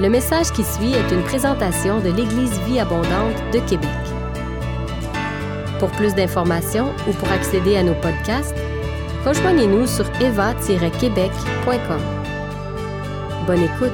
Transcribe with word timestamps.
Le 0.00 0.08
message 0.08 0.50
qui 0.50 0.64
suit 0.64 0.92
est 0.92 1.12
une 1.12 1.22
présentation 1.22 2.00
de 2.00 2.08
l'Église 2.08 2.58
Vie 2.62 2.80
Abondante 2.80 3.36
de 3.52 3.60
Québec. 3.60 3.88
Pour 5.78 5.88
plus 5.92 6.16
d'informations 6.16 6.92
ou 7.08 7.12
pour 7.12 7.30
accéder 7.30 7.76
à 7.76 7.84
nos 7.84 7.94
podcasts, 7.94 8.56
rejoignez-nous 9.24 9.86
sur 9.86 10.04
eva-québec.com. 10.20 12.00
Bonne 13.46 13.62
écoute! 13.62 13.92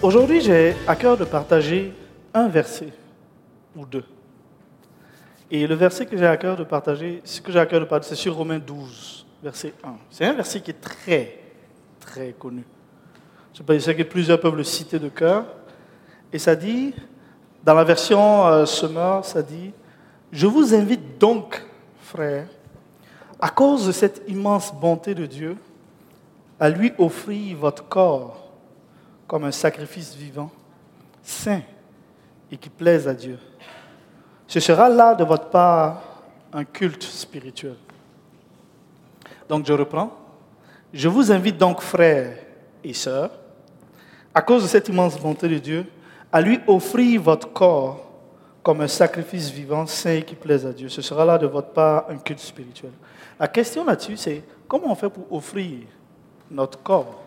Aujourd'hui, 0.00 0.40
j'ai 0.40 0.74
à 0.88 0.96
cœur 0.96 1.18
de 1.18 1.26
partager 1.26 1.92
un 2.32 2.48
verset 2.48 2.94
ou 3.76 3.84
deux. 3.84 4.04
Et 5.50 5.66
le 5.66 5.74
verset 5.74 6.06
que 6.06 6.16
j'ai 6.16 6.26
à 6.26 6.36
cœur 6.36 6.56
de 6.56 6.64
partager, 6.64 7.20
ce 7.24 7.40
que 7.40 7.52
j'ai 7.52 7.58
à 7.58 7.66
cœur 7.66 7.80
de 7.80 7.84
partager, 7.84 8.14
c'est 8.14 8.22
sur 8.22 8.34
Romains 8.34 8.58
12, 8.58 9.26
verset 9.42 9.74
1. 9.84 9.94
C'est 10.10 10.24
un 10.24 10.32
verset 10.32 10.60
qui 10.60 10.72
est 10.72 10.80
très, 10.80 11.38
très 12.00 12.32
connu. 12.32 12.64
Je 13.54 13.78
sais 13.78 13.94
que 13.94 14.02
plusieurs 14.02 14.40
peuvent 14.40 14.56
le 14.56 14.64
citer 14.64 14.98
de 14.98 15.08
cœur. 15.08 15.46
Et 16.32 16.38
ça 16.38 16.54
dit, 16.54 16.92
dans 17.64 17.74
la 17.74 17.84
version 17.84 18.46
euh, 18.46 18.66
ça 18.66 19.42
dit, 19.42 19.72
je 20.32 20.46
vous 20.46 20.74
invite 20.74 21.18
donc, 21.18 21.64
frères, 22.00 22.48
à 23.40 23.48
cause 23.48 23.86
de 23.86 23.92
cette 23.92 24.22
immense 24.28 24.74
bonté 24.74 25.14
de 25.14 25.26
Dieu, 25.26 25.56
à 26.58 26.68
lui 26.68 26.92
offrir 26.98 27.56
votre 27.56 27.86
corps 27.86 28.50
comme 29.26 29.44
un 29.44 29.52
sacrifice 29.52 30.14
vivant, 30.14 30.50
saint 31.22 31.62
et 32.50 32.56
qui 32.56 32.68
plaise 32.68 33.08
à 33.08 33.14
Dieu. 33.14 33.38
Ce 34.46 34.60
sera 34.60 34.88
là 34.88 35.14
de 35.14 35.24
votre 35.24 35.48
part 35.48 36.02
un 36.52 36.64
culte 36.64 37.02
spirituel. 37.02 37.76
Donc 39.48 39.66
je 39.66 39.72
reprends. 39.72 40.12
Je 40.92 41.08
vous 41.08 41.30
invite 41.30 41.58
donc, 41.58 41.80
frères 41.80 42.38
et 42.82 42.94
sœurs, 42.94 43.30
à 44.32 44.40
cause 44.40 44.62
de 44.62 44.68
cette 44.68 44.88
immense 44.88 45.20
bonté 45.20 45.48
de 45.48 45.58
Dieu, 45.58 45.86
à 46.32 46.40
lui 46.40 46.60
offrir 46.66 47.20
votre 47.20 47.52
corps 47.52 48.02
comme 48.62 48.80
un 48.80 48.88
sacrifice 48.88 49.50
vivant, 49.50 49.86
saint 49.86 50.14
et 50.14 50.22
qui 50.22 50.34
plaise 50.34 50.66
à 50.66 50.72
Dieu. 50.72 50.88
Ce 50.88 51.02
sera 51.02 51.24
là 51.24 51.38
de 51.38 51.46
votre 51.46 51.68
part 51.68 52.06
un 52.08 52.16
culte 52.16 52.40
spirituel. 52.40 52.92
La 53.38 53.46
question 53.46 53.84
là-dessus, 53.84 54.16
c'est 54.16 54.42
comment 54.66 54.90
on 54.90 54.94
fait 54.94 55.10
pour 55.10 55.32
offrir 55.32 55.80
notre 56.50 56.82
corps? 56.82 57.22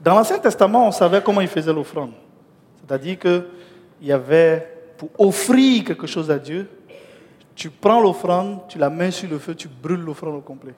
Dans 0.00 0.14
l'Ancien 0.14 0.38
Testament, 0.38 0.86
on 0.86 0.92
savait 0.92 1.22
comment 1.22 1.40
ils 1.40 1.48
faisaient 1.48 1.72
l'offrande. 1.72 2.12
C'est-à-dire 2.80 3.18
qu'il 3.18 3.44
y 4.02 4.12
avait, 4.12 4.75
pour 4.96 5.10
offrir 5.18 5.84
quelque 5.84 6.06
chose 6.06 6.30
à 6.30 6.38
Dieu, 6.38 6.68
tu 7.54 7.70
prends 7.70 8.00
l'offrande, 8.00 8.60
tu 8.68 8.78
la 8.78 8.90
mets 8.90 9.10
sur 9.10 9.28
le 9.28 9.38
feu, 9.38 9.54
tu 9.54 9.68
brûles 9.68 10.00
l'offrande 10.00 10.36
au 10.36 10.40
complet. 10.40 10.74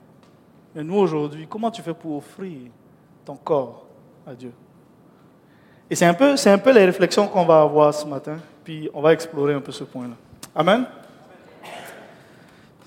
Mais 0.73 0.83
nous, 0.83 0.95
aujourd'hui, 0.95 1.45
comment 1.49 1.71
tu 1.71 1.81
fais 1.81 1.93
pour 1.93 2.17
offrir 2.17 2.57
ton 3.25 3.35
corps 3.35 3.85
à 4.25 4.33
Dieu? 4.33 4.51
Et 5.89 5.95
c'est 5.95 6.05
un, 6.05 6.13
peu, 6.13 6.37
c'est 6.37 6.51
un 6.51 6.57
peu 6.57 6.71
les 6.71 6.85
réflexions 6.85 7.27
qu'on 7.27 7.45
va 7.45 7.61
avoir 7.61 7.93
ce 7.93 8.05
matin, 8.05 8.37
puis 8.63 8.89
on 8.93 9.01
va 9.01 9.13
explorer 9.13 9.55
un 9.55 9.61
peu 9.61 9.71
ce 9.71 9.83
point-là. 9.83 10.15
Amen? 10.55 10.85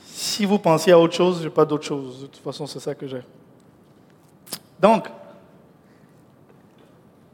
Si 0.07 0.45
vous 0.45 0.59
pensiez 0.59 0.93
à 0.93 0.99
autre 0.99 1.15
chose, 1.15 1.41
je 1.41 1.45
n'ai 1.45 1.51
pas 1.51 1.65
d'autre 1.65 1.85
chose. 1.85 2.23
De 2.23 2.27
toute 2.27 2.43
façon, 2.43 2.67
c'est 2.67 2.79
ça 2.79 2.95
que 2.95 3.07
j'ai. 3.07 3.23
Donc, 4.79 5.09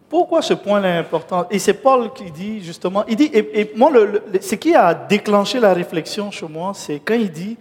pourquoi 0.08 0.40
ce 0.40 0.54
point-là 0.54 0.96
est 0.96 0.98
important? 0.98 1.46
Et 1.50 1.58
c'est 1.58 1.74
Paul 1.74 2.12
qui 2.12 2.30
dit 2.30 2.60
justement, 2.62 3.04
il 3.06 3.16
dit, 3.16 3.30
et, 3.32 3.72
moi, 3.76 3.92
ce 4.40 4.54
qui 4.54 4.74
a 4.74 4.94
déclenché 4.94 5.60
la 5.60 5.74
réflexion 5.74 6.30
chez 6.30 6.48
moi, 6.48 6.72
c'est 6.74 7.00
quand 7.00 7.14
il 7.14 7.30
dit, 7.30 7.58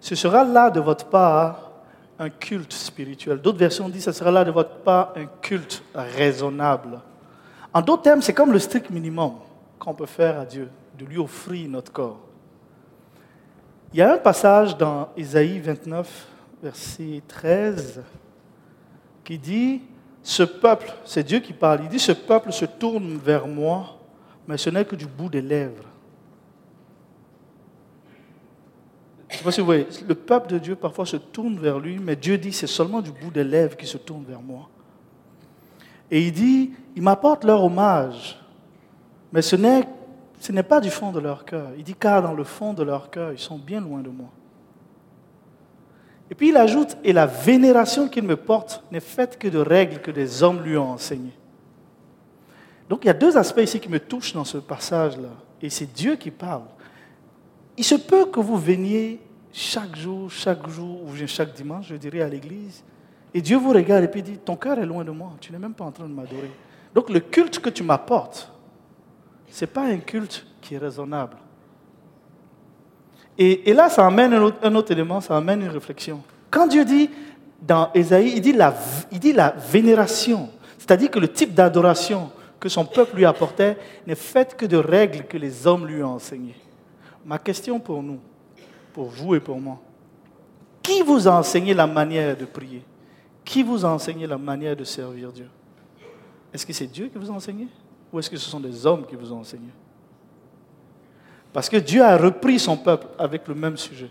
ce 0.00 0.14
sera 0.14 0.44
là 0.44 0.70
de 0.70 0.80
votre 0.80 1.06
part 1.06 1.70
un 2.18 2.30
culte 2.30 2.72
spirituel. 2.72 3.38
D'autres 3.38 3.58
versions 3.58 3.88
disent, 3.88 4.04
ce 4.04 4.12
sera 4.12 4.30
là 4.30 4.44
de 4.44 4.50
votre 4.50 4.76
part 4.76 5.12
un 5.16 5.26
culte 5.42 5.82
raisonnable. 5.94 7.00
En 7.72 7.82
d'autres 7.82 8.02
termes, 8.02 8.22
c'est 8.22 8.34
comme 8.34 8.52
le 8.52 8.58
strict 8.58 8.90
minimum 8.90 9.34
qu'on 9.78 9.94
peut 9.94 10.06
faire 10.06 10.40
à 10.40 10.44
Dieu, 10.44 10.68
de 10.98 11.04
lui 11.04 11.18
offrir 11.18 11.68
notre 11.68 11.92
corps. 11.92 12.20
Il 13.92 13.98
y 13.98 14.02
a 14.02 14.14
un 14.14 14.18
passage 14.18 14.76
dans 14.76 15.08
Isaïe 15.16 15.58
29, 15.58 16.26
verset 16.62 17.22
13, 17.26 18.02
qui 19.24 19.38
dit, 19.38 19.82
ce 20.22 20.42
peuple, 20.42 20.92
c'est 21.04 21.22
Dieu 21.22 21.40
qui 21.40 21.52
parle, 21.52 21.80
il 21.82 21.88
dit, 21.88 21.98
ce 21.98 22.12
peuple 22.12 22.52
se 22.52 22.64
tourne 22.64 23.16
vers 23.16 23.46
moi, 23.46 23.98
mais 24.46 24.58
ce 24.58 24.68
n'est 24.70 24.84
que 24.84 24.96
du 24.96 25.06
bout 25.06 25.28
des 25.28 25.40
lèvres. 25.40 25.84
Je 29.28 29.34
ne 29.34 29.38
sais 29.38 29.44
pas 29.44 29.52
si 29.52 29.60
vous 29.60 29.66
voyez, 29.66 29.86
le 30.06 30.14
peuple 30.14 30.48
de 30.48 30.58
Dieu 30.58 30.74
parfois 30.74 31.06
se 31.06 31.16
tourne 31.16 31.58
vers 31.58 31.78
lui, 31.78 31.98
mais 31.98 32.16
Dieu 32.16 32.36
dit, 32.36 32.52
c'est 32.52 32.66
seulement 32.66 33.00
du 33.00 33.12
bout 33.12 33.30
des 33.30 33.44
lèvres 33.44 33.76
qui 33.76 33.86
se 33.86 33.96
tourne 33.96 34.24
vers 34.24 34.42
moi. 34.42 34.68
Et 36.10 36.26
il 36.26 36.32
dit, 36.32 36.72
ils 36.96 37.02
m'apportent 37.02 37.44
leur 37.44 37.62
hommage, 37.62 38.38
mais 39.32 39.42
ce 39.42 39.54
n'est, 39.54 39.88
ce 40.40 40.50
n'est 40.50 40.64
pas 40.64 40.80
du 40.80 40.90
fond 40.90 41.12
de 41.12 41.20
leur 41.20 41.44
cœur. 41.44 41.68
Il 41.78 41.84
dit, 41.84 41.94
car 41.94 42.22
dans 42.22 42.34
le 42.34 42.44
fond 42.44 42.74
de 42.74 42.82
leur 42.82 43.08
cœur, 43.10 43.32
ils 43.32 43.38
sont 43.38 43.58
bien 43.58 43.80
loin 43.80 44.00
de 44.00 44.10
moi. 44.10 44.30
Et 46.30 46.34
puis 46.34 46.50
il 46.50 46.56
ajoute, 46.56 46.96
et 47.02 47.12
la 47.12 47.26
vénération 47.26 48.08
qu'il 48.08 48.22
me 48.22 48.36
porte 48.36 48.84
n'est 48.92 49.00
faite 49.00 49.38
que 49.38 49.48
de 49.48 49.58
règles 49.58 50.00
que 50.00 50.10
des 50.10 50.42
hommes 50.42 50.62
lui 50.62 50.76
ont 50.76 50.92
enseignées. 50.92 51.36
Donc 52.88 53.04
il 53.04 53.08
y 53.08 53.10
a 53.10 53.14
deux 53.14 53.36
aspects 53.36 53.60
ici 53.60 53.80
qui 53.80 53.88
me 53.88 53.98
touchent 53.98 54.32
dans 54.32 54.44
ce 54.44 54.58
passage-là. 54.58 55.30
Et 55.60 55.70
c'est 55.70 55.92
Dieu 55.92 56.16
qui 56.16 56.30
parle. 56.30 56.64
Il 57.76 57.84
se 57.84 57.96
peut 57.96 58.26
que 58.26 58.40
vous 58.40 58.56
veniez 58.56 59.20
chaque 59.52 59.96
jour, 59.96 60.30
chaque 60.30 60.68
jour, 60.68 61.02
ou 61.02 61.26
chaque 61.26 61.54
dimanche, 61.54 61.86
je 61.88 61.96
dirais, 61.96 62.22
à 62.22 62.28
l'église, 62.28 62.84
et 63.32 63.40
Dieu 63.40 63.56
vous 63.56 63.70
regarde 63.70 64.04
et 64.04 64.08
puis 64.08 64.22
dit, 64.22 64.38
ton 64.38 64.56
cœur 64.56 64.78
est 64.78 64.86
loin 64.86 65.04
de 65.04 65.10
moi, 65.10 65.32
tu 65.40 65.52
n'es 65.52 65.58
même 65.58 65.74
pas 65.74 65.84
en 65.84 65.92
train 65.92 66.08
de 66.08 66.12
m'adorer. 66.12 66.50
Donc 66.94 67.10
le 67.10 67.20
culte 67.20 67.58
que 67.60 67.70
tu 67.70 67.82
m'apportes, 67.82 68.52
ce 69.48 69.64
n'est 69.64 69.70
pas 69.70 69.84
un 69.84 69.98
culte 69.98 70.46
qui 70.60 70.74
est 70.74 70.78
raisonnable. 70.78 71.36
Et, 73.42 73.72
là, 73.72 73.88
ça 73.88 74.06
amène 74.06 74.34
un 74.34 74.74
autre, 74.74 74.92
élément, 74.92 75.18
ça 75.22 75.34
amène 75.34 75.62
une 75.62 75.70
réflexion. 75.70 76.22
Quand 76.50 76.66
Dieu 76.66 76.84
dit 76.84 77.08
dans 77.62 77.90
Ésaïe, 77.94 78.34
il 78.36 78.40
dit 78.42 78.52
la, 79.32 79.54
vénération, 79.72 80.50
c'est-à-dire 80.76 81.10
que 81.10 81.18
le 81.18 81.28
type 81.28 81.54
d'adoration 81.54 82.30
que 82.60 82.68
son 82.68 82.84
peuple 82.84 83.16
lui 83.16 83.24
apportait 83.24 83.78
n'est 84.06 84.14
fait 84.14 84.54
que 84.54 84.66
de 84.66 84.76
règles 84.76 85.24
que 85.24 85.38
les 85.38 85.66
hommes 85.66 85.86
lui 85.86 86.02
ont 86.02 86.16
enseignées. 86.16 86.56
Ma 87.24 87.38
question 87.38 87.80
pour 87.80 88.02
nous, 88.02 88.18
pour 88.92 89.06
vous 89.06 89.34
et 89.34 89.40
pour 89.40 89.58
moi, 89.58 89.80
qui 90.82 91.00
vous 91.00 91.26
a 91.26 91.32
enseigné 91.32 91.72
la 91.72 91.86
manière 91.86 92.36
de 92.36 92.44
prier? 92.44 92.82
Qui 93.42 93.62
vous 93.62 93.86
a 93.86 93.88
enseigné 93.88 94.26
la 94.26 94.36
manière 94.36 94.76
de 94.76 94.84
servir 94.84 95.32
Dieu? 95.32 95.48
Est-ce 96.52 96.66
que 96.66 96.74
c'est 96.74 96.86
Dieu 96.86 97.08
qui 97.08 97.16
vous 97.16 97.30
a 97.30 97.34
enseigné? 97.34 97.68
Ou 98.12 98.18
est-ce 98.18 98.28
que 98.28 98.36
ce 98.36 98.50
sont 98.50 98.60
des 98.60 98.84
hommes 98.84 99.06
qui 99.06 99.16
vous 99.16 99.32
ont 99.32 99.38
enseigné? 99.38 99.70
Parce 101.52 101.68
que 101.68 101.76
Dieu 101.76 102.02
a 102.02 102.16
repris 102.16 102.58
son 102.58 102.76
peuple 102.76 103.06
avec 103.18 103.48
le 103.48 103.54
même 103.54 103.76
sujet. 103.76 104.10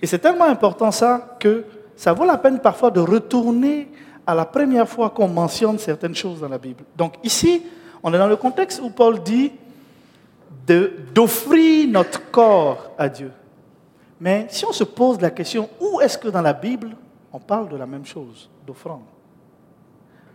Et 0.00 0.06
c'est 0.06 0.18
tellement 0.18 0.44
important 0.44 0.90
ça 0.90 1.36
que 1.38 1.64
ça 1.96 2.12
vaut 2.12 2.24
la 2.24 2.38
peine 2.38 2.60
parfois 2.60 2.90
de 2.90 3.00
retourner 3.00 3.90
à 4.26 4.34
la 4.34 4.44
première 4.44 4.88
fois 4.88 5.10
qu'on 5.10 5.28
mentionne 5.28 5.78
certaines 5.78 6.14
choses 6.14 6.40
dans 6.40 6.48
la 6.48 6.58
Bible. 6.58 6.84
Donc 6.96 7.14
ici, 7.22 7.62
on 8.02 8.14
est 8.14 8.18
dans 8.18 8.28
le 8.28 8.36
contexte 8.36 8.80
où 8.80 8.90
Paul 8.90 9.22
dit 9.22 9.52
d'offrir 11.12 11.88
notre 11.88 12.30
corps 12.30 12.92
à 12.96 13.08
Dieu. 13.08 13.32
Mais 14.20 14.46
si 14.50 14.64
on 14.64 14.72
se 14.72 14.84
pose 14.84 15.20
la 15.20 15.30
question, 15.30 15.68
où 15.80 16.00
est-ce 16.00 16.16
que 16.16 16.28
dans 16.28 16.42
la 16.42 16.52
Bible 16.52 16.96
on 17.32 17.38
parle 17.38 17.68
de 17.68 17.76
la 17.76 17.86
même 17.86 18.04
chose, 18.04 18.48
d'offrande? 18.66 19.02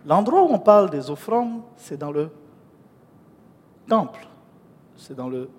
L'endroit 0.06 0.44
où 0.44 0.50
on 0.52 0.60
parle 0.60 0.90
des 0.90 1.10
offrandes, 1.10 1.62
c'est 1.78 1.98
dans 1.98 2.12
le 2.12 2.30
temple, 3.88 4.28
c'est 4.98 5.16
dans 5.16 5.30
le 5.30 5.50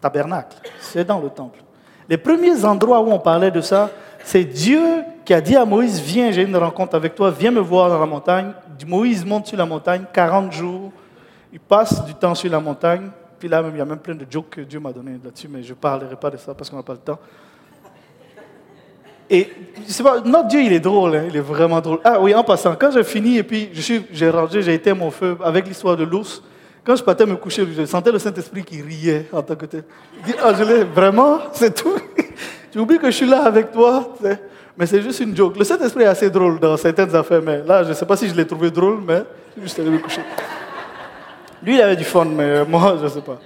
tabernacle, 0.00 0.56
c'est 0.80 1.04
dans 1.04 1.20
le 1.20 1.28
temple. 1.28 1.60
Les 2.08 2.16
premiers 2.16 2.64
endroits 2.64 3.00
où 3.00 3.10
on 3.12 3.18
parlait 3.18 3.50
de 3.50 3.60
ça, 3.60 3.90
c'est 4.24 4.44
Dieu 4.44 4.80
qui 5.24 5.32
a 5.32 5.40
dit 5.40 5.56
à 5.56 5.64
Moïse, 5.64 6.00
viens, 6.00 6.32
j'ai 6.32 6.42
une 6.42 6.56
rencontre 6.56 6.96
avec 6.96 7.14
toi, 7.14 7.30
viens 7.30 7.50
me 7.50 7.60
voir 7.60 7.88
dans 7.88 8.00
la 8.00 8.06
montagne. 8.06 8.52
Moïse 8.86 9.24
monte 9.24 9.46
sur 9.46 9.58
la 9.58 9.66
montagne, 9.66 10.04
40 10.12 10.52
jours, 10.52 10.90
il 11.52 11.60
passe 11.60 12.04
du 12.04 12.14
temps 12.14 12.34
sur 12.34 12.50
la 12.50 12.60
montagne, 12.60 13.10
puis 13.38 13.48
là 13.48 13.62
il 13.70 13.78
y 13.78 13.80
a 13.80 13.84
même 13.84 13.98
plein 13.98 14.14
de 14.14 14.26
jokes 14.28 14.50
que 14.50 14.60
Dieu 14.62 14.80
m'a 14.80 14.92
donné 14.92 15.12
là-dessus, 15.22 15.48
mais 15.48 15.62
je 15.62 15.70
ne 15.70 15.74
parlerai 15.74 16.16
pas 16.16 16.30
de 16.30 16.36
ça 16.36 16.54
parce 16.54 16.70
qu'on 16.70 16.76
n'a 16.76 16.82
pas 16.82 16.94
le 16.94 16.98
temps. 16.98 17.18
Et 19.32 19.48
pas, 20.02 20.20
notre 20.22 20.48
Dieu, 20.48 20.62
il 20.62 20.72
est 20.72 20.80
drôle, 20.80 21.14
hein, 21.14 21.24
il 21.28 21.36
est 21.36 21.40
vraiment 21.40 21.80
drôle. 21.80 22.00
Ah 22.02 22.20
oui, 22.20 22.34
en 22.34 22.42
passant, 22.42 22.74
quand 22.74 22.90
j'ai 22.90 23.04
fini 23.04 23.36
et 23.36 23.44
puis 23.44 23.70
j'ai 23.72 24.30
rangé, 24.30 24.60
j'ai 24.60 24.74
éteint 24.74 24.94
mon 24.94 25.12
feu 25.12 25.38
avec 25.44 25.68
l'histoire 25.68 25.96
de 25.96 26.02
l'ours, 26.02 26.42
quand 26.84 26.96
je 26.96 27.02
partais 27.02 27.26
me 27.26 27.36
coucher, 27.36 27.66
je 27.76 27.84
sentais 27.84 28.10
le 28.10 28.18
Saint-Esprit 28.18 28.64
qui 28.64 28.80
riait 28.80 29.28
en 29.32 29.42
tant 29.42 29.56
que 29.56 29.66
tel. 29.66 29.84
Il 30.18 30.32
dit, 30.32 30.38
ah, 30.42 30.54
je 30.54 30.64
l'ai, 30.64 30.84
vraiment, 30.84 31.38
c'est 31.52 31.74
tout. 31.74 31.96
tu 32.72 32.78
oublies 32.78 32.98
que 32.98 33.10
je 33.10 33.16
suis 33.16 33.26
là 33.26 33.44
avec 33.44 33.70
toi. 33.70 34.14
Mais 34.76 34.86
c'est 34.86 35.02
juste 35.02 35.20
une 35.20 35.36
joke. 35.36 35.58
Le 35.58 35.64
Saint-Esprit 35.64 36.04
est 36.04 36.06
assez 36.06 36.30
drôle 36.30 36.58
dans 36.58 36.76
certaines 36.76 37.14
affaires, 37.14 37.42
mais 37.42 37.62
là, 37.62 37.82
je 37.82 37.90
ne 37.90 37.94
sais 37.94 38.06
pas 38.06 38.16
si 38.16 38.28
je 38.28 38.34
l'ai 38.34 38.46
trouvé 38.46 38.70
drôle, 38.70 39.00
mais 39.06 39.24
je 39.60 39.66
suis 39.66 39.82
allé 39.82 39.90
me 39.90 39.98
coucher. 39.98 40.22
Lui, 41.62 41.74
il 41.74 41.80
avait 41.82 41.96
du 41.96 42.04
fun, 42.04 42.24
mais 42.24 42.64
moi, 42.68 42.96
je 42.98 43.04
ne 43.04 43.08
sais 43.08 43.20
pas. 43.20 43.38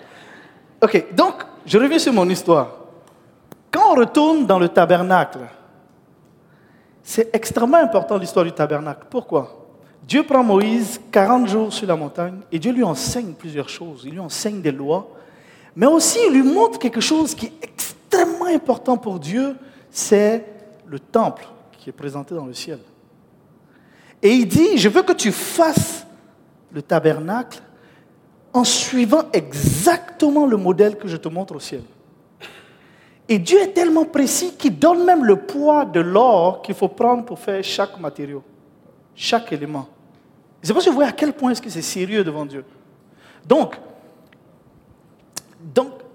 Ok, 0.83 1.07
donc, 1.13 1.35
je 1.67 1.79
reviens 1.79 1.99
sur 1.99 2.13
mon 2.13 2.29
histoire. 2.29 2.69
Quand 3.71 3.93
on 3.93 3.95
retourne 3.97 4.47
dans 4.47 4.61
le 4.61 4.69
tabernacle, 4.69 5.41
c'est 7.03 7.35
extrêmement 7.35 7.79
important 7.79 8.17
l'histoire 8.17 8.45
du 8.45 8.53
tabernacle. 8.53 9.07
Pourquoi? 9.11 9.64
Dieu 10.07 10.23
prend 10.23 10.45
Moïse 10.45 11.01
40 11.11 11.49
jours 11.49 11.73
sur 11.73 11.87
la 11.87 11.97
montagne 11.97 12.41
et 12.53 12.59
Dieu 12.59 12.73
lui 12.73 12.85
enseigne 12.85 13.33
plusieurs 13.33 13.69
choses. 13.69 14.03
Il 14.05 14.13
lui 14.13 14.21
enseigne 14.21 14.61
des 14.61 14.73
lois, 14.73 15.09
mais 15.75 15.87
aussi 15.87 16.19
il 16.27 16.35
lui 16.35 16.43
montre 16.43 16.79
quelque 16.79 17.01
chose 17.01 17.35
qui 17.35 17.47
est 17.47 17.53
extrêmement 17.63 18.47
important 18.47 18.99
pour 18.99 19.19
Dieu, 19.19 19.57
c'est 19.91 20.45
le 20.87 20.99
temple 20.99 21.47
qui 21.79 21.89
est 21.89 21.93
présenté 21.93 22.35
dans 22.35 22.45
le 22.45 22.53
ciel. 22.53 22.79
Et 24.23 24.31
il 24.31 24.47
dit, 24.47 24.77
je 24.77 24.89
veux 24.89 25.03
que 25.03 25.13
tu 25.13 25.33
fasses 25.33 26.07
le 26.71 26.83
tabernacle 26.83 27.63
en 28.53 28.65
suivant 28.65 29.25
exactement 29.33 30.47
le 30.47 30.57
modèle 30.57 30.97
que 30.97 31.09
je 31.09 31.17
te 31.17 31.29
montre 31.29 31.57
au 31.57 31.61
ciel. 31.61 31.83
Et 33.29 33.39
Dieu 33.39 33.59
est 33.59 33.73
tellement 33.73 34.05
précis 34.05 34.55
qu'il 34.59 34.79
donne 34.79 35.05
même 35.05 35.25
le 35.25 35.37
poids 35.37 35.87
de 35.87 36.01
l'or 36.01 36.61
qu'il 36.61 36.75
faut 36.75 36.89
prendre 36.89 37.25
pour 37.25 37.39
faire 37.39 37.65
chaque 37.65 37.99
matériau, 37.99 38.43
chaque 39.15 39.51
élément. 39.53 39.89
Je 40.65 40.73
ne 40.73 40.79
sais 40.79 40.85
pas 40.85 40.91
vous 40.91 40.97
voyez 40.97 41.11
à 41.11 41.13
quel 41.13 41.35
point 41.35 41.51
est-ce 41.51 41.61
que 41.61 41.69
c'est 41.69 41.83
sérieux 41.83 42.25
devant 42.25 42.47
Dieu. 42.47 42.65
Donc, 43.47 43.75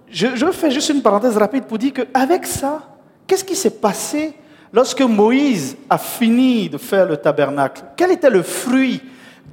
je 0.09 0.51
fais 0.51 0.71
juste 0.71 0.89
une 0.89 1.03
parenthèse 1.03 1.37
rapide 1.37 1.65
pour 1.65 1.77
dire 1.77 1.93
qu'avec 1.93 2.47
ça, 2.47 2.81
qu'est-ce 3.27 3.43
qui 3.43 3.55
s'est 3.55 3.79
passé 3.79 4.33
lorsque 4.73 5.01
Moïse 5.01 5.77
a 5.87 5.99
fini 5.99 6.67
de 6.67 6.79
faire 6.79 7.05
le 7.05 7.17
tabernacle? 7.17 7.83
Quel 7.95 8.09
était 8.09 8.31
le 8.31 8.41
fruit? 8.41 9.03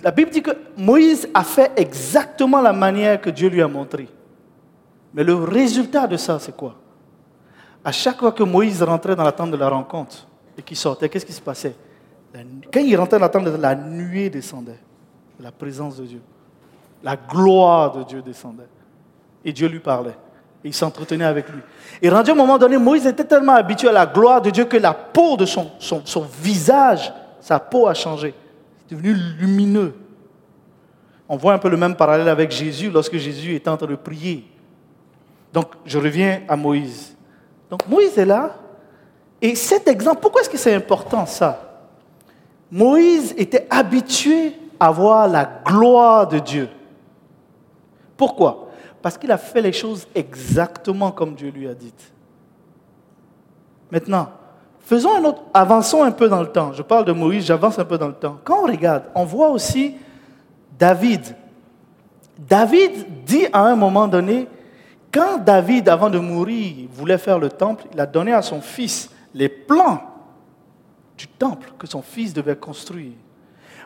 La 0.02 0.10
Bible 0.10 0.30
dit 0.30 0.40
que 0.40 0.52
Moïse 0.78 1.28
a 1.34 1.44
fait 1.44 1.72
exactement 1.76 2.62
la 2.62 2.72
manière 2.72 3.20
que 3.20 3.28
Dieu 3.28 3.50
lui 3.50 3.60
a 3.60 3.68
montré. 3.68 4.08
Mais 5.12 5.24
le 5.24 5.34
résultat 5.34 6.06
de 6.06 6.16
ça, 6.16 6.38
c'est 6.38 6.56
quoi? 6.56 6.74
À 7.84 7.92
chaque 7.92 8.18
fois 8.18 8.32
que 8.32 8.42
Moïse 8.42 8.82
rentrait 8.82 9.14
dans 9.14 9.24
la 9.24 9.32
tente 9.32 9.50
de 9.50 9.56
la 9.58 9.68
rencontre 9.68 10.26
et 10.56 10.62
qu'il 10.62 10.76
sortait, 10.78 11.10
qu'est-ce 11.10 11.26
qui 11.26 11.34
se 11.34 11.42
passait? 11.42 11.74
Quand 12.72 12.80
il 12.80 12.96
rentrait 12.96 13.18
dans 13.18 13.24
la 13.24 13.28
tente, 13.28 13.46
la 13.46 13.74
nuée 13.74 14.30
descendait, 14.30 14.78
la 15.40 15.52
présence 15.52 15.96
de 15.96 16.04
Dieu. 16.04 16.20
La 17.02 17.16
gloire 17.16 17.92
de 17.92 18.02
Dieu 18.04 18.22
descendait. 18.22 18.68
Et 19.44 19.52
Dieu 19.52 19.68
lui 19.68 19.80
parlait. 19.80 20.16
Et 20.64 20.68
il 20.68 20.74
s'entretenait 20.74 21.24
avec 21.24 21.48
lui. 21.48 21.60
Et 22.02 22.08
rendu 22.08 22.30
à 22.30 22.32
un 22.32 22.36
moment 22.36 22.58
donné, 22.58 22.78
Moïse 22.78 23.06
était 23.06 23.24
tellement 23.24 23.54
habitué 23.54 23.88
à 23.88 23.92
la 23.92 24.06
gloire 24.06 24.42
de 24.42 24.50
Dieu 24.50 24.64
que 24.64 24.76
la 24.76 24.92
peau 24.92 25.36
de 25.36 25.44
son, 25.44 25.70
son, 25.78 26.26
visage, 26.42 27.12
sa 27.40 27.60
peau 27.60 27.86
a 27.86 27.94
changé. 27.94 28.34
C'est 28.88 28.96
devenu 28.96 29.14
lumineux. 29.38 29.94
On 31.28 31.36
voit 31.36 31.52
un 31.52 31.58
peu 31.58 31.68
le 31.68 31.76
même 31.76 31.96
parallèle 31.96 32.28
avec 32.28 32.50
Jésus 32.50 32.90
lorsque 32.90 33.16
Jésus 33.16 33.54
est 33.54 33.68
en 33.68 33.76
train 33.76 33.86
de 33.86 33.96
prier. 33.96 34.44
Donc, 35.52 35.74
je 35.84 35.98
reviens 35.98 36.40
à 36.48 36.56
Moïse. 36.56 37.16
Donc 37.70 37.86
Moïse 37.88 38.16
est 38.18 38.26
là. 38.26 38.56
Et 39.40 39.54
cet 39.54 39.88
exemple, 39.88 40.20
pourquoi 40.20 40.40
est-ce 40.40 40.50
que 40.50 40.58
c'est 40.58 40.74
important 40.74 41.26
ça? 41.26 41.65
Moïse 42.70 43.34
était 43.36 43.66
habitué 43.70 44.54
à 44.78 44.90
voir 44.90 45.28
la 45.28 45.44
gloire 45.64 46.26
de 46.26 46.38
Dieu. 46.38 46.68
Pourquoi? 48.16 48.68
Parce 49.02 49.16
qu'il 49.16 49.30
a 49.30 49.38
fait 49.38 49.62
les 49.62 49.72
choses 49.72 50.06
exactement 50.14 51.12
comme 51.12 51.34
Dieu 51.34 51.50
lui 51.50 51.68
a 51.68 51.74
dit. 51.74 51.92
Maintenant, 53.90 54.28
faisons 54.80 55.14
un 55.14 55.24
autre, 55.24 55.42
avançons 55.54 56.02
un 56.02 56.10
peu 56.10 56.28
dans 56.28 56.40
le 56.40 56.48
temps. 56.48 56.72
Je 56.72 56.82
parle 56.82 57.04
de 57.04 57.12
Moïse, 57.12 57.44
j'avance 57.44 57.78
un 57.78 57.84
peu 57.84 57.98
dans 57.98 58.08
le 58.08 58.14
temps. 58.14 58.38
Quand 58.42 58.64
on 58.64 58.66
regarde, 58.66 59.04
on 59.14 59.24
voit 59.24 59.50
aussi 59.50 59.94
David. 60.76 61.36
David 62.38 63.24
dit 63.24 63.46
à 63.52 63.60
un 63.60 63.76
moment 63.76 64.08
donné, 64.08 64.48
quand 65.12 65.38
David, 65.38 65.88
avant 65.88 66.10
de 66.10 66.18
mourir, 66.18 66.88
voulait 66.92 67.16
faire 67.16 67.38
le 67.38 67.48
temple, 67.48 67.84
il 67.92 68.00
a 68.00 68.06
donné 68.06 68.32
à 68.32 68.42
son 68.42 68.60
fils 68.60 69.10
les 69.32 69.48
plans 69.48 70.00
du 71.16 71.26
temple 71.26 71.72
que 71.78 71.86
son 71.86 72.02
fils 72.02 72.32
devait 72.32 72.56
construire. 72.56 73.12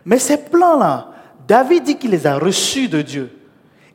Mais 0.04 0.18
ces 0.18 0.38
plans-là, 0.38 1.12
David 1.46 1.84
dit 1.84 1.96
qu'il 1.96 2.10
les 2.10 2.26
a 2.26 2.38
reçus 2.38 2.88
de 2.88 3.02
Dieu. 3.02 3.30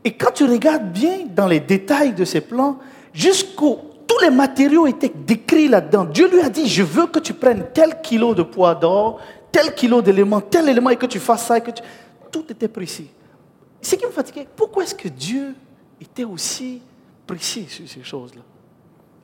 Et 0.03 0.13
quand 0.13 0.31
tu 0.31 0.45
regardes 0.45 0.91
bien 0.91 1.25
dans 1.35 1.47
les 1.47 1.59
détails 1.59 2.13
de 2.13 2.25
ces 2.25 2.41
plans, 2.41 2.77
jusqu'au 3.13 3.95
tous 4.07 4.19
les 4.19 4.29
matériaux 4.29 4.87
étaient 4.87 5.11
décrits 5.13 5.67
là-dedans. 5.67 6.05
Dieu 6.05 6.29
lui 6.29 6.41
a 6.41 6.49
dit, 6.49 6.67
je 6.67 6.83
veux 6.83 7.07
que 7.07 7.19
tu 7.19 7.33
prennes 7.33 7.65
tel 7.73 8.01
kilo 8.01 8.33
de 8.35 8.43
poids 8.43 8.75
d'or, 8.75 9.19
tel 9.51 9.73
kilo 9.73 10.01
d'éléments, 10.01 10.41
tel 10.41 10.69
élément, 10.69 10.89
et 10.89 10.95
que 10.95 11.05
tu 11.05 11.19
fasses 11.19 11.47
ça. 11.47 11.57
Et 11.57 11.61
que 11.61 11.71
Tout 12.31 12.45
était 12.49 12.67
précis. 12.67 13.09
Ce 13.81 13.95
qui 13.95 14.05
me 14.05 14.11
fatiguait, 14.11 14.47
pourquoi 14.55 14.83
est-ce 14.83 14.95
que 14.95 15.07
Dieu 15.07 15.55
était 15.99 16.23
aussi 16.23 16.81
précis 17.25 17.65
sur 17.67 17.87
ces 17.87 18.03
choses-là? 18.03 18.41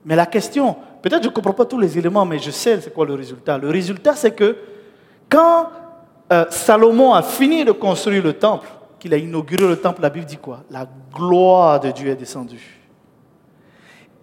Mais 0.03 0.15
la 0.15 0.25
question, 0.25 0.75
peut-être 1.01 1.23
je 1.23 1.29
ne 1.29 1.33
comprends 1.33 1.53
pas 1.53 1.65
tous 1.65 1.79
les 1.79 1.97
éléments, 1.97 2.25
mais 2.25 2.39
je 2.39 2.51
sais 2.51 2.79
c'est 2.81 2.93
quoi 2.93 3.05
le 3.05 3.13
résultat. 3.13 3.57
Le 3.57 3.69
résultat, 3.69 4.15
c'est 4.15 4.31
que 4.31 4.57
quand 5.29 5.69
euh, 6.31 6.45
Salomon 6.49 7.13
a 7.13 7.21
fini 7.21 7.63
de 7.63 7.71
construire 7.71 8.23
le 8.23 8.33
temple, 8.33 8.67
qu'il 8.99 9.13
a 9.13 9.17
inauguré 9.17 9.67
le 9.67 9.77
temple, 9.77 10.01
la 10.01 10.09
Bible 10.09 10.25
dit 10.25 10.37
quoi? 10.37 10.63
La 10.69 10.87
gloire 11.13 11.79
de 11.79 11.91
Dieu 11.91 12.09
est 12.09 12.15
descendue. 12.15 12.79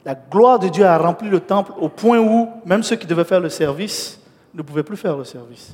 La 0.05 0.15
gloire 0.15 0.59
de 0.59 0.69
Dieu 0.69 0.85
a 0.85 0.97
rempli 0.97 1.29
le 1.29 1.41
temple 1.41 1.73
au 1.79 1.89
point 1.89 2.19
où 2.19 2.49
même 2.65 2.83
ceux 2.83 2.97
qui 2.97 3.07
devaient 3.07 3.25
faire 3.25 3.41
le 3.41 3.49
service 3.49 4.21
ne 4.55 4.63
pouvaient 4.63 4.83
plus 4.85 4.97
faire 4.97 5.17
le 5.17 5.25
service. 5.25 5.73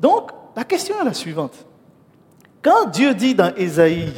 Donc, 0.00 0.30
la 0.56 0.64
question 0.64 1.00
est 1.00 1.04
la 1.04 1.12
suivante. 1.12 1.54
Quand 2.62 2.86
Dieu 2.86 3.14
dit 3.14 3.34
dans 3.34 3.54
Ésaïe, 3.56 4.12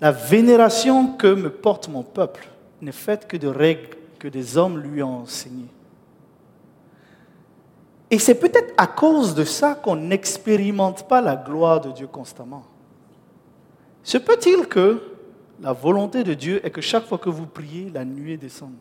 la 0.00 0.12
vénération 0.12 1.08
que 1.16 1.26
me 1.26 1.50
porte 1.50 1.88
mon 1.88 2.02
peuple 2.02 2.48
n'est 2.80 2.92
faite 2.92 3.26
que 3.26 3.36
de 3.36 3.48
règles 3.48 3.96
que 4.18 4.28
des 4.28 4.56
hommes 4.56 4.78
lui 4.78 5.02
ont 5.02 5.20
enseignées. 5.20 5.70
Et 8.10 8.18
c'est 8.18 8.34
peut-être 8.34 8.72
à 8.76 8.86
cause 8.86 9.34
de 9.34 9.44
ça 9.44 9.74
qu'on 9.74 9.96
n'expérimente 9.96 11.06
pas 11.06 11.20
la 11.20 11.36
gloire 11.36 11.80
de 11.80 11.90
Dieu 11.90 12.06
constamment. 12.06 12.64
Se 14.02 14.16
peut-il 14.18 14.66
que 14.66 15.02
la 15.60 15.72
volonté 15.72 16.24
de 16.24 16.34
Dieu 16.34 16.64
est 16.64 16.70
que 16.70 16.80
chaque 16.80 17.04
fois 17.04 17.18
que 17.18 17.28
vous 17.28 17.46
priez, 17.46 17.90
la 17.90 18.04
nuée 18.04 18.36
descende? 18.36 18.76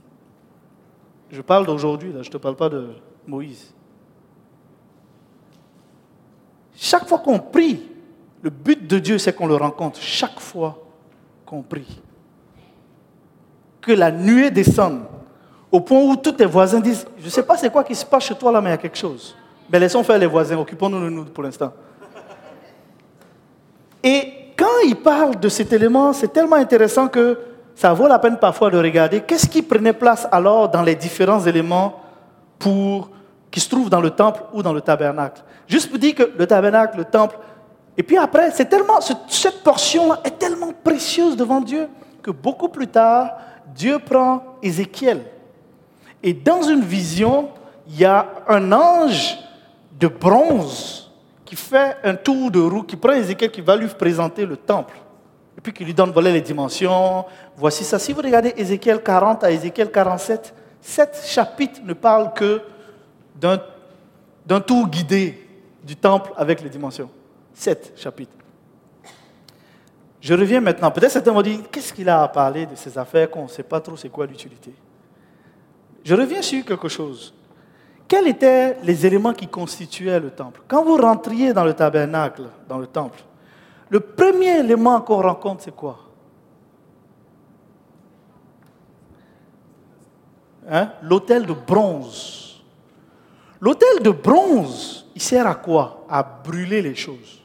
Je 1.29 1.41
parle 1.41 1.65
d'aujourd'hui, 1.65 2.13
là, 2.13 2.21
je 2.21 2.29
ne 2.29 2.33
te 2.33 2.37
parle 2.37 2.55
pas 2.55 2.69
de 2.69 2.91
Moïse. 3.25 3.73
Chaque 6.75 7.07
fois 7.07 7.19
qu'on 7.19 7.39
prie, 7.39 7.83
le 8.41 8.49
but 8.49 8.87
de 8.87 8.99
Dieu, 8.99 9.17
c'est 9.17 9.33
qu'on 9.33 9.47
le 9.47 9.55
rencontre 9.55 9.99
chaque 9.99 10.39
fois 10.39 10.81
compris. 11.45 12.01
Que 13.87 13.93
la 13.93 14.11
nuée 14.11 14.51
descende 14.51 15.03
au 15.71 15.79
point 15.79 16.01
où 16.01 16.17
tous 16.17 16.33
tes 16.33 16.45
voisins 16.45 16.81
disent, 16.81 17.05
je 17.17 17.23
ne 17.23 17.29
sais 17.29 17.43
pas 17.43 17.55
c'est 17.55 17.69
quoi 17.69 17.85
qui 17.85 17.95
se 17.95 18.05
passe 18.05 18.25
chez 18.25 18.35
toi 18.35 18.51
là, 18.51 18.59
mais 18.59 18.67
il 18.69 18.71
y 18.71 18.75
a 18.75 18.77
quelque 18.77 18.97
chose. 18.97 19.33
Mais 19.69 19.79
laissons 19.79 20.03
faire 20.03 20.17
les 20.17 20.25
voisins, 20.25 20.57
occupons-nous 20.57 20.99
de 20.99 21.09
nous 21.09 21.23
pour 21.23 21.41
l'instant. 21.41 21.71
Et 24.03 24.51
quand 24.57 24.79
il 24.85 24.97
parle 24.97 25.39
de 25.39 25.47
cet 25.47 25.71
élément, 25.71 26.11
c'est 26.11 26.33
tellement 26.33 26.57
intéressant 26.57 27.07
que 27.07 27.39
ça 27.75 27.93
vaut 27.93 28.09
la 28.09 28.19
peine 28.19 28.37
parfois 28.37 28.69
de 28.69 28.77
regarder 28.77 29.21
qu'est-ce 29.21 29.47
qui 29.47 29.61
prenait 29.61 29.93
place 29.93 30.27
alors 30.33 30.67
dans 30.67 30.81
les 30.81 30.95
différents 30.95 31.45
éléments 31.45 32.01
pour, 32.59 33.09
qui 33.49 33.61
se 33.61 33.69
trouvent 33.69 33.89
dans 33.89 34.01
le 34.01 34.09
temple 34.09 34.41
ou 34.51 34.61
dans 34.61 34.73
le 34.73 34.81
tabernacle. 34.81 35.43
Juste 35.65 35.89
pour 35.89 35.97
dire 35.97 36.13
que 36.13 36.31
le 36.37 36.45
tabernacle, 36.45 36.97
le 36.97 37.05
temple, 37.05 37.37
et 37.97 38.03
puis 38.03 38.17
après, 38.17 38.51
c'est 38.51 38.65
tellement, 38.65 38.99
cette 39.01 39.63
portion-là 39.63 40.19
est 40.25 40.37
tellement 40.37 40.73
précieuse 40.83 41.37
devant 41.37 41.61
Dieu 41.61 41.87
que 42.21 42.31
beaucoup 42.31 42.67
plus 42.67 42.87
tard, 42.87 43.37
Dieu 43.75 43.99
prend 43.99 44.57
Ézéchiel. 44.61 45.23
Et 46.23 46.33
dans 46.33 46.63
une 46.63 46.81
vision, 46.81 47.49
il 47.87 47.99
y 47.99 48.05
a 48.05 48.27
un 48.47 48.71
ange 48.71 49.37
de 49.99 50.07
bronze 50.07 51.11
qui 51.45 51.55
fait 51.55 51.97
un 52.03 52.15
tour 52.15 52.51
de 52.51 52.59
roue, 52.59 52.83
qui 52.83 52.95
prend 52.95 53.13
Ézéchiel, 53.13 53.51
qui 53.51 53.61
va 53.61 53.75
lui 53.75 53.87
présenter 53.87 54.45
le 54.45 54.57
temple. 54.57 54.95
Et 55.57 55.61
puis 55.61 55.73
qui 55.73 55.85
lui 55.85 55.93
donne 55.93 56.11
voilà 56.11 56.31
les 56.31 56.41
dimensions. 56.41 57.25
Voici 57.55 57.83
ça. 57.83 57.97
Si 57.97 58.13
vous 58.13 58.21
regardez 58.21 58.53
Ézéchiel 58.57 59.01
40 59.01 59.43
à 59.43 59.51
Ézéchiel 59.51 59.91
47, 59.91 60.53
sept 60.81 61.23
chapitres 61.25 61.81
ne 61.83 61.93
parlent 61.93 62.33
que 62.33 62.61
d'un 63.35 64.59
tour 64.59 64.87
guidé 64.87 65.47
du 65.83 65.95
temple 65.95 66.31
avec 66.35 66.61
les 66.61 66.69
dimensions. 66.69 67.09
7 67.53 67.93
chapitres. 67.95 68.36
Je 70.19 70.33
reviens 70.33 70.61
maintenant. 70.61 70.91
Peut-être 70.91 71.11
certains 71.11 71.31
vont 71.31 71.41
dire, 71.41 71.59
qu'est-ce 71.71 71.93
qu'il 71.93 72.09
a 72.09 72.23
à 72.23 72.27
parler 72.27 72.65
de 72.65 72.75
ces 72.75 72.97
affaires 72.97 73.29
qu'on 73.29 73.43
ne 73.43 73.47
sait 73.47 73.63
pas 73.63 73.79
trop 73.79 73.95
c'est 73.95 74.09
quoi 74.09 74.25
l'utilité? 74.25 74.73
Je 76.03 76.15
reviens 76.15 76.41
sur 76.41 76.65
quelque 76.65 76.87
chose. 76.87 77.33
Quels 78.07 78.27
étaient 78.27 78.77
les 78.83 79.05
éléments 79.05 79.33
qui 79.33 79.47
constituaient 79.47 80.19
le 80.19 80.31
temple? 80.31 80.61
Quand 80.67 80.83
vous 80.83 80.97
rentriez 80.97 81.53
dans 81.53 81.65
le 81.65 81.73
tabernacle, 81.73 82.43
dans 82.67 82.77
le 82.77 82.87
temple, 82.87 83.19
le 83.89 83.99
premier 83.99 84.59
élément 84.59 85.01
qu'on 85.01 85.21
rencontre, 85.21 85.63
c'est 85.63 85.75
quoi? 85.75 85.99
Hein? 90.69 90.91
L'autel 91.01 91.45
de 91.45 91.53
bronze. 91.53 92.61
L'autel 93.59 94.01
de 94.01 94.11
bronze, 94.11 95.05
il 95.15 95.21
sert 95.21 95.47
à 95.47 95.55
quoi? 95.55 96.05
À 96.09 96.23
brûler 96.23 96.81
les 96.81 96.95
choses 96.95 97.41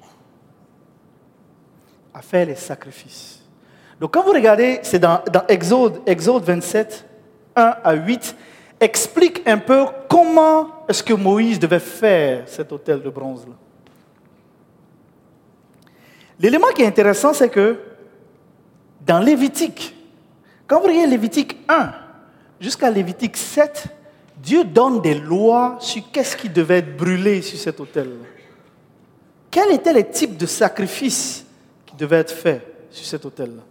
à 2.15 2.23
faire 2.23 2.47
les 2.47 2.55
sacrifices. 2.55 3.41
Donc 4.01 4.15
quand 4.15 4.23
vous 4.23 4.33
regardez, 4.33 4.81
c'est 4.83 4.99
dans, 4.99 5.23
Exode, 5.49 6.01
Exode 6.07 6.45
27, 6.45 7.07
1 7.55 7.77
à 7.85 7.95
8, 7.95 8.37
explique 8.81 9.43
un 9.47 9.59
peu 9.59 9.85
comment 10.09 10.85
est-ce 10.89 11.03
que 11.03 11.15
Moïse 11.15 11.59
devait 11.59 11.79
faire 11.79 12.49
cet 12.49 12.73
hôtel 12.73 13.01
de 13.01 13.11
bronze-là. 13.11 13.55
L'élément 16.41 16.69
qui 16.75 16.83
est 16.83 16.87
intéressant, 16.87 17.33
c'est 17.33 17.49
que 17.49 17.79
dans 19.07 19.21
Lévitique, 19.21 19.95
quand 20.67 20.81
vous 20.81 20.89
regardez 20.89 21.07
Lévitique 21.07 21.59
1 21.69 21.93
jusqu'à 22.59 22.91
Lévitique 22.91 23.37
7, 23.37 23.87
Dieu 24.37 24.65
donne 24.65 25.01
des 25.01 25.15
lois 25.15 25.77
sur 25.79 26.03
qu'est-ce 26.11 26.37
qui 26.37 26.49
devait 26.49 26.79
être 26.79 26.97
brûlé 26.97 27.43
sur 27.43 27.59
cet 27.59 27.79
hôtel. 27.79 28.11
Quels 29.51 29.71
étaient 29.73 29.93
les 29.93 30.09
types 30.09 30.37
de 30.37 30.47
sacrifices 30.47 31.47
qui 31.93 31.97
devaient 31.99 32.21
être 32.21 32.33
faits 32.33 32.67
sur 32.91 33.05
cet 33.05 33.25
hôtel-là 33.25 33.63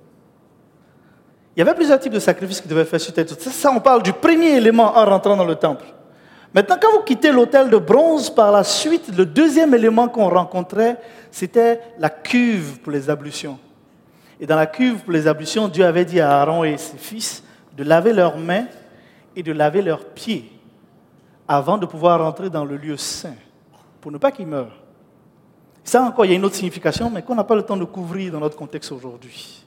Il 1.56 1.60
y 1.60 1.62
avait 1.64 1.74
plusieurs 1.74 2.00
types 2.00 2.14
de 2.14 2.20
sacrifices 2.20 2.62
qui 2.62 2.68
devaient 2.68 2.82
être 2.82 2.90
faits 2.90 3.02
sur 3.02 3.14
cet 3.14 3.32
hôtel. 3.32 3.52
Ça, 3.52 3.72
on 3.76 3.80
parle 3.80 4.04
du 4.04 4.14
premier 4.14 4.58
élément 4.58 4.96
en 4.96 5.06
rentrant 5.06 5.36
dans 5.36 5.46
le 5.46 5.56
temple. 5.56 5.86
Maintenant, 6.54 6.78
quand 6.80 6.92
vous 6.92 7.04
quittez 7.04 7.32
l'hôtel 7.32 7.70
de 7.70 7.78
bronze, 7.78 8.30
par 8.30 8.52
la 8.52 8.64
suite, 8.64 9.12
le 9.18 9.26
deuxième 9.26 9.74
élément 9.74 10.08
qu'on 10.08 10.30
rencontrait, 10.30 10.98
c'était 11.32 11.82
la 11.98 12.10
cuve 12.10 12.80
pour 12.80 12.92
les 12.92 13.10
ablutions. 13.10 13.58
Et 14.40 14.46
dans 14.46 14.56
la 14.56 14.68
cuve 14.68 15.00
pour 15.00 15.14
les 15.14 15.28
ablutions, 15.28 15.68
Dieu 15.68 15.86
avait 15.86 16.06
dit 16.06 16.20
à 16.20 16.42
Aaron 16.42 16.64
et 16.64 16.78
ses 16.78 16.98
fils 16.98 17.44
de 17.76 17.84
laver 17.84 18.14
leurs 18.14 18.38
mains 18.38 18.66
et 19.36 19.42
de 19.42 19.52
laver 19.52 19.82
leurs 19.82 20.06
pieds 20.06 20.52
avant 21.48 21.78
de 21.78 21.86
pouvoir 21.86 22.20
rentrer 22.20 22.50
dans 22.50 22.66
le 22.66 22.78
lieu 22.78 22.98
saint, 22.98 23.36
pour 24.00 24.12
ne 24.12 24.18
pas 24.18 24.32
qu'ils 24.32 24.48
meurent. 24.48 24.78
Ça 25.84 26.04
encore, 26.04 26.26
il 26.26 26.32
y 26.32 26.34
a 26.34 26.38
une 26.38 26.46
autre 26.46 26.56
signification, 26.56 27.10
mais 27.10 27.22
qu'on 27.22 27.36
n'a 27.36 27.44
pas 27.44 27.56
le 27.56 27.64
temps 27.64 27.78
de 27.78 27.86
couvrir 27.86 28.32
dans 28.32 28.40
notre 28.40 28.56
contexte 28.56 28.92
aujourd'hui. 28.92 29.66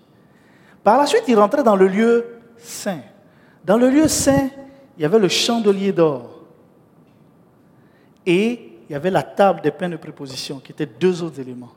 Par 0.82 0.98
la 0.98 1.06
suite, 1.06 1.24
ils 1.28 1.36
rentraient 1.36 1.62
dans 1.62 1.76
le 1.76 1.88
lieu 1.88 2.24
saint. 2.58 3.00
Dans 3.64 3.76
le 3.76 3.90
lieu 3.90 4.06
saint, 4.06 4.48
il 4.96 5.02
y 5.02 5.04
avait 5.04 5.18
le 5.18 5.28
chandelier 5.28 5.92
d'or. 5.92 6.30
Et 8.26 8.72
il 8.88 8.92
y 8.92 8.94
avait 8.94 9.10
la 9.10 9.22
table 9.22 9.60
des 9.60 9.70
pains 9.70 9.88
de 9.88 9.96
préposition, 9.96 10.60
qui 10.60 10.72
étaient 10.72 10.86
deux 10.86 11.22
autres 11.22 11.40
éléments. 11.40 11.72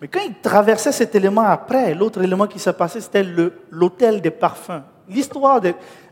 Mais 0.00 0.08
quand 0.08 0.20
ils 0.24 0.34
traversaient 0.40 0.92
cet 0.92 1.14
élément 1.14 1.42
après, 1.42 1.94
l'autre 1.94 2.22
élément 2.22 2.46
qui 2.46 2.58
s'est 2.58 2.72
passé, 2.72 3.00
c'était 3.00 3.26
l'autel 3.70 4.20
des 4.20 4.30
parfums. 4.30 4.82
L'histoire 5.08 5.60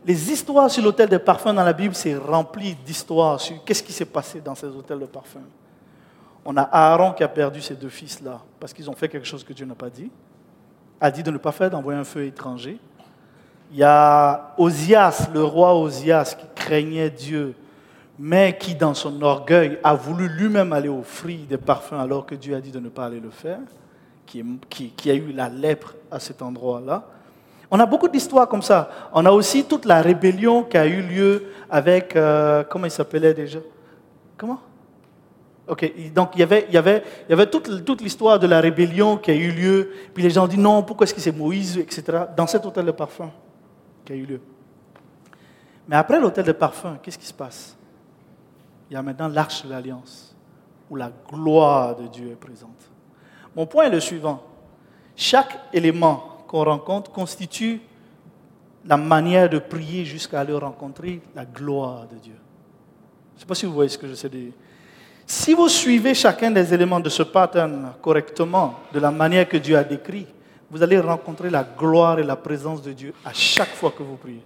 les 0.05 0.31
histoires 0.31 0.71
sur 0.71 0.83
l'autel 0.83 1.07
des 1.07 1.19
parfums 1.19 1.53
dans 1.53 1.63
la 1.63 1.73
Bible, 1.73 1.93
c'est 1.93 2.15
rempli 2.15 2.75
d'histoires 2.85 3.39
sur 3.39 3.63
qu'est-ce 3.63 3.83
qui 3.83 3.93
s'est 3.93 4.05
passé 4.05 4.41
dans 4.41 4.55
ces 4.55 4.67
hôtels 4.67 4.99
de 4.99 5.05
parfums. 5.05 5.45
On 6.49 6.55
a 6.55 6.61
Aaron 6.61 7.11
qui 7.11 7.23
a 7.23 7.27
perdu 7.27 7.61
ses 7.61 7.75
deux 7.75 7.89
fils-là 7.89 8.39
parce 8.57 8.73
qu'ils 8.73 8.89
ont 8.89 8.93
fait 8.93 9.09
quelque 9.09 9.27
chose 9.27 9.43
que 9.43 9.51
Dieu 9.51 9.65
n'a 9.65 9.75
pas 9.75 9.89
dit. 9.89 10.09
A 11.01 11.11
dit 11.11 11.21
de 11.21 11.29
ne 11.29 11.37
pas 11.37 11.51
faire, 11.51 11.69
d'envoyer 11.69 11.99
un 11.99 12.05
feu 12.05 12.25
étranger. 12.25 12.79
Il 13.71 13.77
y 13.77 13.83
a 13.83 14.55
Osias, 14.57 15.27
le 15.33 15.43
roi 15.43 15.75
Osias, 15.75 16.37
qui 16.39 16.45
craignait 16.55 17.09
Dieu 17.09 17.53
mais 18.19 18.57
qui, 18.57 18.73
dans 18.73 18.93
son 18.93 19.21
orgueil, 19.21 19.77
a 19.83 19.93
voulu 19.93 20.27
lui-même 20.27 20.73
aller 20.73 20.89
offrir 20.89 21.39
des 21.47 21.57
parfums 21.57 21.99
alors 21.99 22.25
que 22.25 22.35
Dieu 22.35 22.55
a 22.55 22.61
dit 22.61 22.71
de 22.71 22.79
ne 22.79 22.89
pas 22.89 23.05
aller 23.05 23.19
le 23.19 23.29
faire, 23.29 23.59
qui, 24.25 24.41
a 25.05 25.13
eu 25.13 25.31
la 25.33 25.49
lèpre 25.49 25.95
à 26.09 26.19
cet 26.19 26.41
endroit-là. 26.41 27.03
On 27.69 27.79
a 27.79 27.85
beaucoup 27.85 28.07
d'histoires 28.07 28.47
comme 28.47 28.61
ça. 28.61 28.89
On 29.13 29.25
a 29.25 29.31
aussi 29.31 29.65
toute 29.65 29.85
la 29.85 30.01
rébellion 30.01 30.63
qui 30.63 30.77
a 30.77 30.87
eu 30.87 31.01
lieu 31.01 31.43
avec, 31.69 32.15
euh, 32.15 32.63
comment 32.63 32.85
il 32.85 32.91
s'appelait 32.91 33.33
déjà? 33.33 33.59
Comment? 34.37 34.59
Ok, 35.67 36.13
donc 36.13 36.31
il 36.35 36.39
y 36.39 36.43
avait, 36.77 37.01
toute, 37.47 38.01
l'histoire 38.01 38.39
de 38.39 38.47
la 38.47 38.61
rébellion 38.61 39.17
qui 39.17 39.31
a 39.31 39.35
eu 39.35 39.51
lieu. 39.51 39.91
Puis 40.13 40.23
les 40.23 40.29
gens 40.29 40.47
dit 40.47 40.57
non, 40.57 40.81
pourquoi 40.83 41.05
est-ce 41.05 41.13
que 41.13 41.19
c'est 41.19 41.35
Moïse, 41.35 41.77
etc. 41.77 42.19
Dans 42.35 42.47
cet 42.47 42.65
hôtel 42.65 42.85
de 42.85 42.91
parfum 42.91 43.29
qui 44.05 44.13
a 44.13 44.15
eu 44.15 44.25
lieu. 44.25 44.41
Mais 45.87 45.97
après 45.97 46.19
l'hôtel 46.19 46.45
de 46.45 46.53
parfum, 46.53 46.97
qu'est-ce 47.01 47.17
qui 47.17 47.25
se 47.25 47.33
passe? 47.33 47.77
Il 48.89 48.93
y 48.93 48.97
a 48.97 49.01
maintenant 49.01 49.27
l'arche 49.27 49.65
de 49.65 49.69
l'alliance, 49.69 50.35
où 50.89 50.95
la 50.95 51.11
gloire 51.29 51.97
de 51.97 52.07
Dieu 52.07 52.31
est 52.31 52.35
présente. 52.35 52.89
Mon 53.53 53.65
point 53.65 53.85
est 53.85 53.89
le 53.89 53.99
suivant. 53.99 54.43
Chaque 55.15 55.59
élément 55.73 56.45
qu'on 56.47 56.63
rencontre 56.63 57.11
constitue 57.11 57.81
la 58.85 58.95
manière 58.95 59.49
de 59.49 59.59
prier 59.59 60.05
jusqu'à 60.05 60.39
aller 60.39 60.53
rencontrer 60.53 61.21
la 61.35 61.43
gloire 61.43 62.07
de 62.07 62.15
Dieu. 62.15 62.35
Je 63.33 63.35
ne 63.35 63.39
sais 63.41 63.45
pas 63.45 63.55
si 63.55 63.65
vous 63.65 63.73
voyez 63.73 63.89
ce 63.89 63.97
que 63.97 64.07
je 64.07 64.13
sais 64.13 64.29
dire. 64.29 64.53
Si 65.29 65.53
vous 65.53 65.67
suivez 65.67 66.13
chacun 66.13 66.49
des 66.49 66.73
éléments 66.73 67.01
de 67.01 67.09
ce 67.09 67.21
pattern 67.21 67.91
correctement, 68.01 68.75
de 68.93 68.99
la 69.01 69.11
manière 69.11 69.45
que 69.45 69.57
Dieu 69.57 69.77
a 69.77 69.83
décrit, 69.83 70.25
vous 70.71 70.81
allez 70.81 70.97
rencontrer 70.97 71.49
la 71.49 71.65
gloire 71.65 72.17
et 72.17 72.23
la 72.23 72.37
présence 72.37 72.81
de 72.81 72.93
Dieu 72.93 73.13
à 73.25 73.33
chaque 73.33 73.75
fois 73.75 73.91
que 73.91 74.01
vous 74.01 74.15
priez. 74.15 74.41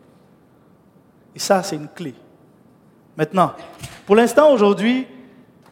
Et 1.35 1.39
ça, 1.39 1.61
c'est 1.61 1.75
une 1.75 1.87
clé. 1.87 2.15
Maintenant, 3.15 3.51
pour 4.07 4.15
l'instant, 4.15 4.51
aujourd'hui, 4.51 5.05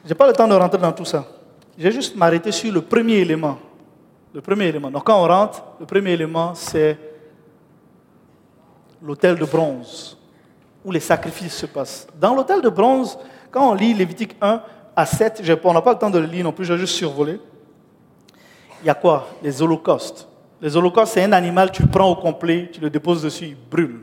je 0.03 0.09
n'ai 0.09 0.15
pas 0.15 0.27
le 0.27 0.33
temps 0.33 0.47
de 0.47 0.53
rentrer 0.53 0.79
dans 0.79 0.91
tout 0.91 1.05
ça. 1.05 1.25
Je 1.75 1.83
vais 1.85 1.91
juste 1.91 2.15
m'arrêter 2.15 2.51
sur 2.51 2.71
le 2.71 2.81
premier 2.81 3.15
élément. 3.15 3.57
Le 4.31 4.41
premier 4.41 4.65
élément. 4.65 4.91
Donc, 4.91 5.05
quand 5.05 5.23
on 5.23 5.27
rentre, 5.27 5.63
le 5.79 5.87
premier 5.87 6.11
élément, 6.11 6.53
c'est 6.53 6.95
l'autel 9.01 9.39
de 9.39 9.45
bronze, 9.45 10.15
où 10.85 10.91
les 10.91 10.99
sacrifices 10.99 11.55
se 11.55 11.65
passent. 11.65 12.05
Dans 12.19 12.35
l'autel 12.35 12.61
de 12.61 12.69
bronze, 12.69 13.17
quand 13.49 13.71
on 13.71 13.73
lit 13.73 13.95
Lévitique 13.95 14.35
1 14.39 14.61
à 14.99 15.05
7, 15.05 15.41
on 15.63 15.73
n'a 15.73 15.81
pas 15.81 15.93
le 15.93 15.99
temps 15.99 16.09
de 16.09 16.19
le 16.19 16.25
lire 16.25 16.43
non 16.43 16.51
plus, 16.51 16.65
je 16.65 16.73
vais 16.73 16.79
juste 16.79 16.95
survoler. 16.95 17.39
Il 18.81 18.87
y 18.87 18.89
a 18.89 18.95
quoi? 18.95 19.27
Les 19.41 19.61
holocaustes. 19.61 20.27
Les 20.61 20.75
holocaustes, 20.75 21.13
c'est 21.13 21.23
un 21.23 21.31
animal, 21.31 21.71
tu 21.71 21.85
prends 21.87 22.09
au 22.09 22.15
complet, 22.15 22.69
tu 22.71 22.81
le 22.81 22.89
déposes 22.89 23.21
dessus, 23.21 23.45
il 23.45 23.57
brûle. 23.69 24.01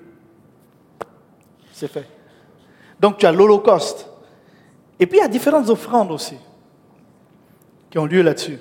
C'est 1.73 1.89
fait. 1.89 2.09
Donc 2.99 3.19
tu 3.19 3.27
as 3.27 3.33
l'Holocauste. 3.33 4.09
Et 4.99 5.07
puis 5.07 5.19
il 5.19 5.21
y 5.21 5.25
a 5.25 5.29
différentes 5.29 5.69
offrandes 5.69 6.11
aussi 6.11 6.37
qui 7.91 7.99
ont 7.99 8.07
lieu 8.07 8.23
là-dessus. 8.23 8.59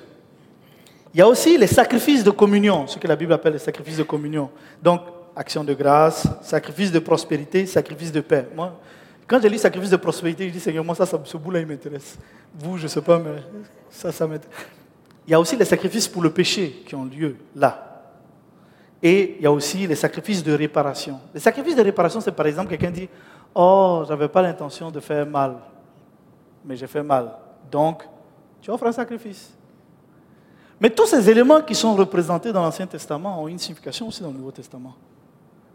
Il 1.13 1.19
y 1.19 1.21
a 1.21 1.27
aussi 1.27 1.57
les 1.57 1.67
sacrifices 1.67 2.25
de 2.25 2.31
communion, 2.31 2.87
ce 2.87 2.99
que 2.99 3.07
la 3.07 3.15
Bible 3.15 3.31
appelle 3.31 3.53
les 3.53 3.59
sacrifices 3.59 3.97
de 3.97 4.03
communion. 4.03 4.49
Donc, 4.83 5.01
action 5.33 5.63
de 5.63 5.73
grâce, 5.73 6.27
sacrifice 6.41 6.91
de 6.91 6.99
prospérité, 6.99 7.65
sacrifice 7.65 8.11
de 8.11 8.19
paix. 8.19 8.49
Moi, 8.53 8.77
quand 9.27 9.41
j'ai 9.41 9.49
lu 9.49 9.57
sacrifice 9.57 9.89
de 9.89 9.97
prospérité, 9.97 10.47
je 10.47 10.53
dis 10.53 10.59
Seigneur, 10.59 10.83
moi, 10.83 10.95
ça, 10.95 11.05
ce 11.05 11.37
bout-là, 11.37 11.59
il 11.59 11.65
m'intéresse. 11.65 12.17
Vous, 12.53 12.77
je 12.77 12.83
ne 12.83 12.87
sais 12.87 13.01
pas, 13.01 13.17
mais 13.17 13.41
ça, 13.89 14.11
ça 14.11 14.27
m'intéresse. 14.27 14.55
Il 15.27 15.31
y 15.31 15.33
a 15.33 15.39
aussi 15.39 15.55
les 15.55 15.65
sacrifices 15.65 16.07
pour 16.07 16.21
le 16.21 16.29
péché 16.29 16.83
qui 16.85 16.93
ont 16.93 17.05
lieu 17.05 17.35
là. 17.55 18.03
Et 19.01 19.35
il 19.37 19.43
y 19.43 19.47
a 19.47 19.51
aussi 19.51 19.87
les 19.87 19.95
sacrifices 19.95 20.43
de 20.43 20.53
réparation. 20.53 21.19
Les 21.33 21.39
sacrifices 21.39 21.75
de 21.75 21.81
réparation, 21.81 22.21
c'est 22.21 22.31
par 22.31 22.45
exemple 22.45 22.69
quelqu'un 22.69 22.91
dit 22.91 23.09
Oh, 23.53 24.03
je 24.05 24.09
n'avais 24.09 24.27
pas 24.27 24.41
l'intention 24.41 24.91
de 24.91 24.99
faire 24.99 25.25
mal, 25.25 25.57
mais 26.63 26.75
j'ai 26.75 26.87
fait 26.87 27.03
mal. 27.03 27.31
Donc, 27.71 28.03
tu 28.61 28.69
offres 28.69 28.85
un 28.85 28.91
sacrifice. 28.91 29.53
Mais 30.79 30.89
tous 30.89 31.07
ces 31.07 31.29
éléments 31.29 31.61
qui 31.61 31.73
sont 31.73 31.95
représentés 31.95 32.51
dans 32.51 32.61
l'Ancien 32.61 32.85
Testament 32.85 33.41
ont 33.41 33.47
une 33.47 33.59
signification 33.59 34.07
aussi 34.07 34.21
dans 34.21 34.31
le 34.31 34.37
Nouveau 34.37 34.51
Testament. 34.51 34.93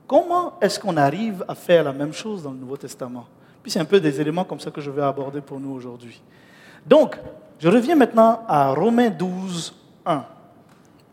Comment 0.07 0.59
est-ce 0.61 0.79
qu'on 0.79 0.97
arrive 0.97 1.45
à 1.49 1.55
faire 1.55 1.85
la 1.85 1.93
même 1.93 2.13
chose 2.13 2.43
dans 2.43 2.51
le 2.51 2.59
Nouveau 2.59 2.77
Testament? 2.77 3.27
Puis 3.63 3.71
c'est 3.71 3.81
un 3.81 3.85
peu 3.85 4.01
des 4.01 4.21
éléments 4.21 4.45
comme 4.45 4.61
ça 4.61 4.71
que 4.71 4.81
je 4.81 4.91
vais 4.91 5.03
aborder 5.03 5.41
pour 5.41 5.61
nous 5.61 5.71
aujourd'hui. 5.71 6.21
Donc, 6.87 7.19
je 7.59 7.69
reviens 7.69 7.95
maintenant 7.95 8.43
à 8.49 8.73
Romains 8.73 9.11
12, 9.11 9.75
1. 10.07 10.25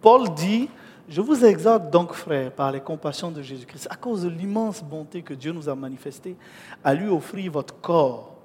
Paul 0.02 0.34
dit 0.34 0.70
je 1.10 1.22
vous 1.22 1.46
exhorte 1.46 1.90
donc, 1.90 2.12
frères, 2.12 2.52
par 2.52 2.72
les 2.72 2.82
compassions 2.82 3.32
de 3.32 3.42
Jésus-Christ, 3.42 3.88
à 3.90 3.96
cause 3.96 4.24
de 4.24 4.30
l'immense 4.30 4.84
bonté 4.84 5.22
que 5.22 5.34
Dieu 5.34 5.54
nous 5.54 5.70
a 5.70 5.76
manifestée, 5.76 6.36
à 6.84 6.94
lui 6.94 7.08
offrir 7.08 7.50
votre 7.52 7.80
corps 7.80 8.36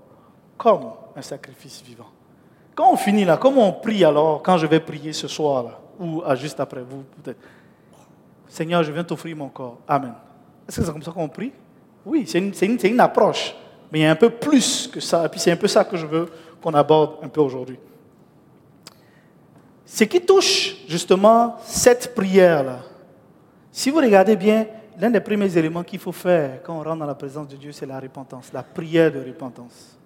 comme 0.56 0.92
un 1.16 1.23
sacrifice 1.23 1.82
vivant. 1.85 2.06
Quand 2.75 2.92
on 2.92 2.97
finit 2.97 3.25
là, 3.25 3.37
comment 3.37 3.68
on 3.68 3.73
prie 3.73 4.04
alors, 4.04 4.42
quand 4.42 4.59
je 4.59 4.66
vais 4.66 4.78
prier 4.78 5.12
ce 5.12 5.26
soir 5.26 5.64
là, 5.64 5.78
ou 5.99 6.23
juste 6.37 6.61
après 6.61 6.82
vous 6.82 7.02
peut-être? 7.23 7.40
Seigneur, 8.49 8.82
je 8.82 8.92
viens 8.92 9.02
t'offrir 9.02 9.37
mon 9.37 9.49
corps. 9.49 9.78
Amen. 9.88 10.14
Est-ce 10.68 10.76
que 10.78 10.87
c'est 10.87 10.92
comme 10.92 11.02
ça 11.02 11.11
qu'on 11.11 11.28
prie? 11.28 11.52
Oui, 12.06 12.26
c'est 12.26 12.38
une, 12.38 13.00
approche, 13.00 13.56
mais 13.93 13.99
il 13.99 14.03
y 14.03 14.07
a 14.07 14.11
un 14.11 14.17
peu 14.17 14.31
plus 14.31 14.89
que 14.91 15.01
ça. 15.01 15.27
Et 15.27 15.29
puis 15.29 15.39
c'est 15.39 15.53
un 15.53 15.57
peu 15.57 15.69
ça 15.69 15.85
que 15.85 15.99
je 15.99 16.07
veux 16.07 16.27
qu'on 16.63 16.73
aborde 16.73 17.17
un 17.23 17.29
peu 17.29 17.43
aujourd'hui. 17.43 17.79
Ce 19.85 20.05
qui 20.05 20.23
touche 20.23 20.77
justement 20.89 21.57
cette 21.63 22.15
prière-là, 22.15 22.79
si 23.71 23.91
vous 23.91 23.99
regardez 23.99 24.35
bien, 24.35 24.67
l'un 24.99 25.11
des 25.11 25.21
premiers 25.21 25.57
éléments 25.59 25.83
qu'il 25.83 25.99
faut 25.99 26.13
faire 26.13 26.63
quand 26.63 26.75
on 26.75 26.83
rentre 26.83 27.01
dans 27.01 27.07
la 27.07 27.15
présence 27.15 27.49
de 27.49 27.57
Dieu, 27.57 27.73
c'est 27.73 27.85
la 27.85 28.01
repentance, 28.01 28.51
la 28.55 28.63
prière 28.63 29.13
de 29.13 29.19
repentance. 29.19 29.99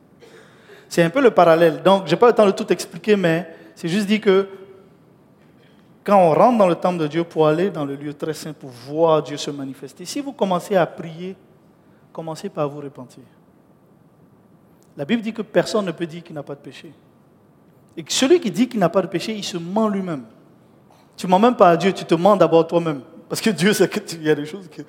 C'est 0.88 1.04
un 1.04 1.10
peu 1.10 1.20
le 1.20 1.30
parallèle. 1.30 1.80
Donc, 1.82 2.06
je 2.06 2.10
n'ai 2.10 2.16
pas 2.16 2.26
le 2.26 2.32
temps 2.32 2.46
de 2.46 2.52
tout 2.52 2.72
expliquer, 2.72 3.14
mais 3.14 3.48
c'est 3.76 3.88
juste 3.88 4.06
dit 4.08 4.20
que 4.20 4.48
quand 6.02 6.18
on 6.18 6.32
rentre 6.32 6.58
dans 6.58 6.68
le 6.68 6.76
temple 6.76 6.98
de 6.98 7.06
Dieu 7.06 7.22
pour 7.22 7.46
aller 7.46 7.70
dans 7.70 7.84
le 7.84 7.94
lieu 7.94 8.14
très 8.14 8.34
saint, 8.34 8.52
pour 8.52 8.70
voir 8.70 9.22
Dieu 9.22 9.36
se 9.36 9.50
manifester, 9.50 10.04
si 10.04 10.20
vous 10.20 10.32
commencez 10.32 10.74
à 10.74 10.86
prier, 10.86 11.36
commencez 12.12 12.48
par 12.48 12.68
vous 12.68 12.80
repentir. 12.80 13.22
La 14.96 15.04
Bible 15.04 15.22
dit 15.22 15.32
que 15.32 15.42
personne 15.42 15.84
ne 15.84 15.92
peut 15.92 16.06
dire 16.06 16.22
qu'il 16.22 16.34
n'a 16.34 16.42
pas 16.42 16.54
de 16.54 16.60
péché. 16.60 16.92
Et 17.96 18.04
celui 18.08 18.40
qui 18.40 18.50
dit 18.50 18.68
qu'il 18.68 18.80
n'a 18.80 18.88
pas 18.88 19.02
de 19.02 19.06
péché, 19.06 19.34
il 19.34 19.44
se 19.44 19.56
ment 19.56 19.88
lui-même. 19.88 20.24
Tu 21.16 21.26
ne 21.26 21.30
mens 21.30 21.38
même 21.38 21.56
pas 21.56 21.70
à 21.70 21.76
Dieu, 21.76 21.92
tu 21.92 22.04
te 22.04 22.14
mens 22.14 22.36
d'abord 22.36 22.66
toi-même. 22.66 23.00
Parce 23.28 23.40
que 23.40 23.50
Dieu 23.50 23.72
sait 23.72 23.88
qu'il 23.88 24.22
y 24.22 24.30
a 24.30 24.34
des 24.34 24.46
choses 24.46 24.68
que... 24.68 24.82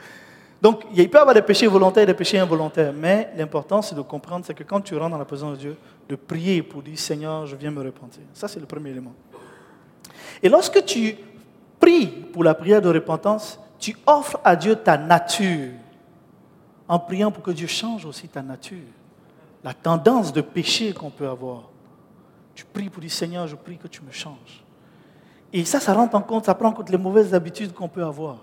Donc, 0.61 0.83
il 0.93 1.09
peut 1.09 1.17
y 1.17 1.21
avoir 1.21 1.35
des 1.35 1.41
péchés 1.41 1.67
volontaires 1.67 2.03
et 2.03 2.07
des 2.07 2.13
péchés 2.13 2.39
involontaires. 2.39 2.91
Mais 2.93 3.29
l'important, 3.37 3.81
c'est 3.81 3.95
de 3.95 4.01
comprendre, 4.01 4.45
c'est 4.45 4.53
que 4.53 4.63
quand 4.63 4.81
tu 4.81 4.95
rentres 4.95 5.11
dans 5.11 5.17
la 5.17 5.25
présence 5.25 5.53
de 5.53 5.57
Dieu, 5.57 5.77
de 6.09 6.15
prier 6.15 6.63
pour 6.63 6.81
dire, 6.81 6.97
Seigneur, 6.97 7.45
je 7.45 7.55
viens 7.55 7.71
me 7.71 7.83
repentir. 7.83 8.23
Ça, 8.33 8.47
c'est 8.47 8.59
le 8.59 8.65
premier 8.65 8.89
élément. 8.89 9.13
Et 10.41 10.49
lorsque 10.49 10.83
tu 10.85 11.15
pries 11.79 12.07
pour 12.07 12.43
la 12.43 12.55
prière 12.55 12.81
de 12.81 12.89
repentance, 12.89 13.59
tu 13.79 13.95
offres 14.05 14.39
à 14.43 14.55
Dieu 14.55 14.75
ta 14.75 14.97
nature 14.97 15.71
en 16.87 16.99
priant 16.99 17.31
pour 17.31 17.43
que 17.43 17.51
Dieu 17.51 17.67
change 17.67 18.05
aussi 18.05 18.27
ta 18.27 18.41
nature, 18.41 18.77
la 19.63 19.73
tendance 19.73 20.31
de 20.31 20.41
péché 20.41 20.93
qu'on 20.93 21.09
peut 21.09 21.27
avoir. 21.27 21.63
Tu 22.55 22.65
pries 22.65 22.89
pour 22.89 23.01
dire 23.01 23.11
Seigneur, 23.11 23.47
je 23.47 23.55
prie 23.55 23.77
que 23.77 23.87
tu 23.87 24.01
me 24.01 24.11
changes. 24.11 24.63
Et 25.53 25.63
ça, 25.65 25.79
ça 25.79 25.93
rentre 25.93 26.15
en 26.15 26.21
compte, 26.21 26.45
ça 26.45 26.55
prend 26.55 26.69
en 26.69 26.73
compte 26.73 26.89
les 26.89 26.97
mauvaises 26.97 27.33
habitudes 27.33 27.73
qu'on 27.73 27.87
peut 27.87 28.03
avoir. 28.03 28.37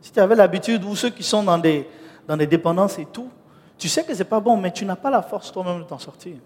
Si 0.00 0.12
tu 0.12 0.20
avais 0.20 0.34
l'habitude, 0.34 0.84
ou 0.84 0.94
ceux 0.96 1.10
qui 1.10 1.22
sont 1.22 1.42
dans 1.42 1.58
des, 1.58 1.88
dans 2.26 2.36
des 2.36 2.46
dépendances 2.46 2.98
et 2.98 3.06
tout, 3.06 3.28
tu 3.76 3.88
sais 3.88 4.04
que 4.04 4.12
ce 4.12 4.18
n'est 4.18 4.24
pas 4.24 4.40
bon, 4.40 4.56
mais 4.56 4.72
tu 4.72 4.84
n'as 4.84 4.96
pas 4.96 5.10
la 5.10 5.22
force 5.22 5.52
toi-même 5.52 5.80
de 5.80 5.84
t'en 5.84 5.98
sortir. 5.98 6.36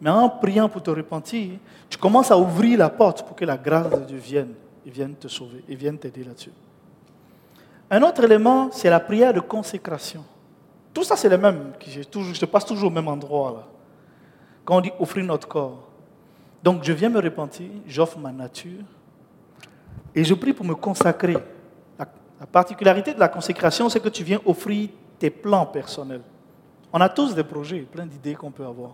Mais 0.00 0.10
en 0.10 0.28
priant 0.28 0.68
pour 0.68 0.82
te 0.82 0.90
repentir, 0.90 1.52
tu 1.88 1.98
commences 1.98 2.30
à 2.30 2.38
ouvrir 2.38 2.78
la 2.78 2.90
porte 2.90 3.22
pour 3.26 3.34
que 3.34 3.44
la 3.44 3.56
grâce 3.56 3.90
de 3.90 4.04
Dieu 4.04 4.18
vienne 4.18 4.52
et 4.84 4.90
vienne 4.90 5.14
te 5.14 5.28
sauver 5.28 5.64
et 5.68 5.74
vienne 5.74 5.98
t'aider 5.98 6.22
là-dessus. 6.22 6.52
Un 7.90 8.02
autre 8.02 8.24
élément, 8.24 8.68
c'est 8.72 8.90
la 8.90 9.00
prière 9.00 9.32
de 9.32 9.40
consécration. 9.40 10.24
Tout 10.96 11.04
ça, 11.04 11.14
c'est 11.14 11.28
le 11.28 11.36
même. 11.36 11.74
Je, 11.86 12.00
je 12.00 12.44
passe 12.46 12.64
toujours 12.64 12.90
au 12.90 12.90
même 12.90 13.06
endroit. 13.06 13.50
Là. 13.50 13.66
Quand 14.64 14.78
on 14.78 14.80
dit 14.80 14.90
offrir 14.98 15.26
notre 15.26 15.46
corps. 15.46 15.90
Donc, 16.62 16.84
je 16.84 16.92
viens 16.94 17.10
me 17.10 17.20
repentir, 17.20 17.68
j'offre 17.86 18.18
ma 18.18 18.32
nature 18.32 18.80
et 20.14 20.24
je 20.24 20.32
prie 20.32 20.54
pour 20.54 20.64
me 20.64 20.74
consacrer. 20.74 21.36
La, 21.98 22.46
particularité 22.50 23.12
de 23.12 23.20
la 23.20 23.28
consécration, 23.28 23.90
c'est 23.90 24.00
que 24.00 24.08
tu 24.08 24.24
viens 24.24 24.40
offrir 24.46 24.88
tes 25.18 25.28
plans 25.28 25.66
personnels. 25.66 26.22
On 26.90 26.98
a 27.02 27.10
tous 27.10 27.34
des 27.34 27.44
projets, 27.44 27.80
plein 27.80 28.06
d'idées 28.06 28.34
qu'on 28.34 28.50
peut 28.50 28.64
avoir. 28.64 28.92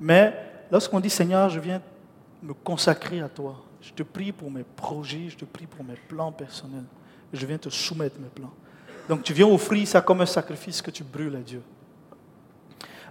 Mais 0.00 0.34
lorsqu'on 0.72 0.98
dit 0.98 1.08
Seigneur, 1.08 1.48
je 1.48 1.60
viens 1.60 1.80
me 2.42 2.52
consacrer 2.52 3.20
à 3.20 3.28
toi, 3.28 3.54
je 3.80 3.92
te 3.92 4.02
prie 4.02 4.32
pour 4.32 4.50
mes 4.50 4.64
projets, 4.64 5.28
je 5.28 5.36
te 5.36 5.44
prie 5.44 5.66
pour 5.66 5.84
mes 5.84 5.94
plans 6.08 6.32
personnels, 6.32 6.86
je 7.32 7.46
viens 7.46 7.58
te 7.58 7.68
soumettre 7.68 8.18
mes 8.18 8.28
plans. 8.28 8.50
Donc 9.08 9.22
tu 9.22 9.32
viens 9.32 9.46
offrir 9.46 9.86
ça 9.86 10.00
comme 10.00 10.20
un 10.20 10.26
sacrifice 10.26 10.80
que 10.80 10.90
tu 10.90 11.02
brûles 11.04 11.36
à 11.36 11.40
Dieu. 11.40 11.62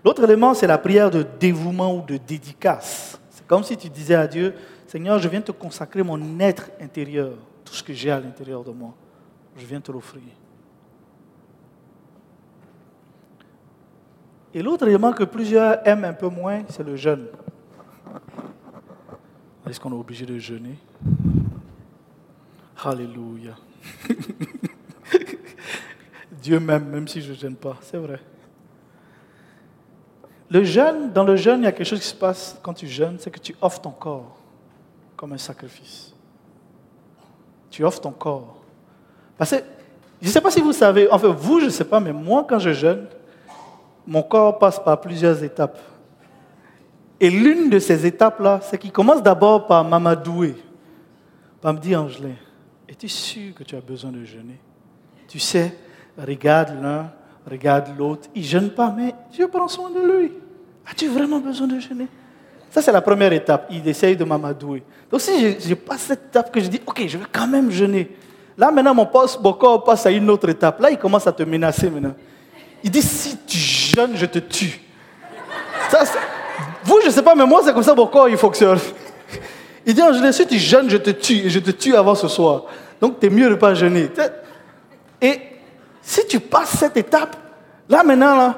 L'autre 0.03 0.23
élément, 0.23 0.53
c'est 0.53 0.67
la 0.67 0.77
prière 0.77 1.11
de 1.11 1.25
dévouement 1.39 1.95
ou 1.95 2.01
de 2.01 2.17
dédicace. 2.17 3.19
C'est 3.29 3.45
comme 3.45 3.63
si 3.63 3.77
tu 3.77 3.89
disais 3.89 4.15
à 4.15 4.27
Dieu, 4.27 4.55
Seigneur, 4.87 5.19
je 5.19 5.29
viens 5.29 5.41
te 5.41 5.51
consacrer 5.51 6.03
mon 6.03 6.39
être 6.39 6.69
intérieur, 6.81 7.33
tout 7.63 7.73
ce 7.73 7.83
que 7.83 7.93
j'ai 7.93 8.11
à 8.11 8.19
l'intérieur 8.19 8.63
de 8.63 8.71
moi. 8.71 8.93
Je 9.57 9.65
viens 9.65 9.79
te 9.79 9.91
l'offrir. 9.91 10.23
Et 14.53 14.61
l'autre 14.61 14.87
élément 14.87 15.13
que 15.13 15.23
plusieurs 15.23 15.87
aiment 15.87 16.05
un 16.05 16.13
peu 16.13 16.27
moins, 16.27 16.63
c'est 16.67 16.83
le 16.83 16.95
jeûne. 16.95 17.27
Est-ce 19.69 19.79
qu'on 19.79 19.91
est 19.91 19.99
obligé 19.99 20.25
de 20.25 20.37
jeûner? 20.37 20.77
Alléluia. 22.83 23.55
Dieu 26.41 26.59
m'aime, 26.59 26.85
même 26.85 27.07
si 27.07 27.21
je 27.21 27.31
ne 27.31 27.37
jeûne 27.37 27.55
pas, 27.55 27.77
c'est 27.81 27.97
vrai. 27.97 28.19
Le 30.49 30.63
jeûne, 30.63 31.11
dans 31.13 31.23
le 31.23 31.35
jeûne, 31.35 31.61
il 31.61 31.63
y 31.63 31.67
a 31.67 31.71
quelque 31.71 31.87
chose 31.87 32.01
qui 32.01 32.07
se 32.07 32.15
passe 32.15 32.59
quand 32.61 32.73
tu 32.73 32.87
jeûnes, 32.87 33.17
c'est 33.19 33.31
que 33.31 33.39
tu 33.39 33.55
offres 33.61 33.81
ton 33.81 33.91
corps 33.91 34.37
comme 35.15 35.33
un 35.33 35.37
sacrifice. 35.37 36.13
Tu 37.69 37.85
offres 37.85 38.01
ton 38.01 38.11
corps. 38.11 38.57
Je 39.39 39.55
ne 40.21 40.29
sais 40.29 40.41
pas 40.41 40.51
si 40.51 40.59
vous 40.59 40.73
savez, 40.73 41.09
enfin 41.09 41.29
vous, 41.29 41.59
je 41.59 41.65
ne 41.65 41.69
sais 41.69 41.85
pas, 41.85 41.99
mais 41.99 42.11
moi, 42.11 42.45
quand 42.47 42.59
je 42.59 42.73
jeûne, 42.73 43.07
mon 44.05 44.23
corps 44.23 44.59
passe 44.59 44.79
par 44.79 44.99
plusieurs 44.99 45.43
étapes. 45.43 45.79
Et 47.19 47.29
l'une 47.29 47.69
de 47.69 47.79
ces 47.79 48.05
étapes-là, 48.05 48.59
c'est 48.63 48.77
qu'il 48.77 48.91
commence 48.91 49.21
d'abord 49.21 49.67
par 49.67 49.83
m'amadouer, 49.83 50.55
par 51.61 51.73
me 51.73 51.79
dire, 51.79 52.01
Angelin, 52.01 52.35
es-tu 52.89 53.07
sûr 53.07 53.53
que 53.53 53.63
tu 53.63 53.75
as 53.75 53.81
besoin 53.81 54.11
de 54.11 54.23
jeûner? 54.23 54.59
Tu 55.31 55.39
sais, 55.39 55.73
regarde 56.17 56.75
l'un, 56.83 57.09
regarde 57.49 57.87
l'autre, 57.97 58.27
il 58.35 58.41
ne 58.41 58.47
jeûne 58.47 58.69
pas, 58.69 58.93
mais 58.95 59.15
Dieu 59.31 59.47
prend 59.47 59.69
soin 59.69 59.89
de 59.89 60.01
lui. 60.01 60.33
As-tu 60.85 61.07
vraiment 61.07 61.39
besoin 61.39 61.67
de 61.67 61.79
jeûner? 61.79 62.07
Ça, 62.69 62.81
c'est 62.81 62.91
la 62.91 62.99
première 62.99 63.31
étape. 63.31 63.67
Il 63.71 63.87
essaye 63.87 64.17
de 64.17 64.25
m'amadouer. 64.25 64.83
Donc, 65.09 65.21
si 65.21 65.57
je, 65.57 65.73
passe 65.73 66.01
cette 66.01 66.25
étape 66.25 66.51
que 66.51 66.59
je 66.59 66.67
dis, 66.67 66.81
OK, 66.85 67.01
je 67.07 67.17
vais 67.17 67.25
quand 67.31 67.47
même 67.47 67.71
jeûner. 67.71 68.11
Là, 68.57 68.71
maintenant, 68.71 68.93
mon, 68.93 69.05
poste, 69.05 69.39
mon 69.41 69.53
corps 69.53 69.85
passe 69.85 70.05
à 70.05 70.11
une 70.11 70.29
autre 70.29 70.49
étape. 70.49 70.81
Là, 70.81 70.91
il 70.91 70.97
commence 70.97 71.25
à 71.25 71.31
te 71.31 71.43
menacer 71.43 71.89
maintenant. 71.89 72.15
Il 72.83 72.91
dit, 72.91 73.01
si 73.01 73.37
tu 73.47 73.57
jeûnes, 73.57 74.11
je 74.15 74.25
te 74.25 74.39
tue. 74.39 74.81
vous, 76.83 76.99
je 77.03 77.07
ne 77.07 77.11
sais 77.11 77.23
pas, 77.23 77.35
mais 77.35 77.45
moi, 77.45 77.61
c'est 77.63 77.71
comme 77.71 77.83
ça 77.83 77.95
mon 77.95 78.07
corps, 78.07 78.27
il 78.27 78.35
fonctionne. 78.35 78.79
Il 79.85 79.93
dit, 79.93 80.01
si 80.33 80.45
tu 80.45 80.59
jeûnes, 80.59 80.89
je 80.89 80.97
te 80.97 81.11
tue, 81.11 81.45
et 81.45 81.49
je 81.49 81.59
te 81.59 81.71
tue 81.71 81.95
avant 81.95 82.15
ce 82.15 82.27
soir. 82.27 82.65
Donc, 82.99 83.21
tu 83.21 83.27
es 83.27 83.29
mieux 83.29 83.45
de 83.45 83.51
ne 83.51 83.55
pas 83.55 83.73
jeûner. 83.73 84.09
Et 85.21 85.39
si 86.01 86.25
tu 86.27 86.39
passes 86.39 86.77
cette 86.77 86.97
étape, 86.97 87.35
là, 87.87 88.03
maintenant, 88.03 88.55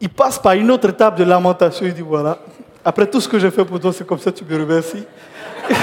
il 0.00 0.08
passe 0.08 0.38
par 0.38 0.52
une 0.52 0.70
autre 0.70 0.88
étape 0.88 1.18
de 1.18 1.24
lamentation. 1.24 1.86
Il 1.86 1.94
dit, 1.94 2.02
voilà, 2.02 2.38
après 2.84 3.06
tout 3.06 3.20
ce 3.20 3.28
que 3.28 3.38
j'ai 3.38 3.50
fait 3.50 3.64
pour 3.64 3.80
toi, 3.80 3.92
c'est 3.92 4.06
comme 4.06 4.18
ça 4.18 4.30
tu 4.30 4.44
me 4.44 4.58
remercies. 4.58 5.04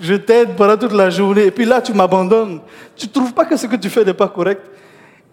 je 0.00 0.14
t'aide 0.14 0.54
pendant 0.56 0.76
toute 0.76 0.92
la 0.92 1.10
journée, 1.10 1.46
et 1.46 1.50
puis 1.50 1.64
là, 1.64 1.80
tu 1.80 1.92
m'abandonnes. 1.92 2.60
Tu 2.96 3.06
ne 3.06 3.12
trouves 3.12 3.32
pas 3.34 3.44
que 3.44 3.56
ce 3.56 3.66
que 3.66 3.76
tu 3.76 3.90
fais 3.90 4.04
n'est 4.04 4.14
pas 4.14 4.28
correct 4.28 4.62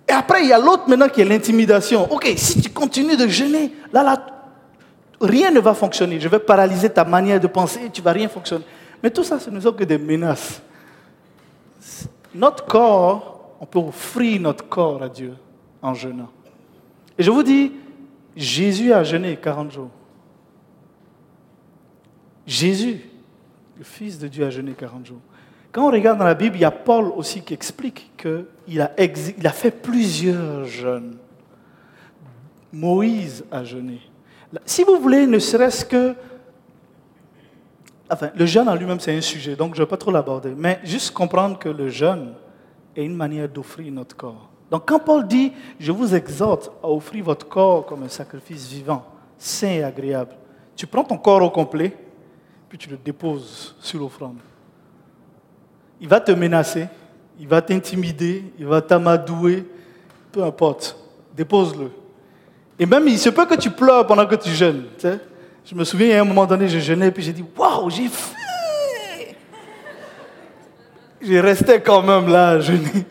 et 0.07 0.11
après, 0.11 0.43
il 0.43 0.49
y 0.49 0.53
a 0.53 0.59
l'autre 0.59 0.83
maintenant 0.87 1.07
qui 1.07 1.21
est 1.21 1.25
l'intimidation. 1.25 2.11
Ok, 2.11 2.31
si 2.35 2.61
tu 2.61 2.69
continues 2.69 3.15
de 3.15 3.27
jeûner, 3.27 3.71
là, 3.91 4.03
là, 4.03 4.25
rien 5.21 5.49
ne 5.51 5.59
va 5.59 5.73
fonctionner. 5.73 6.19
Je 6.19 6.27
vais 6.27 6.39
paralyser 6.39 6.89
ta 6.89 7.05
manière 7.05 7.39
de 7.39 7.47
penser, 7.47 7.89
tu 7.91 8.01
ne 8.01 8.05
vas 8.05 8.11
rien 8.11 8.27
fonctionner. 8.27 8.65
Mais 9.01 9.09
tout 9.09 9.23
ça, 9.23 9.39
ce 9.39 9.49
ne 9.49 9.59
sont 9.59 9.71
que 9.71 9.83
des 9.83 9.97
menaces. 9.97 10.61
Notre 12.35 12.65
corps, 12.65 13.55
on 13.59 13.65
peut 13.65 13.79
offrir 13.79 14.41
notre 14.41 14.67
corps 14.67 15.01
à 15.03 15.09
Dieu 15.09 15.35
en 15.81 15.93
jeûnant. 15.93 16.29
Et 17.17 17.23
je 17.23 17.31
vous 17.31 17.43
dis, 17.43 17.71
Jésus 18.35 18.91
a 18.91 19.03
jeûné 19.03 19.37
40 19.37 19.71
jours. 19.71 19.91
Jésus, 22.45 23.01
le 23.77 23.83
Fils 23.83 24.17
de 24.17 24.27
Dieu, 24.27 24.45
a 24.45 24.49
jeûné 24.49 24.73
40 24.73 25.05
jours. 25.05 25.21
Quand 25.71 25.87
on 25.87 25.91
regarde 25.91 26.19
dans 26.19 26.25
la 26.25 26.33
Bible, 26.33 26.57
il 26.57 26.61
y 26.61 26.65
a 26.65 26.71
Paul 26.71 27.05
aussi 27.15 27.41
qui 27.41 27.53
explique 27.53 28.11
qu'il 28.17 28.81
a, 28.81 28.91
il 28.97 29.47
a 29.47 29.51
fait 29.51 29.71
plusieurs 29.71 30.65
jeûnes. 30.65 31.17
Moïse 32.71 33.45
a 33.51 33.63
jeûné. 33.63 34.01
Si 34.65 34.83
vous 34.83 34.99
voulez, 34.99 35.27
ne 35.27 35.39
serait-ce 35.39 35.85
que... 35.85 36.15
Le 38.35 38.45
jeûne 38.45 38.69
en 38.69 38.75
lui-même, 38.75 38.99
c'est 38.99 39.15
un 39.15 39.21
sujet, 39.21 39.55
donc 39.55 39.75
je 39.75 39.81
ne 39.81 39.85
vais 39.85 39.89
pas 39.89 39.97
trop 39.97 40.11
l'aborder. 40.11 40.53
Mais 40.55 40.79
juste 40.83 41.11
comprendre 41.11 41.57
que 41.57 41.69
le 41.69 41.89
jeûne 41.89 42.33
est 42.95 43.03
une 43.03 43.15
manière 43.15 43.49
d'offrir 43.49 43.91
notre 43.91 44.15
corps. 44.15 44.49
Donc 44.71 44.87
quand 44.87 44.99
Paul 44.99 45.27
dit, 45.27 45.51
je 45.79 45.91
vous 45.91 46.15
exhorte 46.15 46.71
à 46.83 46.89
offrir 46.89 47.25
votre 47.25 47.47
corps 47.47 47.85
comme 47.85 48.03
un 48.03 48.09
sacrifice 48.09 48.67
vivant, 48.67 49.05
sain 49.37 49.67
et 49.67 49.83
agréable, 49.83 50.35
tu 50.75 50.87
prends 50.87 51.03
ton 51.03 51.17
corps 51.17 51.41
au 51.43 51.49
complet, 51.49 51.95
puis 52.69 52.77
tu 52.77 52.89
le 52.89 52.97
déposes 52.97 53.75
sur 53.79 53.99
l'offrande 53.99 54.37
il 56.03 56.09
va 56.09 56.19
te 56.19 56.33
menacer, 56.33 56.87
il 57.39 57.47
va 57.47 57.61
t'intimider, 57.61 58.43
il 58.59 58.65
va 58.65 58.81
t'amadouer, 58.81 59.65
peu 60.33 60.43
importe, 60.43 60.97
dépose-le. 61.33 61.91
Et 62.77 62.85
même, 62.85 63.07
il 63.07 63.17
se 63.17 63.29
peut 63.29 63.45
que 63.45 63.55
tu 63.55 63.69
pleures 63.69 64.05
pendant 64.05 64.25
que 64.25 64.35
tu 64.35 64.49
jeûnes. 64.49 64.83
Je 65.65 65.75
me 65.75 65.83
souviens, 65.83 66.17
à 66.17 66.21
un 66.21 66.25
moment 66.25 66.45
donné, 66.45 66.67
je 66.67 66.79
jeûnais, 66.79 67.11
puis 67.11 67.23
j'ai 67.23 67.33
dit, 67.33 67.45
waouh, 67.57 67.89
j'ai 67.89 68.07
fait 68.07 68.35
J'ai 71.21 71.39
resté 71.39 71.79
quand 71.81 72.01
même 72.01 72.27
là 72.27 72.49
à 72.49 72.59
jeûner. 72.59 73.05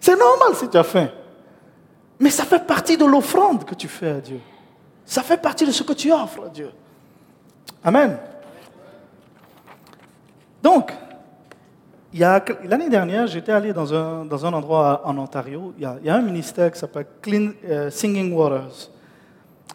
C'est 0.00 0.16
normal 0.16 0.54
si 0.54 0.68
tu 0.68 0.76
as 0.76 0.84
faim. 0.84 1.08
Mais 2.20 2.30
ça 2.30 2.44
fait 2.44 2.64
partie 2.64 2.96
de 2.96 3.04
l'offrande 3.04 3.64
que 3.64 3.74
tu 3.74 3.88
fais 3.88 4.10
à 4.10 4.20
Dieu. 4.20 4.40
Ça 5.04 5.22
fait 5.22 5.36
partie 5.36 5.66
de 5.66 5.72
ce 5.72 5.82
que 5.82 5.92
tu 5.92 6.12
offres 6.12 6.44
à 6.46 6.48
Dieu. 6.48 6.70
Amen. 7.82 8.18
Donc, 10.62 10.92
L'année 12.18 12.88
dernière, 12.88 13.26
j'étais 13.26 13.52
allé 13.52 13.72
dans 13.74 13.92
un, 13.92 14.52
endroit 14.54 15.02
en 15.04 15.18
Ontario. 15.18 15.74
Il 15.76 15.82
y, 15.82 16.08
a, 16.08 16.14
un 16.14 16.22
ministère 16.22 16.72
qui 16.72 16.78
s'appelle 16.78 17.06
Clean 17.20 17.50
euh, 17.68 17.90
Singing 17.90 18.32
Waters. 18.32 18.90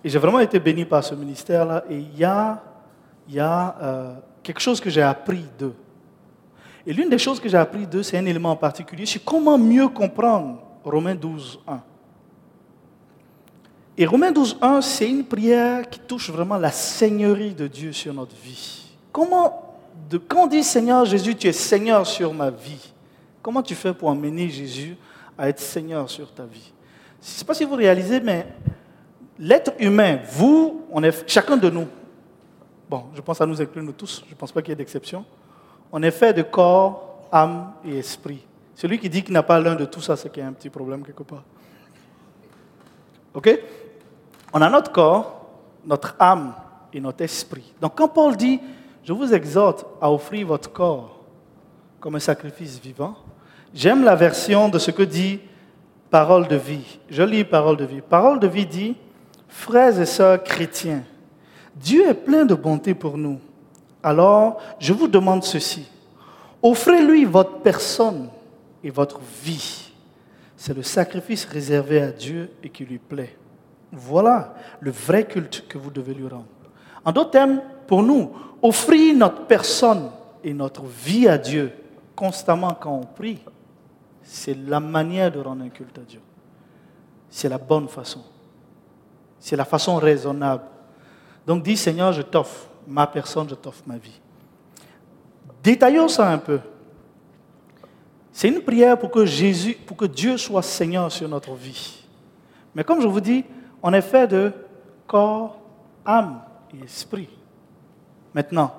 Et 0.04 0.10
j'ai 0.10 0.20
vraiment 0.20 0.40
été 0.40 0.60
béni 0.60 0.86
par 0.86 1.04
ce 1.04 1.14
ministère-là. 1.16 1.84
Et 1.90 1.98
il 1.98 2.18
y 2.18 2.24
a, 2.24 2.62
euh, 3.82 4.16
quelque 4.44 4.60
chose 4.60 4.80
que 4.80 4.90
j'ai 4.90 5.02
appris 5.02 5.46
d'eux. 5.58 5.76
Et 6.86 6.94
l'une 6.94 7.10
des 7.10 7.18
choses 7.18 7.40
que 7.40 7.48
j'ai 7.48 7.58
appris 7.58 7.86
d'eux, 7.86 8.04
c'est 8.04 8.18
un 8.18 8.26
élément 8.26 8.52
en 8.52 8.56
particulier. 8.56 9.06
C'est 9.06 9.24
comment 9.24 9.58
mieux 9.58 9.88
comprendre 9.88 10.60
Romains 10.84 11.16
12, 11.16 11.60
1. 11.68 11.82
Et 13.98 14.06
Romains 14.06 14.32
12, 14.32 14.58
1, 14.62 14.82
c'est 14.82 15.10
une 15.10 15.24
prière 15.24 15.88
qui 15.88 16.00
touche 16.00 16.32
vraiment 16.32 16.58
la 16.58 16.72
seigneurie 16.72 17.54
de 17.54 17.68
Dieu 17.68 17.92
sur 17.92 18.14
notre 18.14 18.36
vie. 18.36 18.96
Comment 19.12 19.68
quand 20.28 20.44
on 20.44 20.48
dit 20.48 20.64
Seigneur 20.64 21.06
Jésus, 21.06 21.36
tu 21.36 21.48
es 21.48 21.54
Seigneur 21.54 22.06
sur 22.06 22.34
ma 22.34 22.50
vie, 22.50 22.92
Comment 23.42 23.64
tu 23.64 23.74
fais 23.74 23.94
pour 23.94 24.10
emmener 24.10 24.50
Jésus 24.50 24.96
à 25.38 25.50
être 25.50 25.60
Seigneur 25.60 26.10
sur 26.10 26.32
ta 26.32 26.44
vie? 26.44 26.72
Je 27.22 27.28
ne 27.28 27.32
sais 27.38 27.46
pas 27.46 27.54
si 27.54 27.66
vous 27.66 27.76
réalisez, 27.76 28.20
mais 28.20 28.46
l'être 29.40 29.74
humain, 29.80 30.20
vous, 30.32 30.86
chacun 31.28 31.58
de 31.58 31.70
nous, 31.70 31.88
bon, 32.90 33.06
je 33.14 33.22
pense 33.22 33.42
à 33.42 33.46
nous 33.46 33.62
inclure 33.62 33.84
nous 33.84 33.92
tous, 33.92 34.24
je 34.26 34.32
ne 34.32 34.36
pense 34.36 34.52
pas 34.52 34.62
qu'il 34.62 34.70
y 34.70 34.74
ait 34.74 34.76
d'exception, 34.76 35.26
on 35.92 36.02
est 36.04 36.12
fait 36.12 36.34
de 36.34 36.42
corps, 36.42 37.28
âme 37.32 37.74
et 37.86 37.98
esprit. 37.98 38.46
Celui 38.76 39.00
qui 39.00 39.10
dit 39.10 39.24
qu'il 39.24 39.34
n'a 39.34 39.44
pas 39.44 39.60
l'un 39.60 39.76
de 39.76 39.86
tout 39.86 40.02
ça, 40.02 40.16
c'est 40.16 40.32
qu'il 40.32 40.42
y 40.42 40.46
a 40.46 40.50
un 40.50 40.54
petit 40.54 40.70
problème 40.70 41.04
quelque 41.04 41.24
part. 41.24 41.44
OK? 43.34 43.60
On 44.54 44.62
a 44.62 44.70
notre 44.70 44.92
corps, 44.92 45.46
notre 45.86 46.16
âme 46.20 46.54
et 46.94 47.00
notre 47.00 47.24
esprit. 47.24 47.74
Donc 47.80 47.96
quand 47.96 48.08
Paul 48.08 48.36
dit, 48.36 48.60
je 49.04 49.14
vous 49.14 49.34
exhorte 49.34 49.86
à 50.02 50.12
offrir 50.12 50.48
votre 50.48 50.72
corps 50.72 51.20
comme 52.00 52.16
un 52.16 52.20
sacrifice 52.20 52.80
vivant, 52.80 53.16
j'aime 53.74 54.04
la 54.04 54.16
version 54.16 54.68
de 54.70 54.80
ce 54.80 54.92
que 54.92 55.04
dit 55.04 55.40
parole 56.10 56.48
de 56.48 56.56
vie. 56.56 57.00
Je 57.10 57.24
lis 57.24 57.44
parole 57.44 57.78
de 57.78 57.86
vie. 57.86 58.02
Parole 58.02 58.40
de 58.40 58.48
vie 58.48 58.66
dit, 58.66 58.96
frères 59.52 60.00
et 60.00 60.06
sœurs 60.06 60.44
chrétiens, 60.44 61.04
Dieu 61.76 62.10
est 62.10 62.16
plein 62.16 62.46
de 62.46 62.56
bonté 62.56 62.96
pour 62.96 63.18
nous. 63.18 63.40
Alors, 64.02 64.60
je 64.80 64.94
vous 64.94 65.08
demande 65.08 65.44
ceci. 65.44 65.88
Offrez-lui 66.64 67.26
votre 67.26 67.60
personne 67.60 68.30
et 68.84 68.90
votre 68.90 69.20
vie. 69.44 69.92
C'est 70.56 70.74
le 70.74 70.84
sacrifice 70.84 71.46
réservé 71.46 72.02
à 72.02 72.12
Dieu 72.12 72.50
et 72.64 72.70
qui 72.70 72.86
lui 72.86 72.98
plaît. 72.98 73.36
Voilà 73.92 74.56
le 74.80 74.92
vrai 74.92 75.26
culte 75.26 75.66
que 75.68 75.78
vous 75.78 75.92
devez 75.92 76.14
lui 76.14 76.28
rendre. 76.28 76.46
En 77.04 77.12
d'autres 77.12 77.32
termes, 77.32 77.62
pour 77.88 78.04
nous, 78.04 78.32
offrir 78.62 79.16
notre 79.16 79.46
personne 79.48 80.12
et 80.44 80.54
notre 80.54 80.84
vie 80.84 81.28
à 81.28 81.38
Dieu 81.38 81.72
constamment 82.16 82.74
quand 82.74 82.96
on 82.96 83.06
prie, 83.06 83.40
c'est 84.24 84.56
la 84.56 84.80
manière 84.80 85.32
de 85.32 85.40
rendre 85.40 85.64
un 85.64 85.70
culte 85.70 85.98
à 85.98 86.02
Dieu. 86.02 86.22
C'est 87.30 87.50
la 87.50 87.58
bonne 87.58 87.88
façon. 87.88 88.22
C'est 89.42 89.56
la 89.56 89.66
façon 89.66 89.98
raisonnable. 89.98 90.64
Donc 91.46 91.64
dis 91.64 91.76
Seigneur, 91.76 92.14
je 92.14 92.22
t'offre 92.22 92.68
ma 92.88 93.08
personne, 93.08 93.50
je 93.50 93.56
t'offre 93.56 93.82
ma 93.88 93.98
vie. 93.98 94.22
Détaillons 95.64 96.08
ça 96.08 96.30
un 96.30 96.38
peu. 96.38 96.60
C'est 98.32 98.48
une 98.48 98.62
prière 98.62 98.98
pour 98.98 99.12
que 99.12 99.26
Jésus, 99.26 99.74
pour 99.86 99.98
que 99.98 100.06
Dieu 100.06 100.38
soit 100.38 100.62
Seigneur 100.62 101.12
sur 101.12 101.28
notre 101.28 101.54
vie. 101.54 102.06
Mais 102.74 102.84
comme 102.84 103.02
je 103.02 103.08
vous 103.08 103.20
dis, 103.20 103.44
on 103.84 103.92
est 103.92 104.02
fait 104.02 104.28
de 104.28 104.54
corps, 105.08 105.60
âme 106.06 106.42
et 106.74 106.86
esprit. 106.86 107.28
Maintenant, 108.34 108.74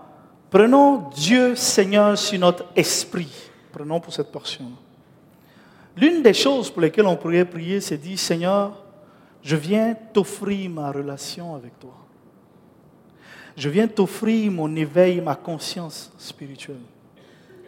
prenons 0.48 1.11
Dieu 1.11 1.57
Seigneur 1.57 2.16
sur 2.16 2.38
notre 2.38 2.64
esprit. 2.75 3.51
Prenons 3.72 4.01
pour 4.01 4.14
cette 4.14 4.31
portion. 4.31 4.70
L'une 5.96 6.22
des 6.22 6.33
choses 6.33 6.70
pour 6.70 6.81
lesquelles 6.81 7.07
on 7.07 7.16
pourrait 7.16 7.44
prier, 7.44 7.81
c'est 7.81 7.98
dire, 7.98 8.18
Seigneur, 8.18 8.82
je 9.42 9.57
viens 9.57 9.94
t'offrir 10.12 10.70
ma 10.70 10.90
relation 10.90 11.55
avec 11.55 11.78
toi. 11.78 11.94
Je 13.57 13.68
viens 13.68 13.87
t'offrir 13.87 14.50
mon 14.50 14.74
éveil, 14.76 15.20
ma 15.20 15.35
conscience 15.35 16.12
spirituelle, 16.16 16.81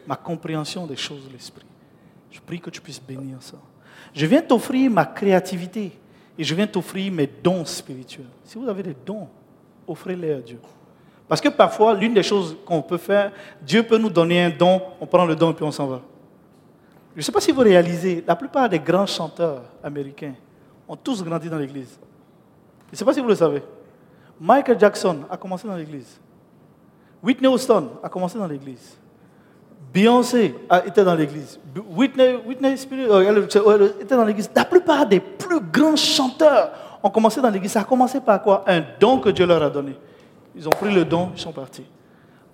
ma 0.07 0.17
compréhension 0.17 0.87
des 0.87 0.97
choses 0.97 1.27
de 1.27 1.33
l'esprit. 1.33 1.67
Je 2.31 2.41
prie 2.41 2.61
que 2.61 2.71
tu 2.71 2.81
puisses 2.81 3.03
bénir 3.03 3.37
ça. 3.41 3.57
Je 4.15 4.27
viens 4.27 4.41
t'offrir 4.41 4.91
ma 4.91 5.05
créativité 5.05 5.93
et 6.39 6.45
je 6.45 6.55
viens 6.55 6.67
t'offrir 6.67 7.13
mes 7.13 7.27
dons 7.27 7.65
spirituels. 7.65 8.27
Si 8.45 8.57
vous 8.57 8.69
avez 8.69 8.83
des 8.83 8.97
dons, 9.05 9.29
offrez-les 9.87 10.33
à 10.33 10.41
Dieu. 10.41 10.59
Parce 11.29 11.41
que 11.41 11.49
parfois, 11.49 11.95
l'une 11.95 12.15
des 12.15 12.23
choses 12.23 12.57
qu'on 12.65 12.83
peut 12.83 12.99
faire, 12.99 13.33
Dieu 13.61 13.83
peut 13.83 13.99
nous 13.99 14.11
donner 14.11 14.45
un 14.45 14.51
don, 14.51 14.81
on 15.01 15.07
prend 15.07 15.25
le 15.25 15.35
don 15.35 15.51
et 15.51 15.55
puis 15.55 15.65
on 15.65 15.73
s'en 15.73 15.87
va. 15.87 16.03
Je 17.15 17.21
ne 17.21 17.23
sais 17.23 17.33
pas 17.33 17.41
si 17.41 17.53
vous 17.53 17.61
réalisez, 17.61 18.25
la 18.27 18.37
plupart 18.37 18.69
des 18.69 18.79
grands 18.79 19.07
chanteurs 19.07 19.63
américains 19.83 20.35
ont 20.89 20.97
tous 20.97 21.23
grandi 21.23 21.49
dans 21.49 21.59
l'église. 21.59 21.99
Je 22.89 22.93
ne 22.93 22.97
sais 22.97 23.05
pas 23.05 23.13
si 23.13 23.21
vous 23.21 23.29
le 23.29 23.35
savez. 23.35 23.63
Michael 24.41 24.79
Jackson 24.79 25.21
a 25.31 25.37
commencé 25.37 25.67
dans 25.67 25.77
l'église. 25.77 26.21
Whitney 27.23 27.49
Houston 27.49 27.91
a 28.03 28.09
commencé 28.09 28.39
dans 28.39 28.47
l'église. 28.47 28.99
Beyoncé 29.93 30.55
était 30.85 31.05
dans 31.05 31.15
l'église. 31.15 31.59
Whitney, 31.91 32.37
Whitney 32.45 32.75
euh, 32.93 33.93
était 34.01 34.17
dans 34.17 34.25
l'église. 34.25 34.51
La 34.55 34.65
plupart 34.65 35.07
des 35.07 35.21
plus 35.21 35.61
grands 35.61 35.97
chanteurs 35.97 36.99
ont 37.03 37.11
commencé 37.11 37.41
dans 37.41 37.51
l'église. 37.51 37.73
Ça 37.73 37.81
a 37.81 37.85
commencé 37.85 38.21
par 38.21 38.43
quoi? 38.43 38.65
Un 38.67 38.83
don 38.99 39.21
que 39.21 39.29
Dieu 39.31 39.47
leur 39.47 39.63
a 39.63 39.71
donné. 39.71 39.97
Ils 40.57 40.67
ont 40.67 40.73
pris 40.73 40.93
le 40.93 41.05
don, 41.05 41.31
ils 41.35 41.41
sont 41.41 41.53
partis. 41.53 41.85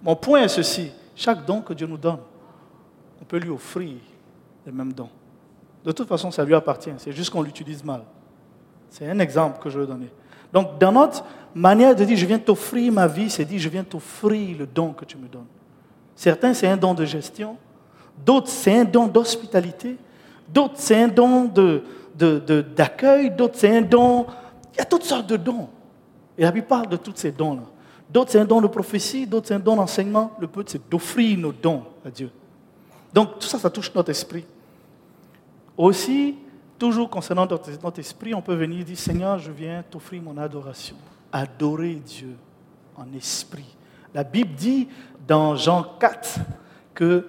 Mon 0.03 0.15
point 0.17 0.43
est 0.43 0.49
ceci. 0.49 0.93
Chaque 1.17 1.45
don 1.45 1.61
que 1.61 1.73
Dieu 1.73 1.87
nous 1.87 1.99
donne, 1.99 2.19
on 3.21 3.25
peut 3.25 3.39
lui 3.39 3.51
offrir 3.51 3.97
le 4.65 4.73
même 4.73 4.93
don. 4.93 5.09
De 5.85 5.93
toute 5.93 6.09
façon, 6.09 6.31
ça 6.31 6.45
lui 6.45 6.55
appartient. 6.55 6.93
C'est 6.99 7.13
juste 7.13 7.31
qu'on 7.31 7.43
l'utilise 7.43 7.83
mal. 7.85 8.03
C'est 8.91 9.09
un 9.09 9.19
exemple 9.21 9.63
que 9.63 9.71
je 9.71 9.79
veux 9.79 9.87
donner. 9.87 10.11
Donc, 10.53 10.79
dans 10.79 10.93
notre 10.93 11.25
manière 11.55 11.95
de 11.95 12.05
dire, 12.05 12.17
je 12.17 12.27
viens 12.27 12.39
t'offrir 12.39 12.93
ma 12.93 13.07
vie, 13.07 13.31
c'est 13.31 13.45
dire, 13.45 13.59
je 13.59 13.69
viens 13.69 13.85
t'offrir 13.85 14.59
le 14.59 14.67
don 14.67 14.93
que 14.93 15.05
tu 15.05 15.17
me 15.17 15.29
donnes. 15.29 15.47
Certains, 16.15 16.53
c'est 16.53 16.67
un 16.67 16.77
don 16.77 16.93
de 16.93 17.05
gestion. 17.05 17.57
D'autres, 18.25 18.49
c'est 18.49 18.77
un 18.79 18.85
don 18.85 19.07
d'hospitalité. 19.07 19.97
D'autres, 20.49 20.75
c'est 20.77 21.03
un 21.03 21.09
don 21.09 21.51
d'accueil. 22.15 23.31
De, 23.31 23.37
D'autres, 23.37 23.55
c'est 23.57 23.77
un 23.77 23.83
don... 23.83 24.27
Il 24.75 24.79
y 24.79 24.81
a 24.81 24.85
toutes 24.85 25.05
sortes 25.05 25.29
de 25.29 25.37
dons. 25.37 25.69
Et 26.37 26.43
la 26.43 26.51
Bible 26.51 26.67
parle 26.67 26.89
de 26.89 26.97
tous 26.97 27.13
ces 27.15 27.33
dons-là. 27.33 27.63
D'autres, 28.09 28.33
c'est 28.33 28.41
un 28.41 28.45
don 28.45 28.61
de 28.61 28.67
prophétie. 28.67 29.27
D'autres, 29.27 29.49
c'est 29.49 29.55
un 29.55 29.61
don 29.61 29.77
d'enseignement. 29.77 30.33
Le 30.41 30.47
but, 30.47 30.69
c'est 30.69 30.91
d'offrir 30.91 31.39
nos 31.39 31.53
dons 31.53 31.85
à 32.05 32.11
Dieu. 32.11 32.31
Donc, 33.13 33.39
tout 33.39 33.47
ça, 33.47 33.59
ça 33.59 33.71
touche 33.71 33.95
notre 33.95 34.11
esprit. 34.11 34.45
Aussi, 35.77 36.37
toujours 36.81 37.11
concernant 37.11 37.47
notre, 37.47 38.01
esprit, 38.01 38.35
on 38.35 38.41
peut 38.41 38.55
venir 38.55 38.85
dire, 38.85 38.99
Seigneur, 38.99 39.39
je 39.39 39.53
viens 39.53 39.85
t'offrir 39.89 40.23
mon 40.23 40.37
adoration. 40.39 40.97
Adorer 41.31 41.95
Dieu 41.95 42.35
en 42.97 43.13
esprit. 43.13 43.77
La 44.15 44.25
Bible 44.25 44.55
dit 44.55 44.89
dans 45.29 45.55
Jean 45.55 45.85
4 46.01 46.41
que 46.95 47.29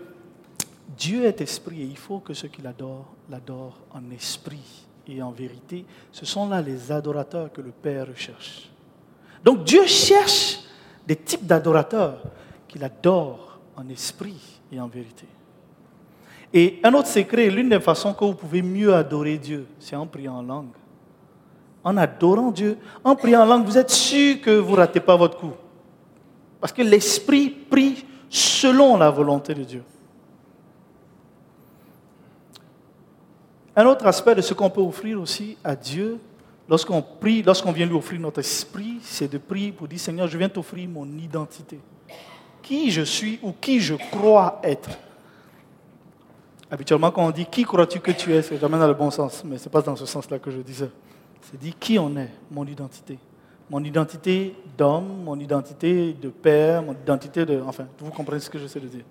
Dieu 0.97 1.25
est 1.25 1.41
esprit 1.41 1.81
et 1.81 1.85
il 1.85 1.97
faut 1.97 2.19
que 2.19 2.33
ceux 2.33 2.47
qui 2.47 2.61
l'adorent 2.61 3.13
l'adorent 3.29 3.77
en 3.91 4.09
esprit 4.09 4.87
et 5.07 5.21
en 5.21 5.31
vérité. 5.31 5.85
Ce 6.11 6.25
sont 6.25 6.47
là 6.47 6.61
les 6.61 6.91
adorateurs 6.91 7.51
que 7.51 7.61
le 7.61 7.71
Père 7.71 8.07
recherche. 8.07 8.69
Donc 9.43 9.63
Dieu 9.63 9.85
cherche 9.85 10.59
des 11.05 11.17
types 11.17 11.45
d'adorateurs 11.45 12.23
qu'il 12.67 12.83
adore 12.83 13.59
en 13.75 13.87
esprit 13.89 14.59
et 14.71 14.79
en 14.79 14.87
vérité. 14.87 15.27
Et 16.53 16.79
un 16.83 16.93
autre 16.93 17.07
secret, 17.07 17.49
l'une 17.49 17.69
des 17.69 17.79
façons 17.79 18.13
que 18.13 18.25
vous 18.25 18.33
pouvez 18.33 18.61
mieux 18.61 18.93
adorer 18.93 19.37
Dieu, 19.37 19.67
c'est 19.79 19.95
en 19.95 20.05
priant 20.05 20.35
en 20.35 20.41
langue. 20.41 20.73
En 21.83 21.97
adorant 21.97 22.51
Dieu, 22.51 22.77
en 23.03 23.15
priant 23.15 23.41
en 23.41 23.45
langue, 23.45 23.65
vous 23.65 23.77
êtes 23.77 23.89
sûr 23.89 24.41
que 24.41 24.51
vous 24.51 24.73
ne 24.73 24.77
ratez 24.77 24.99
pas 24.99 25.15
votre 25.15 25.37
coup. 25.37 25.53
Parce 26.59 26.73
que 26.73 26.81
l'Esprit 26.81 27.49
prie 27.49 28.05
selon 28.29 28.97
la 28.97 29.09
volonté 29.09 29.53
de 29.53 29.63
Dieu. 29.63 29.83
Un 33.75 33.85
autre 33.85 34.05
aspect 34.05 34.35
de 34.35 34.41
ce 34.41 34.53
qu'on 34.53 34.69
peut 34.69 34.81
offrir 34.81 35.19
aussi 35.19 35.57
à 35.63 35.75
Dieu, 35.75 36.19
lorsqu'on 36.67 37.01
prie, 37.01 37.41
lorsqu'on 37.41 37.71
vient 37.71 37.85
lui 37.85 37.95
offrir 37.95 38.19
notre 38.19 38.39
esprit, 38.39 38.97
c'est 39.01 39.31
de 39.31 39.37
prier 39.37 39.71
pour 39.71 39.87
dire 39.87 39.99
Seigneur, 39.99 40.27
je 40.27 40.37
viens 40.37 40.49
t'offrir 40.49 40.89
mon 40.89 41.07
identité. 41.17 41.79
Qui 42.61 42.91
je 42.91 43.01
suis 43.01 43.39
ou 43.41 43.53
qui 43.53 43.79
je 43.79 43.95
crois 43.95 44.59
être. 44.63 44.89
Habituellement, 46.71 47.11
quand 47.11 47.25
on 47.25 47.31
dit 47.31 47.45
qui 47.45 47.65
crois-tu 47.65 47.99
que 47.99 48.11
tu 48.11 48.33
es, 48.33 48.41
c'est 48.41 48.57
jamais 48.57 48.79
dans 48.79 48.87
le 48.87 48.93
bon 48.93 49.11
sens, 49.11 49.43
mais 49.43 49.57
ce 49.57 49.65
n'est 49.65 49.71
pas 49.71 49.81
dans 49.81 49.97
ce 49.97 50.05
sens-là 50.05 50.39
que 50.39 50.49
je 50.49 50.59
disais. 50.59 50.89
C'est 51.41 51.59
dit 51.59 51.73
qui 51.77 51.99
on 51.99 52.15
est, 52.15 52.29
mon 52.49 52.65
identité. 52.65 53.19
Mon 53.69 53.83
identité 53.83 54.55
d'homme, 54.77 55.23
mon 55.25 55.37
identité 55.37 56.13
de 56.13 56.29
père, 56.29 56.81
mon 56.81 56.93
identité 56.93 57.45
de. 57.45 57.61
Enfin, 57.67 57.87
vous 57.99 58.11
comprenez 58.11 58.39
ce 58.39 58.49
que 58.49 58.57
j'essaie 58.57 58.79
de 58.79 58.87
dire. 58.87 59.03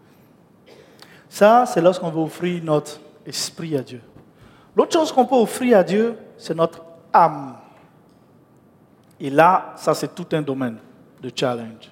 Ça, 1.28 1.66
c'est 1.66 1.82
lorsqu'on 1.82 2.10
veut 2.10 2.22
offrir 2.22 2.64
notre 2.64 2.98
esprit 3.26 3.76
à 3.76 3.82
Dieu. 3.82 4.00
L'autre 4.74 4.92
chose 4.92 5.12
qu'on 5.12 5.26
peut 5.26 5.36
offrir 5.36 5.78
à 5.78 5.84
Dieu, 5.84 6.16
c'est 6.38 6.54
notre 6.54 6.82
âme. 7.12 7.56
Et 9.20 9.28
là, 9.28 9.74
ça, 9.76 9.92
c'est 9.92 10.14
tout 10.14 10.26
un 10.32 10.40
domaine 10.40 10.78
de 11.22 11.30
challenge. 11.34 11.90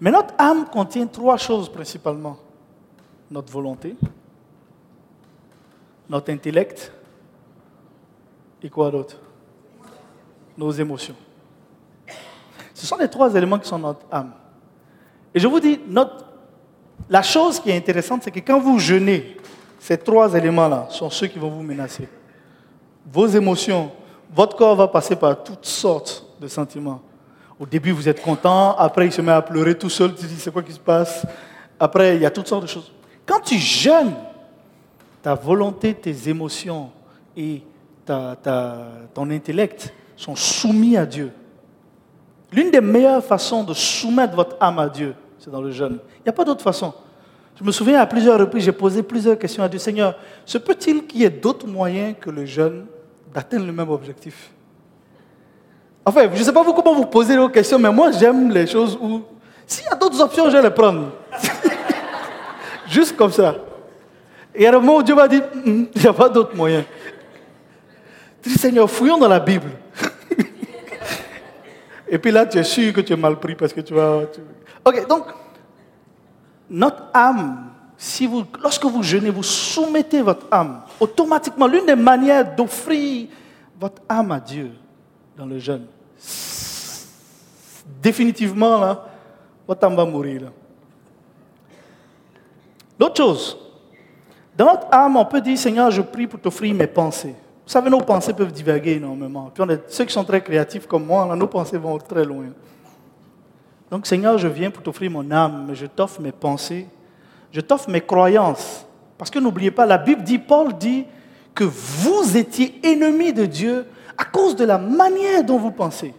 Mais 0.00 0.12
notre 0.12 0.34
âme 0.38 0.66
contient 0.66 1.06
trois 1.08 1.36
choses 1.38 1.68
principalement 1.68 2.36
notre 3.30 3.52
volonté, 3.52 3.96
notre 6.08 6.32
intellect 6.32 6.92
et 8.62 8.70
quoi 8.70 8.90
d'autre? 8.90 9.16
Nos 10.56 10.70
émotions. 10.70 11.14
Ce 12.72 12.86
sont 12.86 12.96
les 12.96 13.08
trois 13.08 13.34
éléments 13.34 13.58
qui 13.58 13.68
sont 13.68 13.78
notre 13.78 14.06
âme. 14.10 14.32
Et 15.34 15.40
je 15.40 15.46
vous 15.46 15.60
dis, 15.60 15.80
notre, 15.86 16.24
la 17.08 17.22
chose 17.22 17.60
qui 17.60 17.70
est 17.70 17.76
intéressante, 17.76 18.22
c'est 18.22 18.30
que 18.30 18.40
quand 18.40 18.60
vous 18.60 18.78
jeûnez, 18.78 19.36
ces 19.78 19.98
trois 19.98 20.32
éléments-là 20.34 20.86
sont 20.90 21.10
ceux 21.10 21.26
qui 21.26 21.38
vont 21.38 21.50
vous 21.50 21.62
menacer. 21.62 22.08
Vos 23.12 23.26
émotions, 23.26 23.90
votre 24.34 24.56
corps 24.56 24.76
va 24.76 24.88
passer 24.88 25.16
par 25.16 25.42
toutes 25.42 25.66
sortes 25.66 26.24
de 26.40 26.48
sentiments. 26.48 27.02
Au 27.58 27.66
début, 27.66 27.92
vous 27.92 28.08
êtes 28.08 28.22
content, 28.22 28.76
après, 28.76 29.06
il 29.06 29.12
se 29.12 29.20
met 29.20 29.32
à 29.32 29.42
pleurer 29.42 29.76
tout 29.76 29.90
seul, 29.90 30.14
tu 30.14 30.26
dis, 30.26 30.36
c'est 30.36 30.52
quoi 30.52 30.62
qui 30.62 30.72
se 30.72 30.78
passe? 30.78 31.26
Après, 31.78 32.16
il 32.16 32.22
y 32.22 32.26
a 32.26 32.30
toutes 32.30 32.48
sortes 32.48 32.62
de 32.62 32.68
choses. 32.68 32.92
Quand 33.26 33.40
tu 33.40 33.58
jeûnes, 33.58 34.14
ta 35.24 35.34
volonté, 35.34 35.94
tes 35.94 36.28
émotions 36.28 36.90
et 37.34 37.62
ton 38.04 39.30
intellect 39.30 39.94
sont 40.16 40.36
soumis 40.36 40.98
à 40.98 41.06
Dieu. 41.06 41.32
L'une 42.52 42.70
des 42.70 42.82
meilleures 42.82 43.24
façons 43.24 43.64
de 43.64 43.72
soumettre 43.72 44.36
votre 44.36 44.54
âme 44.60 44.78
à 44.78 44.86
Dieu, 44.86 45.14
c'est 45.38 45.50
dans 45.50 45.62
le 45.62 45.70
jeûne. 45.70 45.98
Il 46.18 46.24
n'y 46.24 46.28
a 46.28 46.32
pas 46.34 46.44
d'autre 46.44 46.60
façon. 46.60 46.92
Je 47.58 47.64
me 47.64 47.72
souviens 47.72 48.00
à 48.00 48.06
plusieurs 48.06 48.38
reprises, 48.38 48.64
j'ai 48.64 48.72
posé 48.72 49.02
plusieurs 49.02 49.38
questions 49.38 49.62
à 49.62 49.68
Dieu. 49.68 49.78
Seigneur, 49.78 50.14
se 50.44 50.58
peut-il 50.58 51.06
qu'il 51.06 51.22
y 51.22 51.24
ait 51.24 51.30
d'autres 51.30 51.66
moyens 51.66 52.14
que 52.20 52.28
le 52.28 52.44
jeûne 52.44 52.84
d'atteindre 53.32 53.64
le 53.64 53.72
même 53.72 53.88
objectif? 53.88 54.50
Enfin, 56.04 56.28
je 56.34 56.38
ne 56.38 56.44
sais 56.44 56.52
pas 56.52 56.62
vous 56.62 56.74
comment 56.74 56.94
vous 56.94 57.06
posez 57.06 57.38
vos 57.38 57.48
questions, 57.48 57.78
mais 57.78 57.90
moi 57.90 58.12
j'aime 58.12 58.50
les 58.50 58.66
choses 58.66 58.98
où, 59.00 59.22
s'il 59.66 59.86
y 59.86 59.88
a 59.88 59.94
d'autres 59.94 60.20
options, 60.20 60.50
je 60.50 60.56
vais 60.58 60.62
les 60.62 60.70
prendre. 60.70 61.12
Juste 62.88 63.16
comme 63.16 63.32
ça. 63.32 63.54
Et 64.54 64.68
où 64.68 65.02
Dieu 65.02 65.14
m'a 65.14 65.26
dit, 65.26 65.40
hum, 65.66 65.88
il 65.94 66.00
n'y 66.00 66.06
a 66.06 66.12
pas 66.12 66.28
d'autre 66.28 66.54
moyen. 66.54 66.84
Je 68.42 68.50
dis, 68.50 68.58
Seigneur, 68.58 68.88
fouillons 68.88 69.18
dans 69.18 69.28
la 69.28 69.40
Bible. 69.40 69.70
Et 72.08 72.18
puis 72.18 72.30
là, 72.30 72.46
tu 72.46 72.58
es 72.58 72.62
sûr 72.62 72.92
que 72.92 73.00
tu 73.00 73.12
es 73.12 73.16
mal 73.16 73.40
pris 73.40 73.56
parce 73.56 73.72
que 73.72 73.80
tu 73.80 73.94
vas. 73.94 74.22
Ok, 74.84 75.08
donc, 75.08 75.24
notre 76.70 77.04
âme, 77.12 77.70
si 77.96 78.26
vous, 78.26 78.44
lorsque 78.62 78.84
vous 78.84 79.02
jeûnez, 79.02 79.30
vous 79.30 79.42
soumettez 79.42 80.22
votre 80.22 80.46
âme. 80.50 80.82
Automatiquement, 81.00 81.66
l'une 81.66 81.86
des 81.86 81.96
manières 81.96 82.54
d'offrir 82.54 83.28
votre 83.80 84.02
âme 84.08 84.30
à 84.30 84.38
Dieu 84.38 84.70
dans 85.36 85.46
le 85.46 85.58
jeûne, 85.58 85.86
définitivement, 88.00 88.78
là, 88.78 89.06
votre 89.66 89.84
âme 89.84 89.96
va 89.96 90.04
mourir. 90.04 90.52
L'autre 93.00 93.16
chose, 93.16 93.58
dans 94.56 94.66
notre 94.66 94.86
âme, 94.92 95.16
on 95.16 95.24
peut 95.24 95.40
dire 95.40 95.58
Seigneur, 95.58 95.90
je 95.90 96.02
prie 96.02 96.26
pour 96.26 96.40
t'offrir 96.40 96.74
mes 96.74 96.86
pensées. 96.86 97.34
Vous 97.66 97.72
savez, 97.72 97.90
nos 97.90 98.00
pensées 98.00 98.32
peuvent 98.32 98.52
divaguer 98.52 98.92
énormément. 98.92 99.50
Puis 99.52 99.62
on 99.62 99.68
est, 99.70 99.90
ceux 99.90 100.04
qui 100.04 100.12
sont 100.12 100.24
très 100.24 100.42
créatifs 100.42 100.86
comme 100.86 101.06
moi, 101.06 101.34
nos 101.34 101.46
pensées 101.46 101.78
vont 101.78 101.98
très 101.98 102.24
loin. 102.24 102.46
Donc, 103.90 104.06
Seigneur, 104.06 104.38
je 104.38 104.48
viens 104.48 104.70
pour 104.70 104.82
t'offrir 104.82 105.10
mon 105.10 105.28
âme, 105.30 105.66
mais 105.68 105.74
je 105.74 105.86
t'offre 105.86 106.20
mes 106.20 106.32
pensées, 106.32 106.86
je 107.50 107.60
t'offre 107.60 107.88
mes 107.88 108.00
croyances. 108.00 108.86
Parce 109.16 109.30
que 109.30 109.38
n'oubliez 109.38 109.70
pas, 109.70 109.86
la 109.86 109.98
Bible 109.98 110.22
dit, 110.22 110.38
Paul 110.38 110.74
dit 110.74 111.06
que 111.54 111.64
vous 111.64 112.36
étiez 112.36 112.80
ennemis 112.82 113.32
de 113.32 113.46
Dieu 113.46 113.86
à 114.16 114.24
cause 114.24 114.56
de 114.56 114.64
la 114.64 114.78
manière 114.78 115.42
dont 115.44 115.58
vous 115.58 115.70
pensez. 115.70 116.14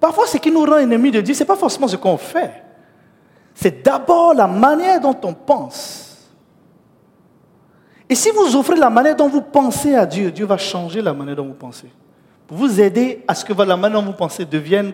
Parfois, 0.00 0.26
ce 0.26 0.38
qui 0.38 0.50
nous 0.50 0.64
rend 0.64 0.78
ennemis 0.78 1.10
de 1.10 1.20
Dieu, 1.20 1.34
ce 1.34 1.40
n'est 1.40 1.46
pas 1.46 1.56
forcément 1.56 1.88
ce 1.88 1.96
qu'on 1.96 2.16
fait. 2.16 2.62
C'est 3.54 3.84
d'abord 3.84 4.34
la 4.34 4.46
manière 4.46 5.00
dont 5.00 5.16
on 5.24 5.34
pense. 5.34 6.07
Et 8.08 8.14
si 8.14 8.30
vous 8.30 8.56
offrez 8.56 8.76
la 8.76 8.88
manière 8.88 9.16
dont 9.16 9.28
vous 9.28 9.42
pensez 9.42 9.94
à 9.94 10.06
Dieu, 10.06 10.30
Dieu 10.30 10.46
va 10.46 10.56
changer 10.56 11.02
la 11.02 11.12
manière 11.12 11.36
dont 11.36 11.46
vous 11.46 11.54
pensez. 11.54 11.90
Pour 12.46 12.56
vous 12.56 12.80
aider 12.80 13.22
à 13.28 13.34
ce 13.34 13.44
que 13.44 13.52
la 13.52 13.76
manière 13.76 14.00
dont 14.00 14.06
vous 14.06 14.16
pensez 14.16 14.46
devienne 14.46 14.92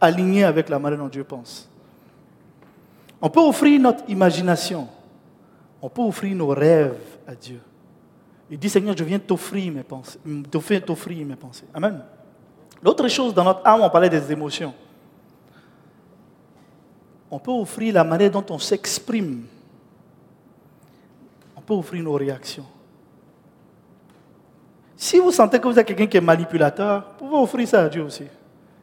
alignée 0.00 0.44
avec 0.44 0.68
la 0.68 0.78
manière 0.78 0.98
dont 0.98 1.08
Dieu 1.08 1.24
pense. 1.24 1.68
On 3.22 3.30
peut 3.30 3.40
offrir 3.40 3.80
notre 3.80 4.04
imagination. 4.08 4.88
On 5.80 5.88
peut 5.88 6.02
offrir 6.02 6.36
nos 6.36 6.48
rêves 6.48 6.98
à 7.26 7.34
Dieu. 7.34 7.60
Il 8.50 8.58
dit, 8.58 8.68
Seigneur, 8.68 8.96
je 8.96 9.04
viens 9.04 9.18
t'offrir 9.18 9.72
mes 9.72 9.82
pensées. 9.82 10.18
T'offrir 10.50 11.26
mes 11.26 11.36
pensées. 11.36 11.66
Amen. 11.72 12.02
L'autre 12.82 13.08
chose 13.08 13.32
dans 13.32 13.44
notre 13.44 13.66
âme, 13.66 13.80
on 13.82 13.90
parlait 13.90 14.08
des 14.10 14.30
émotions. 14.32 14.74
On 17.30 17.38
peut 17.38 17.52
offrir 17.52 17.94
la 17.94 18.04
manière 18.04 18.30
dont 18.30 18.44
on 18.50 18.58
s'exprime 18.58 19.44
offrir 21.74 22.02
nos 22.02 22.14
réactions. 22.14 22.66
Si 24.96 25.18
vous 25.18 25.30
sentez 25.30 25.58
que 25.58 25.66
vous 25.66 25.78
êtes 25.78 25.86
quelqu'un 25.86 26.06
qui 26.06 26.16
est 26.16 26.20
manipulateur, 26.20 27.06
vous 27.18 27.26
pouvez 27.26 27.42
offrir 27.42 27.66
ça 27.66 27.82
à 27.84 27.88
Dieu 27.88 28.02
aussi. 28.02 28.24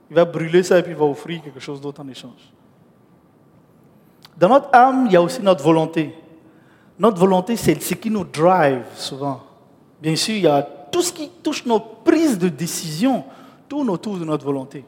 Il 0.09 0.15
va 0.15 0.25
brûler 0.25 0.63
ça 0.63 0.79
et 0.79 0.81
puis 0.81 0.93
il 0.93 0.97
va 0.97 1.05
offrir 1.05 1.41
quelque 1.41 1.59
chose 1.59 1.79
d'autre 1.79 2.01
en 2.01 2.07
échange. 2.07 2.51
Dans 4.37 4.49
notre 4.49 4.69
âme, 4.73 5.05
il 5.07 5.11
y 5.11 5.15
a 5.15 5.21
aussi 5.21 5.41
notre 5.41 5.63
volonté. 5.63 6.13
Notre 6.97 7.19
volonté, 7.19 7.55
c'est 7.55 7.79
ce 7.81 7.93
qui 7.93 8.09
nous 8.09 8.23
drive 8.23 8.83
souvent. 8.95 9.41
Bien 10.01 10.15
sûr, 10.15 10.35
il 10.35 10.41
y 10.41 10.47
a 10.47 10.61
tout 10.91 11.01
ce 11.01 11.11
qui 11.11 11.29
touche 11.43 11.65
nos 11.65 11.79
prises 11.79 12.37
de 12.37 12.49
décision 12.49 13.23
tourne 13.67 13.89
autour 13.89 14.17
de 14.17 14.25
notre 14.25 14.45
volonté. 14.45 14.85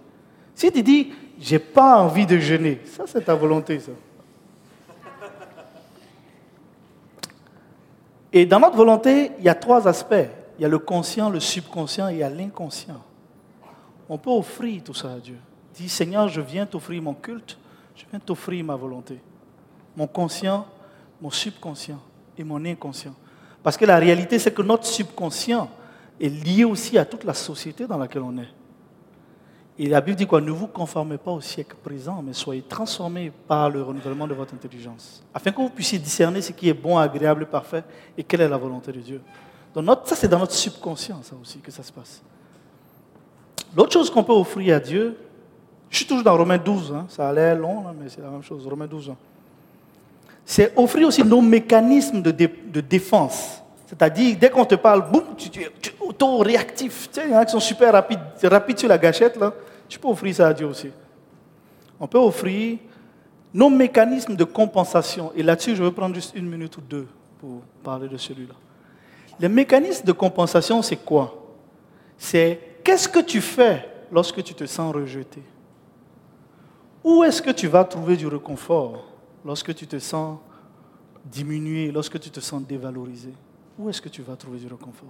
Si 0.55 0.71
tu 0.71 0.81
dis, 0.81 1.11
j'ai 1.39 1.59
pas 1.59 1.99
envie 1.99 2.25
de 2.25 2.37
jeûner, 2.37 2.81
ça 2.85 3.03
c'est 3.05 3.25
ta 3.25 3.35
volonté, 3.35 3.79
ça. 3.79 3.91
Et 8.31 8.45
dans 8.45 8.59
notre 8.59 8.75
volonté, 8.75 9.31
il 9.39 9.45
y 9.45 9.49
a 9.49 9.55
trois 9.55 9.87
aspects. 9.87 10.29
Il 10.57 10.61
y 10.63 10.65
a 10.65 10.67
le 10.67 10.79
conscient, 10.79 11.29
le 11.29 11.39
subconscient 11.39 12.09
et 12.09 12.13
il 12.13 12.17
y 12.19 12.23
a 12.23 12.29
l'inconscient. 12.29 13.01
On 14.07 14.17
peut 14.17 14.29
offrir 14.29 14.83
tout 14.83 14.93
ça 14.93 15.13
à 15.13 15.19
Dieu. 15.19 15.37
Dis, 15.73 15.87
Seigneur, 15.87 16.27
je 16.27 16.41
viens 16.41 16.65
t'offrir 16.65 17.01
mon 17.01 17.13
culte, 17.13 17.57
je 17.95 18.03
viens 18.09 18.19
t'offrir 18.19 18.63
ma 18.65 18.75
volonté. 18.75 19.19
Mon 19.95 20.07
conscient, 20.07 20.65
mon 21.21 21.29
subconscient 21.29 21.99
et 22.37 22.43
mon 22.43 22.63
inconscient. 22.65 23.15
Parce 23.63 23.77
que 23.77 23.85
la 23.85 23.97
réalité, 23.97 24.39
c'est 24.39 24.53
que 24.53 24.61
notre 24.61 24.85
subconscient 24.85 25.69
est 26.19 26.29
lié 26.29 26.65
aussi 26.65 26.97
à 26.97 27.05
toute 27.05 27.23
la 27.23 27.33
société 27.33 27.87
dans 27.87 27.97
laquelle 27.97 28.21
on 28.21 28.37
est. 28.37 28.49
Et 29.81 29.87
la 29.87 30.01
Bible 30.01 30.17
dit 30.17 30.27
quoi? 30.27 30.41
Ne 30.41 30.51
vous 30.51 30.67
conformez 30.67 31.17
pas 31.17 31.31
au 31.31 31.39
siècle 31.39 31.77
présent, 31.81 32.21
mais 32.21 32.33
soyez 32.33 32.61
transformés 32.61 33.31
par 33.47 33.69
le 33.69 33.81
renouvellement 33.81 34.27
de 34.27 34.33
votre 34.33 34.53
intelligence, 34.53 35.23
afin 35.33 35.51
que 35.51 35.55
vous 35.55 35.69
puissiez 35.69 35.97
discerner 35.97 36.41
ce 36.41 36.51
qui 36.51 36.67
est 36.67 36.73
bon, 36.73 36.97
agréable 36.97 37.45
parfait, 37.45 37.85
et 38.17 38.23
quelle 38.25 38.41
est 38.41 38.49
la 38.49 38.57
volonté 38.57 38.91
de 38.91 38.99
Dieu. 38.99 39.21
Donc 39.73 39.85
ça, 40.03 40.17
c'est 40.17 40.27
dans 40.27 40.39
notre 40.39 40.51
subconscient, 40.51 41.21
aussi, 41.41 41.59
que 41.59 41.71
ça 41.71 41.81
se 41.81 41.93
passe. 41.93 42.21
L'autre 43.73 43.93
chose 43.93 44.09
qu'on 44.09 44.23
peut 44.23 44.33
offrir 44.33 44.75
à 44.75 44.79
Dieu, 44.81 45.15
je 45.89 45.95
suis 45.95 46.05
toujours 46.05 46.25
dans 46.25 46.35
Romains 46.35 46.57
12, 46.57 46.93
hein, 46.93 47.05
ça 47.07 47.29
a 47.29 47.31
l'air 47.31 47.55
long, 47.55 47.85
mais 47.97 48.09
c'est 48.09 48.21
la 48.21 48.29
même 48.29 48.43
chose, 48.43 48.67
Romains 48.67 48.85
12. 48.85 49.11
Hein. 49.11 49.15
C'est 50.43 50.73
offrir 50.77 51.07
aussi 51.07 51.23
nos 51.23 51.41
mécanismes 51.41 52.21
de, 52.21 52.81
défense. 52.81 53.63
C'est-à-dire, 53.87 54.35
dès 54.37 54.49
qu'on 54.49 54.65
te 54.65 54.75
parle, 54.75 55.09
boum, 55.09 55.23
tu, 55.37 55.49
tu 55.49 55.61
es 55.61 55.71
auto-réactif. 56.01 57.09
Tu 57.13 57.21
sais, 57.21 57.27
il 57.27 57.31
y 57.31 57.35
en 57.35 57.39
a 57.39 57.45
qui 57.45 57.53
sont 57.53 57.59
super 57.61 57.93
rapides, 57.93 58.19
rapides 58.43 58.77
sur 58.77 58.89
la 58.89 58.97
gâchette, 58.97 59.37
là. 59.37 59.53
Tu 59.89 59.99
peux 59.99 60.07
offrir 60.07 60.33
ça 60.33 60.47
à 60.47 60.53
Dieu 60.53 60.67
aussi. 60.67 60.91
On 61.99 62.07
peut 62.07 62.19
offrir 62.19 62.77
nos 63.53 63.69
mécanismes 63.69 64.35
de 64.35 64.43
compensation. 64.43 65.31
Et 65.35 65.43
là-dessus, 65.43 65.75
je 65.75 65.83
vais 65.83 65.91
prendre 65.91 66.15
juste 66.15 66.33
une 66.35 66.47
minute 66.47 66.77
ou 66.77 66.81
deux 66.81 67.07
pour 67.39 67.61
parler 67.83 68.07
de 68.07 68.15
celui-là. 68.15 68.53
Les 69.39 69.49
mécanismes 69.49 70.05
de 70.05 70.11
compensation, 70.11 70.81
c'est 70.81 70.97
quoi? 70.97 71.35
C'est 72.17 72.59
qu'est-ce 72.83 73.09
que 73.09 73.19
tu 73.19 73.41
fais 73.41 73.89
lorsque 74.11 74.43
tu 74.43 74.53
te 74.53 74.65
sens 74.65 74.93
rejeté? 74.93 75.41
Où 77.03 77.23
est-ce 77.23 77.41
que 77.41 77.51
tu 77.51 77.67
vas 77.67 77.83
trouver 77.83 78.15
du 78.15 78.27
réconfort 78.27 79.05
lorsque 79.43 79.73
tu 79.73 79.87
te 79.87 79.97
sens 79.97 80.37
diminué, 81.25 81.91
lorsque 81.91 82.19
tu 82.19 82.29
te 82.29 82.39
sens 82.39 82.61
dévalorisé? 82.61 83.33
Où 83.77 83.89
est-ce 83.89 84.01
que 84.01 84.09
tu 84.09 84.21
vas 84.21 84.35
trouver 84.35 84.59
du 84.59 84.67
réconfort? 84.67 85.07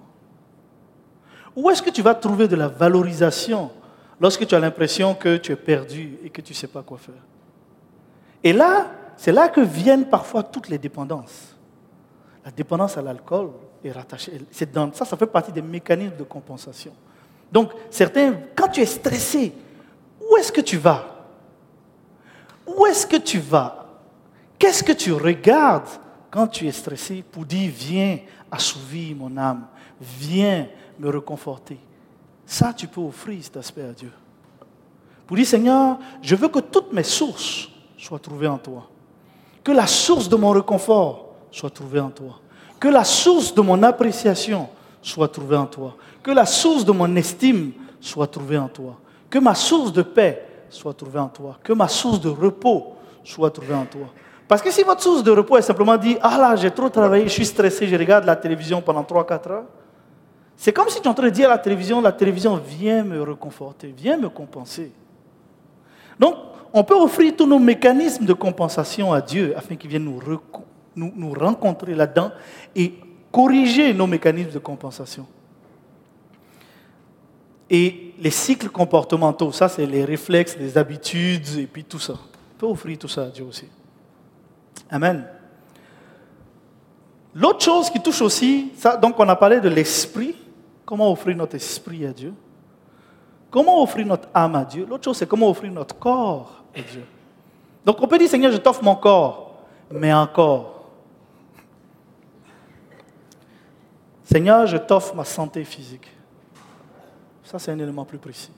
Où 1.55 1.69
est-ce 1.69 1.81
que 1.81 1.89
tu 1.89 2.01
vas 2.01 2.13
trouver 2.15 2.47
de 2.47 2.55
la 2.55 2.67
valorisation 2.67 3.71
lorsque 4.19 4.45
tu 4.45 4.55
as 4.55 4.59
l'impression 4.59 5.15
que 5.15 5.37
tu 5.37 5.51
es 5.51 5.55
perdu 5.55 6.17
et 6.23 6.29
que 6.29 6.41
tu 6.41 6.53
ne 6.53 6.57
sais 6.57 6.67
pas 6.67 6.83
quoi 6.83 6.97
faire. 6.97 7.23
Et 8.43 8.53
là, 8.53 8.87
c'est 9.17 9.31
là 9.31 9.49
que 9.49 9.61
viennent 9.61 10.05
parfois 10.05 10.43
toutes 10.43 10.69
les 10.69 10.77
dépendances. 10.77 11.55
La 12.43 12.51
dépendance 12.51 12.97
à 12.97 13.01
l'alcool 13.01 13.51
est 13.83 13.91
rattachée. 13.91 14.39
Dans, 14.73 14.93
ça, 14.93 15.05
ça 15.05 15.17
fait 15.17 15.27
partie 15.27 15.51
des 15.51 15.61
mécanismes 15.61 16.15
de 16.15 16.23
compensation. 16.23 16.93
Donc, 17.51 17.71
certains, 17.89 18.33
quand 18.55 18.69
tu 18.69 18.81
es 18.81 18.85
stressé, 18.85 19.53
où 20.21 20.37
est-ce 20.37 20.51
que 20.51 20.61
tu 20.61 20.77
vas? 20.77 21.25
Où 22.65 22.85
est-ce 22.85 23.05
que 23.05 23.17
tu 23.17 23.39
vas? 23.39 23.87
Qu'est-ce 24.57 24.83
que 24.83 24.91
tu 24.91 25.11
regardes 25.11 25.87
quand 26.29 26.47
tu 26.47 26.67
es 26.67 26.71
stressé 26.71 27.23
pour 27.29 27.45
dire, 27.45 27.71
viens 27.75 28.19
assouvir 28.51 29.15
mon 29.15 29.35
âme, 29.37 29.67
viens 29.99 30.67
me 30.99 31.09
reconforter 31.09 31.79
ça, 32.49 32.73
tu 32.73 32.87
peux 32.87 33.01
offrir 33.01 33.37
cet 33.43 33.57
aspect 33.57 33.83
à 33.83 33.93
Dieu. 33.93 34.11
Pour 35.27 35.37
dire, 35.37 35.45
Seigneur, 35.45 35.99
je 36.19 36.35
veux 36.35 36.47
que 36.47 36.57
toutes 36.59 36.91
mes 36.91 37.03
sources 37.03 37.69
soient 37.95 38.17
trouvées 38.17 38.47
en 38.47 38.57
toi. 38.57 38.87
Que 39.63 39.71
la 39.71 39.85
source 39.85 40.27
de 40.27 40.35
mon 40.35 40.49
réconfort 40.49 41.27
soit 41.51 41.69
trouvée 41.69 41.99
en 41.99 42.09
toi. 42.09 42.39
Que 42.79 42.87
la 42.87 43.03
source 43.03 43.53
de 43.53 43.61
mon 43.61 43.83
appréciation 43.83 44.67
soit 44.99 45.27
trouvée 45.27 45.57
en 45.57 45.67
toi. 45.67 45.95
Que 46.23 46.31
la 46.31 46.47
source 46.47 46.83
de 46.83 46.91
mon 46.91 47.15
estime 47.17 47.71
soit 48.01 48.25
trouvée 48.25 48.57
en 48.57 48.67
toi. 48.67 48.97
Que 49.29 49.37
ma 49.37 49.53
source 49.53 49.93
de 49.93 50.01
paix 50.01 50.43
soit 50.71 50.95
trouvée 50.95 51.19
en 51.19 51.29
toi. 51.29 51.59
Que 51.63 51.73
ma 51.73 51.87
source 51.87 52.19
de 52.19 52.29
repos 52.29 52.95
soit 53.23 53.51
trouvée 53.51 53.75
en 53.75 53.85
toi. 53.85 54.07
Parce 54.47 54.63
que 54.63 54.71
si 54.71 54.81
votre 54.81 55.03
source 55.03 55.23
de 55.23 55.29
repos 55.29 55.57
est 55.57 55.61
simplement 55.61 55.97
dit, 55.97 56.17
ah 56.19 56.35
là, 56.39 56.55
j'ai 56.55 56.71
trop 56.71 56.89
travaillé, 56.89 57.25
je 57.25 57.33
suis 57.33 57.45
stressé, 57.45 57.87
je 57.87 57.95
regarde 57.95 58.25
la 58.25 58.35
télévision 58.35 58.81
pendant 58.81 59.03
3-4 59.03 59.51
heures, 59.51 59.65
c'est 60.61 60.73
comme 60.73 60.89
si 60.89 60.97
tu 60.99 61.03
es 61.03 61.07
en 61.07 61.13
train 61.13 61.23
de 61.23 61.29
dire 61.29 61.47
à 61.47 61.53
la 61.53 61.57
télévision, 61.57 62.01
la 62.01 62.11
télévision 62.11 62.57
vient 62.57 63.01
me 63.05 63.21
réconforter, 63.21 63.93
vient 63.95 64.17
me 64.17 64.27
compenser. 64.27 64.91
Donc, 66.19 66.35
on 66.73 66.83
peut 66.83 66.99
offrir 66.99 67.33
tous 67.33 67.47
nos 67.47 67.59
mécanismes 67.59 68.25
de 68.25 68.33
compensation 68.33 69.13
à 69.13 69.21
Dieu 69.21 69.53
afin 69.55 69.77
qu'il 69.77 69.89
vienne 69.89 70.03
nous, 70.03 71.33
rencontrer 71.33 71.95
là-dedans 71.95 72.33
et 72.75 72.93
corriger 73.31 73.93
nos 73.93 74.05
mécanismes 74.05 74.51
de 74.51 74.59
compensation. 74.59 75.25
Et 77.69 78.13
les 78.19 78.29
cycles 78.29 78.67
comportementaux, 78.67 79.53
ça 79.53 79.69
c'est 79.69 79.85
les 79.85 80.03
réflexes, 80.03 80.57
les 80.59 80.77
habitudes 80.77 81.57
et 81.57 81.67
puis 81.67 81.85
tout 81.85 81.99
ça. 81.99 82.15
On 82.15 82.59
peut 82.59 82.67
offrir 82.67 82.97
tout 82.97 83.07
ça 83.07 83.23
à 83.23 83.29
Dieu 83.29 83.45
aussi. 83.45 83.67
Amen. 84.91 85.25
L'autre 87.33 87.61
chose 87.61 87.89
qui 87.89 88.01
touche 88.01 88.21
aussi, 88.21 88.73
donc 89.01 89.17
on 89.17 89.29
a 89.29 89.37
parlé 89.37 89.61
de 89.61 89.69
l'esprit, 89.69 90.35
comment 90.89 91.11
offrir 91.11 91.37
notre 91.37 91.53
esprit 91.53 92.03
à 92.07 92.11
Dieu? 92.11 92.33
Comment 93.51 93.83
offrir 93.83 94.07
notre 94.07 94.27
âme 94.33 94.55
à 94.55 94.65
Dieu? 94.65 94.87
L'autre 94.89 95.03
chose, 95.03 95.17
c'est 95.17 95.27
comment 95.27 95.47
offrir 95.47 95.71
notre 95.71 95.95
corps 95.95 96.63
à 96.75 96.81
Dieu. 96.81 97.03
Donc 97.85 98.01
on 98.01 98.07
peut 98.07 98.17
dire, 98.17 98.27
Seigneur, 98.27 98.51
je 98.51 98.57
t'offre 98.57 98.83
mon 98.83 98.95
corps, 98.95 99.61
mais 99.91 100.11
encore. 100.11 100.89
Seigneur, 104.23 104.65
je 104.65 104.77
t'offre 104.77 105.13
ma 105.13 105.25
santé 105.25 105.63
physique. 105.63 106.09
Ça, 107.43 107.59
c'est 107.59 107.69
un 107.71 107.77
élément 107.77 108.03
plus 108.05 108.17
précis. 108.17 108.51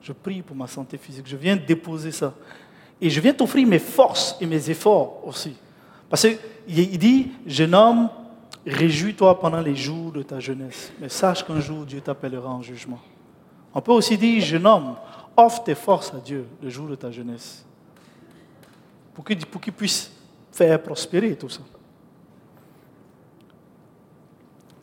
Je 0.00 0.12
prie 0.14 0.40
pour 0.40 0.56
ma 0.56 0.66
santé 0.66 0.96
physique. 0.96 1.26
Je 1.26 1.36
viens 1.36 1.56
déposer 1.56 2.12
ça. 2.12 2.32
Et 2.98 3.10
je 3.10 3.20
viens 3.20 3.34
t'offrir 3.34 3.68
mes 3.68 3.78
forces 3.78 4.38
et 4.40 4.46
mes 4.46 4.70
efforts 4.70 5.20
aussi. 5.26 5.54
Parce 6.08 6.26
qu'il 6.66 6.98
dit, 6.98 7.30
jeune 7.44 7.74
homme, 7.74 8.08
réjouis-toi 8.66 9.38
pendant 9.38 9.60
les 9.60 9.74
jours 9.74 10.12
de 10.12 10.22
ta 10.22 10.40
jeunesse. 10.40 10.92
Mais 11.00 11.08
sache 11.08 11.44
qu'un 11.44 11.60
jour, 11.60 11.84
Dieu 11.84 12.00
t'appellera 12.00 12.48
en 12.48 12.62
jugement. 12.62 13.00
On 13.74 13.80
peut 13.80 13.92
aussi 13.92 14.16
dire, 14.16 14.42
jeune 14.44 14.66
homme, 14.66 14.96
offre 15.36 15.64
tes 15.64 15.74
forces 15.74 16.12
à 16.14 16.18
Dieu 16.18 16.46
le 16.62 16.68
jour 16.68 16.88
de 16.88 16.94
ta 16.94 17.10
jeunesse. 17.10 17.64
Pour 19.14 19.24
qu'il 19.24 19.72
puisse 19.72 20.12
faire 20.52 20.82
prospérer 20.82 21.36
tout 21.36 21.48
ça. 21.48 21.60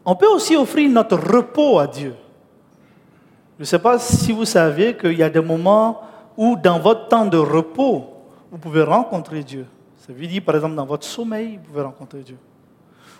On 0.04 0.15
peut 0.15 0.28
aussi 0.28 0.56
offrir 0.56 0.89
notre 0.89 1.18
repos 1.18 1.80
à 1.80 1.88
Dieu. 1.88 2.15
Je 3.58 3.63
ne 3.63 3.65
sais 3.65 3.80
pas 3.80 4.00
si 4.00 4.32
vous 4.32 4.46
savez 4.46 4.96
qu'il 4.98 5.13
y 5.13 5.24
a 5.24 5.30
des 5.30 5.42
moments 5.42 6.02
où 6.36 6.56
dans 6.56 6.80
votre 6.80 7.08
temps 7.10 7.26
de 7.26 7.38
repos, 7.38 8.06
vous 8.50 8.58
pouvez 8.58 8.82
rencontrer 8.82 9.44
Dieu. 9.44 9.65
Ça 9.98 10.13
veut 10.13 10.26
dire, 10.26 10.42
par 10.44 10.56
exemple, 10.56 10.76
dans 10.76 10.86
votre 10.86 11.06
sommeil, 11.06 11.58
vous 11.58 11.70
pouvez 11.72 11.84
rencontrer 11.84 12.22
Dieu. 12.22 12.38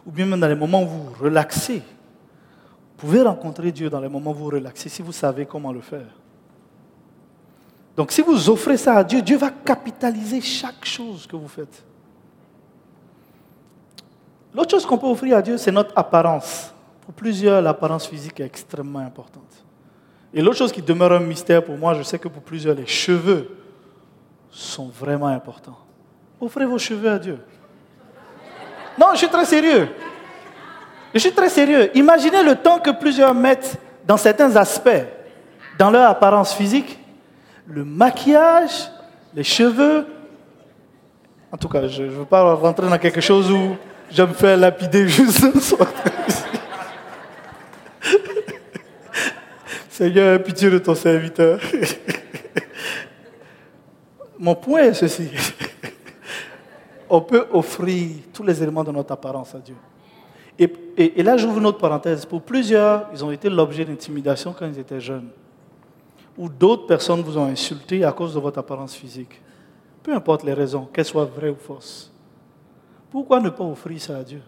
Ou 0.06 0.12
bien 0.12 0.26
même 0.26 0.40
dans 0.40 0.48
les 0.48 0.56
moments 0.56 0.84
où 0.84 0.88
vous 0.88 1.10
relaxez. 1.20 1.78
Vous 1.78 2.98
pouvez 3.08 3.22
rencontrer 3.22 3.72
Dieu 3.72 3.90
dans 3.90 4.00
les 4.00 4.10
moments 4.10 4.32
où 4.32 4.36
vous 4.36 4.50
relaxez 4.50 4.90
si 4.90 5.02
vous 5.02 5.12
savez 5.12 5.46
comment 5.46 5.72
le 5.72 5.82
faire. 5.82 6.08
Donc 7.96 8.12
si 8.12 8.22
vous 8.22 8.50
offrez 8.50 8.78
ça 8.78 8.96
à 8.96 9.04
Dieu, 9.04 9.22
Dieu 9.22 9.38
va 9.38 9.50
capitaliser 9.50 10.42
chaque 10.42 10.86
chose 10.86 11.28
que 11.28 11.36
vous 11.36 11.48
faites. 11.48 11.84
L'autre 14.54 14.72
chose 14.72 14.86
qu'on 14.86 14.98
peut 14.98 15.08
offrir 15.08 15.38
à 15.38 15.42
Dieu, 15.42 15.58
c'est 15.58 15.72
notre 15.72 15.92
apparence. 15.98 16.74
Pour 17.02 17.14
plusieurs, 17.14 17.62
l'apparence 17.62 18.08
physique 18.08 18.40
est 18.40 18.46
extrêmement 18.46 19.00
importante. 19.00 19.64
Et 20.34 20.42
l'autre 20.42 20.58
chose 20.58 20.72
qui 20.72 20.82
demeure 20.82 21.12
un 21.12 21.20
mystère 21.20 21.64
pour 21.64 21.78
moi, 21.78 21.94
je 21.94 22.04
sais 22.04 22.20
que 22.20 22.28
pour 22.28 22.42
plusieurs, 22.42 22.76
les 22.76 22.86
cheveux 22.86 23.50
sont 24.52 24.88
vraiment 24.88 25.28
importants. 25.28 25.78
Offrez 26.40 26.66
vos 26.66 26.78
cheveux 26.78 27.10
à 27.10 27.20
Dieu. 27.20 27.40
Non, 29.00 29.08
je 29.14 29.20
suis 29.20 29.30
très 29.30 29.46
sérieux. 29.46 29.88
Je 31.14 31.20
suis 31.20 31.32
très 31.32 31.50
sérieux. 31.50 31.90
Imaginez 31.96 32.44
le 32.44 32.56
temps 32.56 32.80
que 32.80 32.92
plusieurs 32.92 33.34
mettent 33.34 33.78
dans 34.06 34.18
certains 34.18 34.54
aspects, 34.58 35.06
dans 35.78 35.90
leur 35.90 36.10
apparence 36.10 36.54
physique, 36.54 37.00
le 37.66 37.86
maquillage, 37.86 38.90
les 39.34 39.44
cheveux. 39.44 40.06
En 41.52 41.58
tout 41.58 41.70
cas, 41.70 41.88
je 41.88 42.04
ne 42.04 42.10
veux 42.10 42.26
pas 42.26 42.54
rentrer 42.56 42.90
dans 42.90 42.98
quelque 42.98 43.22
chose 43.22 43.50
où 43.50 43.78
je 44.12 44.22
me 44.22 44.34
fais 44.34 44.58
lapider 44.58 45.08
juste 45.08 45.58
soir. 45.60 45.88
Seigneur, 49.90 50.44
pitié 50.44 50.70
de 50.70 50.80
ton 50.80 50.96
serviteur. 50.96 51.60
Mon 54.40 54.56
point 54.56 54.84
est 54.84 54.94
ceci. 54.94 55.30
On 57.10 57.22
peut 57.22 57.48
offrir 57.52 58.10
tous 58.34 58.44
les 58.44 58.62
éléments 58.62 58.84
de 58.84 58.92
notre 58.92 59.12
apparence 59.12 59.56
à 59.56 59.60
Dieu. 59.60 59.76
Et, 60.58 61.24
là, 61.24 61.38
j'ouvre 61.38 61.60
une 61.60 61.66
autre 61.66 61.78
parenthèse. 61.78 62.26
Pour 62.26 62.42
plusieurs, 62.42 63.08
ils 63.14 63.24
ont 63.24 63.32
été 63.32 63.50
l'objet 63.50 63.86
d'intimidation 63.86 64.54
quand 64.58 64.68
ils 64.68 64.78
étaient 64.78 65.00
jeunes. 65.00 65.30
Ou 66.38 66.50
d'autres 66.50 66.86
personnes 66.86 67.22
vous 67.22 67.38
ont 67.38 67.46
insulté 67.46 68.04
à 68.04 68.12
cause 68.12 68.34
de 68.34 68.40
votre 68.40 68.60
apparence 68.60 68.94
physique. 68.94 69.42
Peu 70.04 70.14
importe 70.14 70.44
les 70.44 70.54
raisons, 70.54 70.88
qu'elles 70.92 71.06
soient 71.06 71.26
vraies 71.26 71.50
ou 71.50 71.56
fausses. 71.56 72.12
Pourquoi 73.10 73.40
ne 73.40 73.50
pas 73.50 73.64
offrir 73.64 74.00
ça 74.02 74.18
à 74.18 74.24
Dieu? 74.24 74.42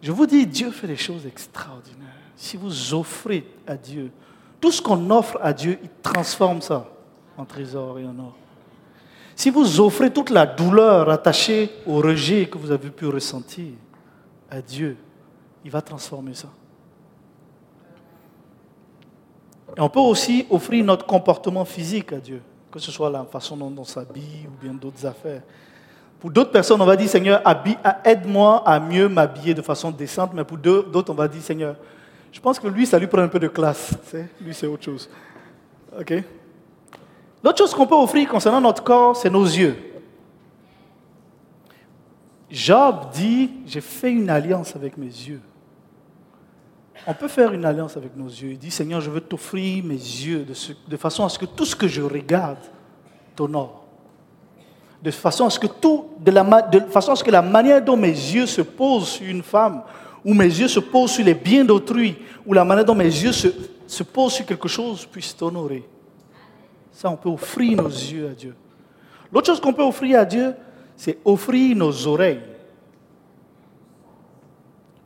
Je 0.00 0.12
vous 0.12 0.26
dis, 0.26 0.46
Dieu 0.46 0.70
fait 0.70 0.86
des 0.86 0.96
choses 0.96 1.26
extraordinaires 1.26 2.26
si 2.36 2.56
vous 2.58 2.94
offrez 2.94 3.46
à 3.66 3.76
Dieu, 3.76 4.12
tout 4.60 4.70
ce 4.70 4.82
qu'on 4.82 5.10
offre 5.10 5.38
à 5.42 5.52
Dieu, 5.52 5.78
il 5.82 5.90
transforme 6.02 6.60
ça 6.60 6.86
en 7.36 7.44
trésor 7.44 7.98
et 7.98 8.06
en 8.06 8.18
or. 8.18 8.36
Si 9.36 9.50
vous 9.50 9.80
offrez 9.80 10.10
toute 10.10 10.30
la 10.30 10.46
douleur 10.46 11.10
attachée 11.10 11.70
au 11.86 11.96
rejet 11.96 12.46
que 12.46 12.56
vous 12.56 12.70
avez 12.70 12.88
pu 12.88 13.06
ressentir 13.06 13.66
à 14.50 14.62
Dieu, 14.62 14.96
il 15.62 15.70
va 15.70 15.82
transformer 15.82 16.32
ça. 16.32 16.48
Et 19.76 19.80
on 19.80 19.90
peut 19.90 20.00
aussi 20.00 20.46
offrir 20.48 20.82
notre 20.86 21.04
comportement 21.04 21.66
physique 21.66 22.14
à 22.14 22.16
Dieu, 22.16 22.40
que 22.72 22.78
ce 22.78 22.90
soit 22.90 23.10
la 23.10 23.24
façon 23.24 23.58
dont 23.58 23.74
on 23.76 23.84
s'habille 23.84 24.48
ou 24.48 24.62
bien 24.62 24.72
d'autres 24.72 25.04
affaires. 25.04 25.42
Pour 26.18 26.30
d'autres 26.30 26.50
personnes, 26.50 26.80
on 26.80 26.86
va 26.86 26.96
dire, 26.96 27.10
Seigneur, 27.10 27.42
aide-moi 28.06 28.62
à 28.66 28.80
mieux 28.80 29.06
m'habiller 29.06 29.52
de 29.52 29.60
façon 29.60 29.90
décente, 29.90 30.32
mais 30.32 30.44
pour 30.44 30.56
d'autres, 30.56 31.12
on 31.12 31.14
va 31.14 31.28
dire, 31.28 31.42
Seigneur, 31.42 31.76
je 32.32 32.40
pense 32.40 32.58
que 32.58 32.68
lui, 32.68 32.86
ça 32.86 32.98
lui 32.98 33.06
prend 33.06 33.20
un 33.20 33.28
peu 33.28 33.38
de 33.38 33.48
classe. 33.48 33.92
Lui, 34.40 34.54
c'est 34.54 34.66
autre 34.66 34.84
chose. 34.84 35.10
OK? 36.00 36.24
L'autre 37.46 37.58
chose 37.58 37.74
qu'on 37.74 37.86
peut 37.86 37.94
offrir 37.94 38.28
concernant 38.28 38.60
notre 38.60 38.82
corps, 38.82 39.16
c'est 39.16 39.30
nos 39.30 39.44
yeux. 39.44 39.76
Job 42.50 43.06
dit, 43.14 43.48
j'ai 43.64 43.80
fait 43.80 44.10
une 44.10 44.28
alliance 44.28 44.74
avec 44.74 44.96
mes 44.96 45.06
yeux. 45.06 45.40
On 47.06 47.14
peut 47.14 47.28
faire 47.28 47.52
une 47.52 47.64
alliance 47.64 47.96
avec 47.96 48.16
nos 48.16 48.26
yeux. 48.26 48.50
Il 48.50 48.58
dit, 48.58 48.72
Seigneur, 48.72 49.00
je 49.00 49.08
veux 49.08 49.20
t'offrir 49.20 49.84
mes 49.84 49.94
yeux 49.94 50.44
de, 50.88 50.96
façon 50.96 51.24
à 51.24 51.28
ce 51.28 51.38
que 51.38 51.44
tout 51.44 51.64
ce 51.64 51.76
que 51.76 51.86
je 51.86 52.02
regarde 52.02 52.58
t'honore. 53.36 53.84
De 55.00 55.12
façon 55.12 55.46
à 55.46 55.50
ce 55.50 55.60
que 55.60 55.68
tout, 55.68 56.06
de 56.18 56.32
la, 56.32 56.62
de 56.62 56.80
façon 56.80 57.12
à 57.12 57.14
ce 57.14 57.22
que 57.22 57.30
la 57.30 57.42
manière 57.42 57.80
dont 57.80 57.96
mes 57.96 58.08
yeux 58.08 58.46
se 58.46 58.62
posent 58.62 59.10
sur 59.10 59.28
une 59.28 59.44
femme 59.44 59.84
où 60.24 60.34
mes 60.34 60.46
yeux 60.46 60.66
se 60.66 60.80
posent 60.80 61.12
sur 61.12 61.24
les 61.24 61.34
biens 61.34 61.64
d'autrui, 61.64 62.16
où 62.44 62.52
la 62.52 62.64
manière 62.64 62.86
dont 62.86 62.96
mes 62.96 63.04
yeux 63.04 63.30
se, 63.30 64.02
posent 64.02 64.32
sur 64.32 64.46
quelque 64.46 64.66
chose 64.66 65.06
puisse 65.06 65.36
t'honorer. 65.36 65.84
Ça, 66.96 67.10
on 67.10 67.16
peut 67.16 67.28
offrir 67.28 67.76
nos 67.76 67.90
yeux 67.90 68.28
à 68.30 68.32
Dieu. 68.32 68.54
L'autre 69.30 69.48
chose 69.48 69.60
qu'on 69.60 69.74
peut 69.74 69.82
offrir 69.82 70.18
à 70.18 70.24
Dieu, 70.24 70.54
c'est 70.96 71.18
offrir 71.26 71.76
nos 71.76 72.06
oreilles. 72.06 72.40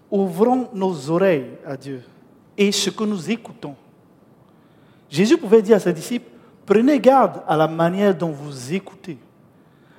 Ouvrons 0.08 0.68
nos 0.72 1.10
oreilles 1.10 1.50
à 1.66 1.76
Dieu 1.76 2.02
et 2.56 2.70
ce 2.70 2.90
que 2.90 3.02
nous 3.02 3.28
écoutons. 3.28 3.74
Jésus 5.08 5.36
pouvait 5.36 5.62
dire 5.62 5.78
à 5.78 5.80
ses 5.80 5.92
disciples, 5.92 6.30
prenez 6.64 7.00
garde 7.00 7.42
à 7.44 7.56
la 7.56 7.66
manière 7.66 8.14
dont 8.14 8.30
vous 8.30 8.72
écoutez. 8.72 9.18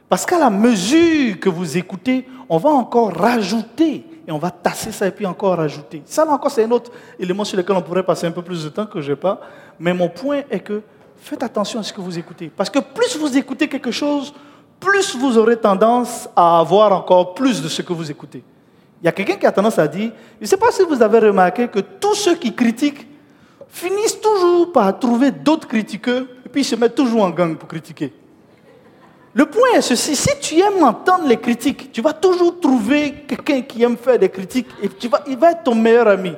Parce 0.07 0.25
qu'à 0.25 0.39
la 0.39 0.49
mesure 0.49 1.37
que 1.41 1.49
vous 1.49 1.77
écoutez, 1.77 2.25
on 2.47 2.57
va 2.57 2.69
encore 2.69 3.13
rajouter 3.13 4.05
et 4.25 4.31
on 4.31 4.37
va 4.37 4.49
tasser 4.49 4.93
ça 4.93 5.07
et 5.07 5.11
puis 5.11 5.25
encore 5.25 5.57
rajouter. 5.57 6.03
Ça, 6.05 6.23
là 6.23 6.31
encore, 6.31 6.51
c'est 6.51 6.63
un 6.63 6.71
autre 6.71 6.89
élément 7.19 7.43
sur 7.43 7.57
lequel 7.57 7.75
on 7.75 7.81
pourrait 7.81 8.05
passer 8.05 8.27
un 8.27 8.31
peu 8.31 8.41
plus 8.41 8.63
de 8.63 8.69
temps 8.69 8.85
que 8.85 9.01
je 9.01 9.11
n'ai 9.11 9.17
pas. 9.17 9.41
Mais 9.77 9.93
mon 9.93 10.07
point 10.07 10.43
est 10.49 10.61
que 10.61 10.81
faites 11.21 11.43
attention 11.43 11.79
à 11.79 11.83
ce 11.83 11.93
que 11.93 12.01
vous 12.01 12.17
écoutez. 12.17 12.51
Parce 12.55 12.69
que 12.69 12.79
plus 12.79 13.15
vous 13.17 13.37
écoutez 13.37 13.67
quelque 13.67 13.91
chose, 13.91 14.33
plus 14.79 15.15
vous 15.15 15.37
aurez 15.37 15.57
tendance 15.57 16.27
à 16.35 16.59
avoir 16.59 16.91
encore 16.91 17.33
plus 17.35 17.61
de 17.61 17.67
ce 17.67 17.81
que 17.81 17.93
vous 17.93 18.09
écoutez. 18.09 18.43
Il 19.01 19.05
y 19.05 19.07
a 19.07 19.11
quelqu'un 19.11 19.35
qui 19.35 19.45
a 19.45 19.51
tendance 19.51 19.79
à 19.79 19.87
dire, 19.87 20.11
je 20.39 20.45
ne 20.45 20.47
sais 20.47 20.57
pas 20.57 20.71
si 20.71 20.83
vous 20.83 21.01
avez 21.01 21.19
remarqué 21.19 21.67
que 21.67 21.79
tous 21.79 22.15
ceux 22.15 22.35
qui 22.35 22.53
critiquent 22.53 23.07
finissent 23.69 24.19
toujours 24.19 24.71
par 24.71 24.97
trouver 24.99 25.31
d'autres 25.31 25.67
critiqueurs 25.67 26.23
et 26.45 26.49
puis 26.49 26.63
se 26.63 26.75
mettent 26.75 26.95
toujours 26.95 27.23
en 27.23 27.29
gang 27.29 27.55
pour 27.55 27.69
critiquer. 27.69 28.13
Le 29.33 29.45
point 29.45 29.69
est 29.75 29.81
ceci, 29.81 30.15
si 30.15 30.29
tu 30.41 30.59
aimes 30.59 30.83
entendre 30.83 31.25
les 31.25 31.37
critiques, 31.37 31.91
tu 31.91 32.01
vas 32.01 32.11
toujours 32.11 32.59
trouver 32.59 33.13
quelqu'un 33.27 33.61
qui 33.61 33.81
aime 33.81 33.95
faire 33.95 34.19
des 34.19 34.27
critiques 34.29 34.67
et 34.81 34.89
tu 34.89 35.07
vas, 35.07 35.23
il 35.27 35.37
va 35.37 35.51
être 35.51 35.63
ton 35.63 35.75
meilleur 35.75 36.07
ami. 36.07 36.33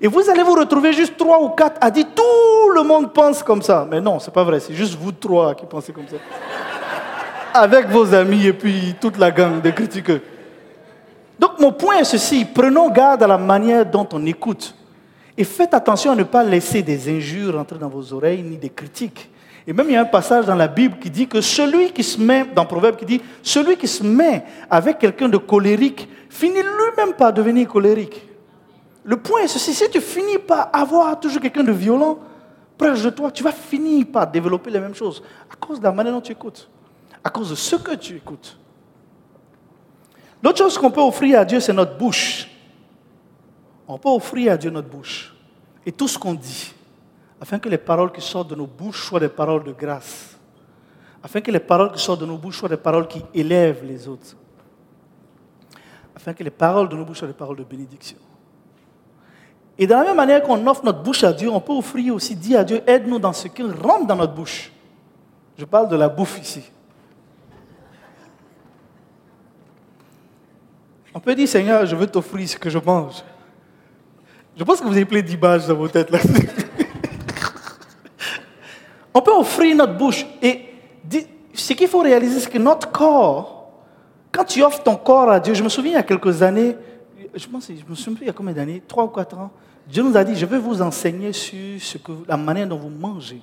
Et 0.00 0.08
vous 0.08 0.28
allez 0.28 0.42
vous 0.42 0.54
retrouver 0.54 0.92
juste 0.92 1.16
trois 1.16 1.40
ou 1.42 1.50
quatre 1.50 1.78
à 1.80 1.90
dire 1.90 2.06
tout 2.14 2.70
le 2.74 2.82
monde 2.82 3.12
pense 3.12 3.42
comme 3.42 3.62
ça. 3.62 3.86
Mais 3.90 4.00
non, 4.00 4.18
c'est 4.18 4.32
pas 4.32 4.44
vrai, 4.44 4.60
c'est 4.60 4.74
juste 4.74 4.96
vous 4.98 5.12
trois 5.12 5.54
qui 5.54 5.64
pensez 5.64 5.92
comme 5.92 6.06
ça. 6.08 6.16
Avec 7.54 7.88
vos 7.88 8.12
amis 8.12 8.46
et 8.46 8.52
puis 8.52 8.94
toute 9.00 9.16
la 9.16 9.30
gang 9.30 9.62
de 9.62 9.70
critiqueurs. 9.70 10.20
Donc 11.38 11.58
mon 11.58 11.72
point 11.72 11.98
est 11.98 12.04
ceci, 12.04 12.44
prenons 12.44 12.90
garde 12.90 13.22
à 13.22 13.26
la 13.26 13.38
manière 13.38 13.86
dont 13.86 14.06
on 14.12 14.24
écoute. 14.26 14.74
Et 15.38 15.44
faites 15.44 15.72
attention 15.72 16.12
à 16.12 16.14
ne 16.14 16.22
pas 16.22 16.44
laisser 16.44 16.82
des 16.82 17.14
injures 17.14 17.58
entrer 17.58 17.78
dans 17.78 17.88
vos 17.88 18.12
oreilles 18.12 18.42
ni 18.42 18.56
des 18.56 18.70
critiques. 18.70 19.30
Et 19.66 19.72
même 19.72 19.86
il 19.88 19.94
y 19.94 19.96
a 19.96 20.02
un 20.02 20.06
passage 20.06 20.44
dans 20.44 20.54
la 20.54 20.68
Bible 20.68 20.96
qui 20.98 21.10
dit 21.10 21.26
que 21.26 21.40
celui 21.40 21.90
qui 21.90 22.04
se 22.04 22.20
met, 22.20 22.46
dans 22.54 22.64
Proverbe 22.64 22.96
qui 22.96 23.04
dit, 23.04 23.20
celui 23.42 23.76
qui 23.76 23.88
se 23.88 24.04
met 24.04 24.44
avec 24.70 24.98
quelqu'un 24.98 25.28
de 25.28 25.38
colérique 25.38 26.08
finit 26.30 26.62
lui-même 26.62 27.14
par 27.14 27.32
devenir 27.32 27.66
colérique. 27.66 28.25
Le 29.06 29.16
point 29.16 29.42
est 29.42 29.48
ceci, 29.48 29.72
si 29.72 29.88
tu 29.88 30.00
finis 30.00 30.38
par 30.38 30.68
avoir 30.72 31.18
toujours 31.20 31.40
quelqu'un 31.40 31.62
de 31.62 31.70
violent 31.70 32.18
proche 32.76 33.04
de 33.04 33.10
toi, 33.10 33.30
tu 33.30 33.44
vas 33.44 33.52
finir 33.52 34.04
par 34.12 34.26
développer 34.26 34.68
les 34.68 34.80
mêmes 34.80 34.96
choses 34.96 35.22
à 35.48 35.54
cause 35.54 35.78
de 35.78 35.84
la 35.84 35.92
manière 35.92 36.12
dont 36.12 36.20
tu 36.20 36.32
écoutes, 36.32 36.68
à 37.22 37.30
cause 37.30 37.50
de 37.50 37.54
ce 37.54 37.76
que 37.76 37.94
tu 37.94 38.16
écoutes. 38.16 38.58
L'autre 40.42 40.58
chose 40.58 40.76
qu'on 40.76 40.90
peut 40.90 41.00
offrir 41.00 41.38
à 41.38 41.44
Dieu, 41.44 41.60
c'est 41.60 41.72
notre 41.72 41.96
bouche. 41.96 42.48
On 43.86 43.96
peut 43.96 44.08
offrir 44.08 44.52
à 44.52 44.56
Dieu 44.56 44.70
notre 44.70 44.88
bouche 44.88 45.32
et 45.86 45.92
tout 45.92 46.08
ce 46.08 46.18
qu'on 46.18 46.34
dit, 46.34 46.74
afin 47.40 47.60
que 47.60 47.68
les 47.68 47.78
paroles 47.78 48.10
qui 48.10 48.20
sortent 48.20 48.50
de 48.50 48.56
nos 48.56 48.66
bouches 48.66 49.06
soient 49.06 49.20
des 49.20 49.28
paroles 49.28 49.62
de 49.62 49.72
grâce, 49.72 50.36
afin 51.22 51.40
que 51.40 51.52
les 51.52 51.60
paroles 51.60 51.92
qui 51.92 52.02
sortent 52.02 52.22
de 52.22 52.26
nos 52.26 52.38
bouches 52.38 52.58
soient 52.58 52.68
des 52.68 52.76
paroles 52.76 53.06
qui 53.06 53.24
élèvent 53.32 53.84
les 53.84 54.08
autres, 54.08 54.36
afin 56.16 56.34
que 56.34 56.42
les 56.42 56.50
paroles 56.50 56.88
de 56.88 56.96
nos 56.96 57.04
bouches 57.04 57.18
soient 57.18 57.28
des 57.28 57.34
paroles 57.34 57.58
de 57.58 57.64
bénédiction. 57.64 58.18
Et 59.78 59.86
de 59.86 59.92
la 59.92 60.04
même 60.04 60.16
manière 60.16 60.42
qu'on 60.42 60.66
offre 60.66 60.84
notre 60.84 61.02
bouche 61.02 61.22
à 61.24 61.32
Dieu, 61.32 61.50
on 61.50 61.60
peut 61.60 61.72
offrir 61.72 62.14
aussi, 62.14 62.34
dire 62.34 62.60
à 62.60 62.64
Dieu, 62.64 62.82
aide-nous 62.86 63.18
dans 63.18 63.32
ce 63.32 63.48
qui 63.48 63.62
rentre 63.62 64.06
dans 64.06 64.16
notre 64.16 64.32
bouche. 64.32 64.72
Je 65.58 65.64
parle 65.64 65.88
de 65.88 65.96
la 65.96 66.08
bouffe 66.08 66.38
ici. 66.40 66.62
On 71.14 71.20
peut 71.20 71.34
dire, 71.34 71.48
Seigneur, 71.48 71.86
je 71.86 71.96
veux 71.96 72.06
t'offrir 72.06 72.48
ce 72.48 72.56
que 72.56 72.68
je 72.68 72.78
mange. 72.78 73.22
Je 74.56 74.64
pense 74.64 74.80
que 74.80 74.86
vous 74.86 74.92
avez 74.92 75.04
plein 75.04 75.20
d'images 75.20 75.66
dans 75.66 75.74
vos 75.74 75.88
têtes 75.88 76.10
là. 76.10 76.18
On 79.14 79.22
peut 79.22 79.32
offrir 79.32 79.74
notre 79.76 79.94
bouche. 79.94 80.26
Et 80.42 80.66
ce 81.54 81.72
qu'il 81.72 81.88
faut 81.88 82.00
réaliser, 82.00 82.40
c'est 82.40 82.50
que 82.50 82.58
notre 82.58 82.90
corps, 82.90 83.70
quand 84.30 84.44
tu 84.44 84.62
offres 84.62 84.82
ton 84.82 84.96
corps 84.96 85.30
à 85.30 85.40
Dieu, 85.40 85.54
je 85.54 85.62
me 85.62 85.70
souviens 85.70 85.92
il 85.92 85.94
y 85.94 85.98
a 85.98 86.02
quelques 86.02 86.42
années, 86.42 86.76
je 87.36 87.46
pense, 87.48 87.68
je 87.68 87.88
me 87.88 87.94
souviens 87.94 88.18
il 88.22 88.26
y 88.26 88.30
a 88.30 88.32
combien 88.32 88.52
d'années, 88.52 88.82
trois 88.86 89.04
ou 89.04 89.08
quatre 89.08 89.36
ans, 89.38 89.50
Dieu 89.86 90.02
nous 90.02 90.16
a 90.16 90.24
dit, 90.24 90.34
je 90.34 90.46
vais 90.46 90.58
vous 90.58 90.82
enseigner 90.82 91.32
sur 91.32 92.00
la 92.26 92.36
manière 92.36 92.66
dont 92.66 92.78
vous 92.78 92.88
mangez. 92.88 93.40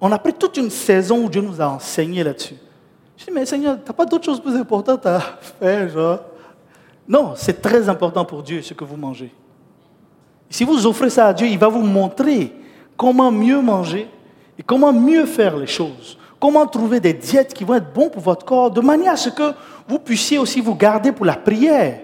On 0.00 0.10
a 0.12 0.18
pris 0.18 0.32
toute 0.32 0.56
une 0.56 0.70
saison 0.70 1.24
où 1.24 1.28
Dieu 1.28 1.40
nous 1.40 1.60
a 1.60 1.68
enseigné 1.68 2.22
là-dessus. 2.24 2.56
Je 3.16 3.24
dis, 3.26 3.30
mais 3.30 3.46
Seigneur, 3.46 3.76
tu 3.76 3.86
n'as 3.86 3.92
pas 3.94 4.06
d'autre 4.06 4.24
chose 4.24 4.40
plus 4.40 4.56
importante 4.56 5.04
à 5.06 5.20
faire, 5.58 5.88
genre? 5.88 6.20
Non, 7.08 7.32
c'est 7.36 7.60
très 7.60 7.88
important 7.88 8.24
pour 8.24 8.42
Dieu 8.42 8.62
ce 8.62 8.74
que 8.74 8.84
vous 8.84 8.96
mangez. 8.96 9.32
Si 10.48 10.64
vous 10.64 10.86
offrez 10.86 11.10
ça 11.10 11.26
à 11.26 11.32
Dieu, 11.32 11.46
il 11.46 11.58
va 11.58 11.68
vous 11.68 11.82
montrer 11.82 12.52
comment 12.96 13.30
mieux 13.30 13.60
manger 13.60 14.08
et 14.58 14.62
comment 14.62 14.92
mieux 14.92 15.26
faire 15.26 15.56
les 15.56 15.66
choses. 15.66 16.18
Comment 16.38 16.66
trouver 16.66 17.00
des 17.00 17.12
diètes 17.12 17.52
qui 17.52 17.64
vont 17.64 17.74
être 17.74 17.92
bonnes 17.92 18.10
pour 18.10 18.22
votre 18.22 18.44
corps, 18.44 18.70
de 18.70 18.80
manière 18.80 19.12
à 19.12 19.16
ce 19.16 19.28
que 19.28 19.52
vous 19.86 19.98
puissiez 19.98 20.38
aussi 20.38 20.60
vous 20.60 20.74
garder 20.74 21.12
pour 21.12 21.26
la 21.26 21.36
prière. 21.36 22.00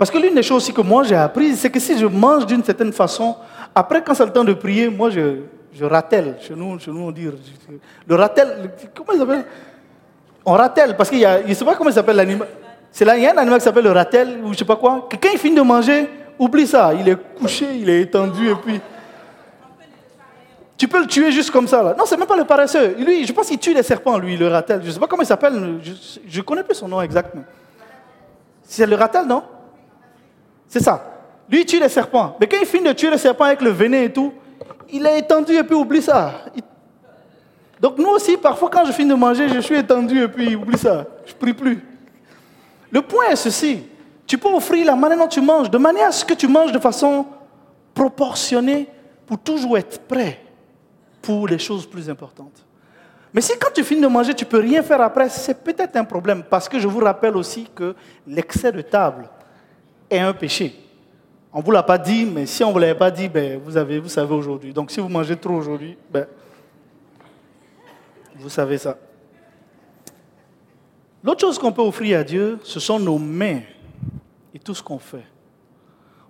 Parce 0.00 0.10
que 0.10 0.16
l'une 0.16 0.34
des 0.34 0.42
choses 0.42 0.62
aussi 0.62 0.72
que 0.72 0.80
moi 0.80 1.02
j'ai 1.04 1.14
appris, 1.14 1.54
c'est 1.54 1.68
que 1.68 1.78
si 1.78 1.98
je 1.98 2.06
mange 2.06 2.46
d'une 2.46 2.64
certaine 2.64 2.90
façon, 2.90 3.36
après 3.74 4.02
quand 4.02 4.14
c'est 4.14 4.24
le 4.24 4.32
temps 4.32 4.44
de 4.44 4.54
prier, 4.54 4.88
moi 4.88 5.10
je, 5.10 5.40
je 5.74 5.84
ratelle. 5.84 6.36
Chez 6.40 6.54
nous, 6.54 6.78
chez 6.78 6.90
nous 6.90 7.02
on 7.02 7.10
dit 7.10 7.28
le 8.06 8.14
ratel. 8.14 8.70
Comment 8.94 9.12
il 9.12 9.18
s'appelle 9.18 9.44
On 10.46 10.52
ratelle 10.52 10.96
parce 10.96 11.10
qu'il 11.10 11.18
y 11.18 11.26
a, 11.26 11.46
je 11.46 11.52
sais 11.52 11.66
pas 11.66 11.74
comment 11.74 11.90
il 11.90 11.92
s'appelle 11.92 12.16
l'animal. 12.16 12.48
Il 12.98 13.06
y 13.06 13.26
a 13.26 13.34
un 13.34 13.36
animal 13.36 13.58
qui 13.58 13.64
s'appelle 13.64 13.84
le 13.84 13.92
ratel 13.92 14.38
ou 14.42 14.46
je 14.46 14.48
ne 14.52 14.56
sais 14.56 14.64
pas 14.64 14.76
quoi. 14.76 15.06
Quand 15.10 15.28
il 15.30 15.38
finit 15.38 15.56
de 15.56 15.60
manger, 15.60 16.08
Oublie 16.38 16.66
ça, 16.66 16.94
il 16.94 17.06
est 17.06 17.18
couché, 17.38 17.66
il 17.76 17.90
est 17.90 18.00
étendu 18.00 18.48
et 18.48 18.54
puis. 18.54 18.80
Tu 20.78 20.88
peux 20.88 21.00
le 21.00 21.08
tuer 21.08 21.30
juste 21.30 21.50
comme 21.50 21.68
ça. 21.68 21.82
Là. 21.82 21.94
Non, 21.98 22.04
c'est 22.06 22.16
même 22.16 22.26
pas 22.26 22.38
le 22.38 22.44
paresseux. 22.44 22.96
Lui, 22.98 23.26
je 23.26 23.32
pense 23.34 23.48
qu'il 23.48 23.58
tue 23.58 23.74
les 23.74 23.82
serpents, 23.82 24.16
lui, 24.16 24.38
le 24.38 24.48
ratel. 24.48 24.80
Je 24.80 24.86
ne 24.86 24.92
sais 24.92 24.98
pas 24.98 25.06
comment 25.06 25.22
il 25.22 25.26
s'appelle. 25.26 25.78
Je 26.26 26.38
ne 26.38 26.42
connais 26.42 26.62
plus 26.62 26.74
son 26.74 26.88
nom 26.88 27.02
exactement. 27.02 27.44
C'est 28.62 28.86
le 28.86 28.96
ratel, 28.96 29.26
non? 29.26 29.42
C'est 30.70 30.82
ça. 30.82 31.04
Lui, 31.50 31.62
il 31.62 31.66
tue 31.66 31.80
les 31.80 31.88
serpents. 31.88 32.36
Mais 32.40 32.46
quand 32.46 32.56
il 32.60 32.66
finit 32.66 32.84
de 32.84 32.92
tuer 32.92 33.10
les 33.10 33.18
serpents 33.18 33.44
avec 33.44 33.60
le 33.60 33.70
venin 33.70 34.02
et 34.02 34.12
tout, 34.12 34.32
il 34.88 35.04
est 35.04 35.18
étendu 35.18 35.52
et 35.52 35.64
puis 35.64 35.74
oublie 35.74 36.00
ça. 36.00 36.32
Donc 37.80 37.98
nous 37.98 38.08
aussi, 38.10 38.36
parfois, 38.36 38.70
quand 38.70 38.84
je 38.84 38.92
finis 38.92 39.10
de 39.10 39.14
manger, 39.14 39.48
je 39.48 39.58
suis 39.58 39.76
étendu 39.76 40.22
et 40.22 40.28
puis 40.28 40.54
oublie 40.54 40.78
ça. 40.78 41.04
Je 41.26 41.34
prie 41.34 41.54
plus. 41.54 41.82
Le 42.90 43.02
point 43.02 43.26
est 43.30 43.36
ceci. 43.36 43.82
Tu 44.26 44.38
peux 44.38 44.48
offrir 44.48 44.86
la 44.86 44.94
manière 44.94 45.18
dont 45.18 45.26
tu 45.26 45.40
manges, 45.40 45.68
de 45.68 45.78
manière 45.78 46.08
à 46.08 46.12
ce 46.12 46.24
que 46.24 46.34
tu 46.34 46.46
manges 46.46 46.70
de 46.70 46.78
façon 46.78 47.26
proportionnée 47.92 48.88
pour 49.26 49.38
toujours 49.38 49.76
être 49.76 50.00
prêt 50.02 50.40
pour 51.20 51.48
les 51.48 51.58
choses 51.58 51.84
plus 51.84 52.08
importantes. 52.08 52.64
Mais 53.34 53.40
si 53.40 53.58
quand 53.58 53.72
tu 53.74 53.82
finis 53.82 54.02
de 54.02 54.06
manger, 54.06 54.34
tu 54.34 54.44
peux 54.44 54.60
rien 54.60 54.82
faire 54.82 55.00
après, 55.00 55.28
c'est 55.28 55.64
peut-être 55.64 55.96
un 55.96 56.04
problème. 56.04 56.44
Parce 56.48 56.68
que 56.68 56.78
je 56.78 56.86
vous 56.86 57.00
rappelle 57.00 57.36
aussi 57.36 57.68
que 57.74 57.96
l'excès 58.26 58.70
de 58.70 58.82
table 58.82 59.28
est 60.10 60.18
un 60.18 60.32
péché. 60.32 60.74
On 61.52 61.58
ne 61.58 61.64
vous 61.64 61.70
l'a 61.70 61.82
pas 61.82 61.98
dit, 61.98 62.24
mais 62.24 62.46
si 62.46 62.62
on 62.62 62.68
ne 62.68 62.72
vous 62.72 62.78
l'avait 62.78 62.94
pas 62.94 63.10
dit, 63.10 63.28
ben, 63.28 63.60
vous, 63.64 63.76
avez, 63.76 63.98
vous 63.98 64.08
savez 64.08 64.34
aujourd'hui. 64.34 64.72
Donc 64.72 64.90
si 64.90 65.00
vous 65.00 65.08
mangez 65.08 65.36
trop 65.36 65.54
aujourd'hui, 65.54 65.96
ben, 66.10 66.26
vous 68.36 68.48
savez 68.48 68.78
ça. 68.78 68.96
L'autre 71.22 71.40
chose 71.40 71.58
qu'on 71.58 71.72
peut 71.72 71.82
offrir 71.82 72.20
à 72.20 72.24
Dieu, 72.24 72.58
ce 72.62 72.80
sont 72.80 72.98
nos 72.98 73.18
mains 73.18 73.60
et 74.54 74.58
tout 74.58 74.74
ce 74.74 74.82
qu'on 74.82 74.98
fait. 74.98 75.26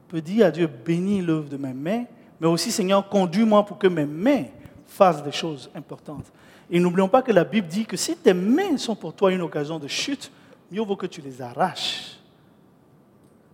On 0.07 0.11
peut 0.11 0.21
dire 0.21 0.47
à 0.47 0.51
Dieu, 0.51 0.67
bénis 0.67 1.21
l'œuvre 1.21 1.49
de 1.49 1.57
mes 1.57 1.75
mains, 1.75 2.05
mais 2.41 2.49
aussi, 2.49 2.73
Seigneur, 2.73 3.09
conduis-moi 3.09 3.65
pour 3.65 3.79
que 3.79 3.87
mes 3.87 4.07
mains 4.07 4.45
fassent 4.87 5.23
des 5.23 5.33
choses 5.33 5.71
importantes. 5.75 6.27
Et 6.71 6.81
n'oublions 6.81 7.09
pas 7.09 7.23
que 7.23 7.33
la 7.33 7.45
Bible 7.45 7.69
dit 7.69 7.85
que 7.85 7.97
si 7.97 8.17
tes 8.17 8.33
mains 8.33 8.77
sont 8.79 8.97
pour 8.97 9.13
toi 9.13 9.31
une 9.31 9.43
occasion 9.43 9.79
de 9.79 9.87
chute, 9.87 10.33
mieux 10.71 10.83
vaut 10.83 10.97
que 10.97 11.07
tu 11.07 11.21
les 11.21 11.43
arraches. 11.43 12.20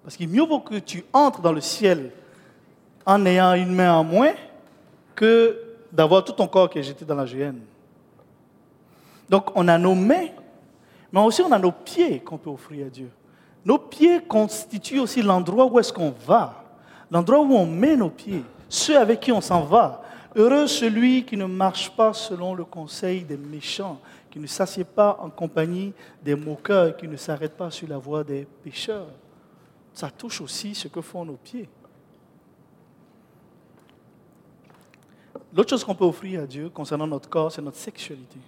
Parce 0.06 0.16
qu'il 0.16 0.28
mieux 0.28 0.44
vaut 0.44 0.60
que 0.60 0.78
tu 0.78 1.04
entres 1.12 1.40
dans 1.40 1.50
le 1.50 1.60
ciel 1.60 2.12
en 3.04 3.26
ayant 3.26 3.54
une 3.54 3.74
main 3.74 3.92
en 3.92 4.04
moins 4.04 4.34
que 5.16 5.60
d'avoir 5.90 6.24
tout 6.24 6.30
ton 6.30 6.46
corps 6.46 6.70
qui 6.70 6.78
est 6.78 6.84
jeté 6.84 7.04
dans 7.04 7.16
la 7.16 7.26
géhenne. 7.26 7.58
Donc 9.28 9.50
on 9.56 9.66
a 9.66 9.76
nos 9.76 9.96
mains, 9.96 10.28
mais 11.10 11.20
aussi 11.20 11.42
on 11.42 11.50
a 11.50 11.58
nos 11.58 11.72
pieds 11.72 12.20
qu'on 12.20 12.38
peut 12.38 12.50
offrir 12.50 12.86
à 12.86 12.88
Dieu. 12.88 13.10
Nos 13.64 13.78
pieds 13.78 14.20
constituent 14.20 15.00
aussi 15.00 15.22
l'endroit 15.22 15.66
où 15.66 15.80
est-ce 15.80 15.92
qu'on 15.92 16.14
va, 16.24 16.54
l'endroit 17.10 17.40
où 17.40 17.52
on 17.54 17.66
met 17.66 17.96
nos 17.96 18.10
pieds, 18.10 18.44
ceux 18.68 18.96
avec 18.96 19.18
qui 19.18 19.32
on 19.32 19.40
s'en 19.40 19.62
va. 19.62 20.02
Heureux 20.36 20.68
celui 20.68 21.24
qui 21.24 21.36
ne 21.36 21.46
marche 21.46 21.90
pas 21.90 22.12
selon 22.12 22.54
le 22.54 22.64
conseil 22.64 23.24
des 23.24 23.36
méchants, 23.36 23.98
qui 24.30 24.38
ne 24.38 24.46
s'assied 24.46 24.84
pas 24.84 25.18
en 25.20 25.30
compagnie 25.30 25.92
des 26.22 26.36
moqueurs, 26.36 26.96
qui 26.96 27.08
ne 27.08 27.16
s'arrête 27.16 27.56
pas 27.56 27.72
sur 27.72 27.88
la 27.88 27.98
voie 27.98 28.22
des 28.22 28.46
pécheurs. 28.62 29.08
Ça 29.96 30.10
touche 30.10 30.42
aussi 30.42 30.74
ce 30.74 30.88
que 30.88 31.00
font 31.00 31.24
nos 31.24 31.38
pieds. 31.38 31.70
L'autre 35.54 35.70
chose 35.70 35.82
qu'on 35.82 35.94
peut 35.94 36.04
offrir 36.04 36.42
à 36.42 36.46
Dieu 36.46 36.68
concernant 36.68 37.06
notre 37.06 37.30
corps, 37.30 37.50
c'est 37.50 37.62
notre 37.62 37.78
sexualité 37.78 38.38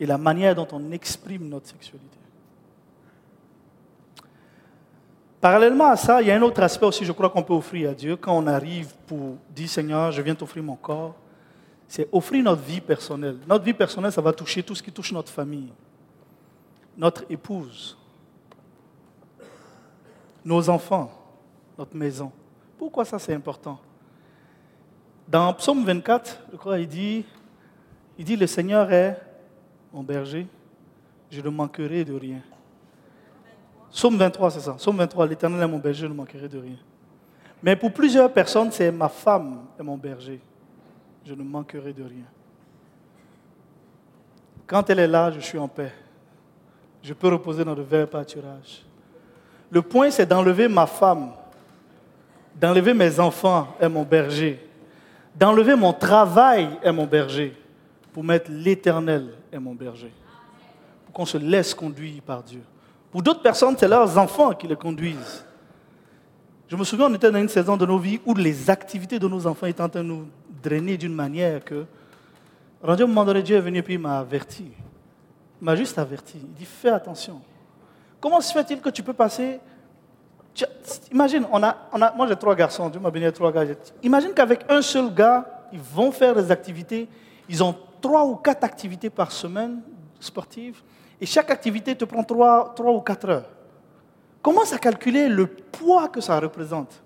et 0.00 0.06
la 0.06 0.18
manière 0.18 0.56
dont 0.56 0.66
on 0.72 0.90
exprime 0.90 1.48
notre 1.48 1.68
sexualité. 1.68 2.18
Parallèlement 5.40 5.86
à 5.86 5.96
ça, 5.96 6.20
il 6.20 6.26
y 6.26 6.32
a 6.32 6.34
un 6.34 6.42
autre 6.42 6.60
aspect 6.64 6.86
aussi, 6.86 7.04
je 7.04 7.12
crois, 7.12 7.30
qu'on 7.30 7.44
peut 7.44 7.54
offrir 7.54 7.90
à 7.90 7.94
Dieu 7.94 8.16
quand 8.16 8.36
on 8.36 8.48
arrive 8.48 8.92
pour 9.06 9.36
dire 9.54 9.68
Seigneur, 9.68 10.10
je 10.10 10.20
viens 10.20 10.34
t'offrir 10.34 10.64
mon 10.64 10.74
corps. 10.74 11.14
C'est 11.86 12.08
offrir 12.10 12.42
notre 12.42 12.62
vie 12.62 12.80
personnelle. 12.80 13.38
Notre 13.46 13.64
vie 13.64 13.74
personnelle, 13.74 14.10
ça 14.10 14.20
va 14.20 14.32
toucher 14.32 14.64
tout 14.64 14.74
ce 14.74 14.82
qui 14.82 14.90
touche 14.90 15.12
notre 15.12 15.30
famille, 15.30 15.72
notre 16.96 17.24
épouse, 17.30 17.96
nos 20.44 20.68
enfants, 20.68 21.10
notre 21.78 21.96
maison. 21.96 22.30
Pourquoi 22.78 23.04
ça 23.04 23.18
c'est 23.18 23.34
important? 23.34 23.78
Dans 25.26 25.52
Psaume 25.54 25.84
24, 25.84 26.38
je 26.52 26.56
crois, 26.56 26.78
il 26.78 26.86
dit, 26.86 27.24
il 28.18 28.24
dit, 28.24 28.36
le 28.36 28.46
Seigneur 28.46 28.92
est 28.92 29.20
mon 29.92 30.02
berger, 30.02 30.46
je 31.30 31.40
ne 31.40 31.48
manquerai 31.48 32.04
de 32.04 32.14
rien. 32.14 32.40
Somme 33.90 34.16
23, 34.16 34.50
c'est 34.50 34.60
ça. 34.60 34.74
Somme 34.76 34.96
23, 34.96 35.26
l'éternel 35.26 35.62
est 35.62 35.68
mon 35.68 35.78
berger, 35.78 36.02
je 36.02 36.06
ne 36.06 36.14
manquerai 36.14 36.48
de 36.48 36.58
rien. 36.58 36.76
Mais 37.62 37.76
pour 37.76 37.92
plusieurs 37.92 38.30
personnes, 38.30 38.70
c'est 38.70 38.92
ma 38.92 39.08
femme 39.08 39.64
est 39.78 39.82
mon 39.82 39.96
berger. 39.96 40.40
Je 41.24 41.32
ne 41.32 41.42
manquerai 41.42 41.92
de 41.94 42.02
rien. 42.02 42.24
Quand 44.66 44.90
elle 44.90 44.98
est 44.98 45.06
là, 45.06 45.30
je 45.30 45.40
suis 45.40 45.58
en 45.58 45.68
paix. 45.68 45.92
Je 47.02 47.14
peux 47.14 47.28
reposer 47.28 47.64
dans 47.64 47.74
le 47.74 47.82
vert 47.82 48.08
pâturage. 48.08 48.83
Le 49.70 49.82
point, 49.82 50.10
c'est 50.10 50.26
d'enlever 50.26 50.68
ma 50.68 50.86
femme, 50.86 51.32
d'enlever 52.60 52.94
mes 52.94 53.18
enfants 53.18 53.74
est 53.80 53.88
mon 53.88 54.02
berger, 54.02 54.60
d'enlever 55.34 55.74
mon 55.74 55.92
travail 55.92 56.68
est 56.82 56.92
mon 56.92 57.06
berger, 57.06 57.56
pour 58.12 58.22
mettre 58.22 58.50
l'éternel 58.50 59.28
est 59.52 59.58
mon 59.58 59.74
berger. 59.74 60.12
Pour 61.06 61.14
qu'on 61.14 61.26
se 61.26 61.38
laisse 61.38 61.74
conduire 61.74 62.22
par 62.22 62.42
Dieu. 62.42 62.62
Pour 63.10 63.22
d'autres 63.22 63.42
personnes, 63.42 63.76
c'est 63.78 63.88
leurs 63.88 64.16
enfants 64.18 64.52
qui 64.52 64.66
les 64.66 64.76
conduisent. 64.76 65.44
Je 66.68 66.76
me 66.76 66.84
souviens, 66.84 67.06
on 67.06 67.14
était 67.14 67.30
dans 67.30 67.40
une 67.40 67.48
saison 67.48 67.76
de 67.76 67.86
nos 67.86 67.98
vies 67.98 68.20
où 68.24 68.34
les 68.34 68.70
activités 68.70 69.18
de 69.18 69.28
nos 69.28 69.46
enfants 69.46 69.66
étaient 69.66 69.82
en 69.82 69.88
train 69.88 70.02
de 70.02 70.08
nous 70.08 70.26
drainer 70.62 70.96
d'une 70.96 71.14
manière 71.14 71.64
que 71.64 71.84
Rendu 72.84 73.02
au 73.02 73.06
moment 73.06 73.24
donné, 73.24 73.42
Dieu 73.42 73.56
est 73.56 73.60
venu 73.60 73.78
et 73.78 73.82
puis 73.82 73.94
il 73.94 73.98
m'a 74.00 74.18
averti. 74.18 74.66
Il 75.60 75.64
m'a 75.64 75.74
juste 75.74 75.96
averti. 75.96 76.36
Il 76.36 76.52
dit 76.52 76.66
fais 76.66 76.90
attention. 76.90 77.40
Comment 78.24 78.40
se 78.40 78.54
fait-il 78.54 78.80
que 78.80 78.88
tu 78.88 79.02
peux 79.02 79.12
passer? 79.12 79.60
Imagine, 81.12 81.44
on 81.52 81.62
a, 81.62 81.76
moi 82.16 82.26
j'ai 82.26 82.36
trois 82.36 82.54
garçons, 82.54 82.88
Dieu 82.88 82.98
m'a 82.98 83.10
béni 83.10 83.30
trois 83.30 83.52
gars. 83.52 83.66
Imagine 84.02 84.32
qu'avec 84.32 84.64
un 84.66 84.80
seul 84.80 85.12
gars, 85.12 85.66
ils 85.70 85.78
vont 85.78 86.10
faire 86.10 86.34
des 86.34 86.50
activités. 86.50 87.06
Ils 87.50 87.62
ont 87.62 87.76
trois 88.00 88.24
ou 88.24 88.36
quatre 88.36 88.64
activités 88.64 89.10
par 89.10 89.30
semaine 89.30 89.82
sportives. 90.18 90.80
Et 91.20 91.26
chaque 91.26 91.50
activité 91.50 91.94
te 91.94 92.06
prend 92.06 92.24
trois, 92.24 92.74
ou 92.78 93.00
quatre 93.02 93.28
heures. 93.28 93.44
Comment 94.40 94.64
ça 94.64 94.78
calculer 94.78 95.28
le 95.28 95.46
poids 95.46 96.08
que 96.08 96.22
ça 96.22 96.40
représente? 96.40 97.02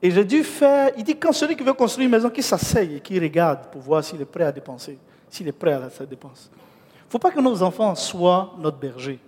Et 0.00 0.10
j'ai 0.10 0.24
dû 0.24 0.42
faire. 0.42 0.92
Il 0.96 1.04
dit 1.04 1.16
quand 1.16 1.32
celui 1.32 1.54
qui 1.54 1.64
veut 1.64 1.74
construire 1.74 2.06
une 2.06 2.12
maison, 2.12 2.30
qu'il 2.30 2.42
s'asseye 2.42 2.96
et 2.96 3.00
qu'il 3.00 3.22
regarde 3.22 3.66
pour 3.70 3.82
voir 3.82 4.02
s'il 4.02 4.22
est 4.22 4.24
prêt 4.24 4.44
à 4.44 4.52
dépenser, 4.52 4.98
s'il 5.28 5.46
est 5.48 5.52
prêt 5.52 5.74
à 5.74 5.90
sa 5.90 6.06
dépense. 6.06 6.50
Il 6.54 7.08
ne 7.08 7.10
faut 7.10 7.18
pas 7.18 7.30
que 7.30 7.40
nos 7.40 7.62
enfants 7.62 7.94
soient 7.94 8.54
notre 8.56 8.78
berger. 8.78 9.20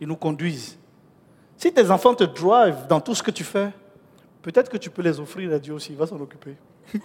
Ils 0.00 0.08
nous 0.08 0.16
conduisent. 0.16 0.78
Si 1.56 1.72
tes 1.72 1.90
enfants 1.90 2.14
te 2.14 2.24
drivent 2.24 2.86
dans 2.88 3.00
tout 3.00 3.14
ce 3.14 3.22
que 3.22 3.30
tu 3.30 3.44
fais, 3.44 3.70
peut-être 4.42 4.68
que 4.70 4.76
tu 4.76 4.90
peux 4.90 5.02
les 5.02 5.18
offrir 5.18 5.52
à 5.52 5.58
Dieu 5.58 5.72
aussi, 5.74 5.92
il 5.92 5.98
va 5.98 6.06
s'en 6.06 6.20
occuper. 6.20 6.54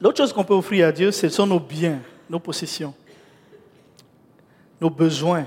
L'autre 0.00 0.16
chose 0.16 0.32
qu'on 0.32 0.44
peut 0.44 0.54
offrir 0.54 0.86
à 0.88 0.92
Dieu, 0.92 1.10
ce 1.10 1.28
sont 1.28 1.46
nos 1.46 1.60
biens, 1.60 2.00
nos 2.30 2.38
possessions, 2.38 2.94
nos 4.80 4.90
besoins, 4.90 5.46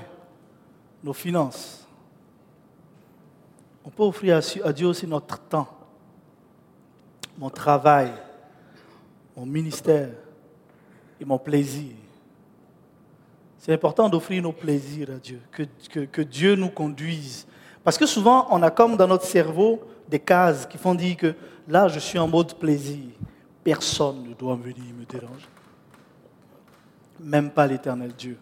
nos 1.02 1.14
finances. 1.14 1.86
On 3.84 3.90
peut 3.90 4.04
offrir 4.04 4.40
à 4.64 4.72
Dieu 4.72 4.86
aussi 4.86 5.06
notre 5.06 5.38
temps, 5.38 5.68
mon 7.36 7.50
travail, 7.50 8.12
mon 9.36 9.46
ministère 9.46 10.10
et 11.20 11.24
mon 11.24 11.38
plaisir. 11.38 11.90
C'est 13.62 13.72
important 13.72 14.08
d'offrir 14.08 14.42
nos 14.42 14.50
plaisirs 14.50 15.08
à 15.10 15.20
Dieu, 15.20 15.40
que, 15.52 16.00
que, 16.00 16.20
Dieu 16.22 16.56
nous 16.56 16.68
conduise. 16.68 17.46
Parce 17.84 17.96
que 17.96 18.06
souvent, 18.06 18.48
on 18.50 18.60
a 18.60 18.72
comme 18.72 18.96
dans 18.96 19.06
notre 19.06 19.24
cerveau 19.24 19.80
des 20.08 20.18
cases 20.18 20.66
qui 20.66 20.76
font 20.78 20.96
dire 20.96 21.16
que 21.16 21.32
là, 21.68 21.86
je 21.86 22.00
suis 22.00 22.18
en 22.18 22.26
mode 22.26 22.54
plaisir. 22.54 23.04
Personne 23.62 24.30
ne 24.30 24.34
doit 24.34 24.56
venir 24.56 24.92
me 24.98 25.04
déranger. 25.04 25.46
Même 27.20 27.52
pas 27.52 27.68
l'éternel 27.68 28.12
Dieu. 28.18 28.36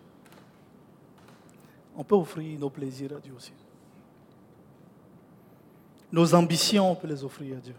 On 1.94 2.02
peut 2.02 2.14
offrir 2.14 2.58
nos 2.58 2.70
plaisirs 2.70 3.12
à 3.14 3.20
Dieu 3.20 3.34
aussi. 3.36 3.52
Nos 6.10 6.34
ambitions, 6.34 6.92
on 6.92 6.94
peut 6.94 7.08
les 7.08 7.22
offrir 7.22 7.58
à 7.58 7.60
Dieu. 7.60 7.76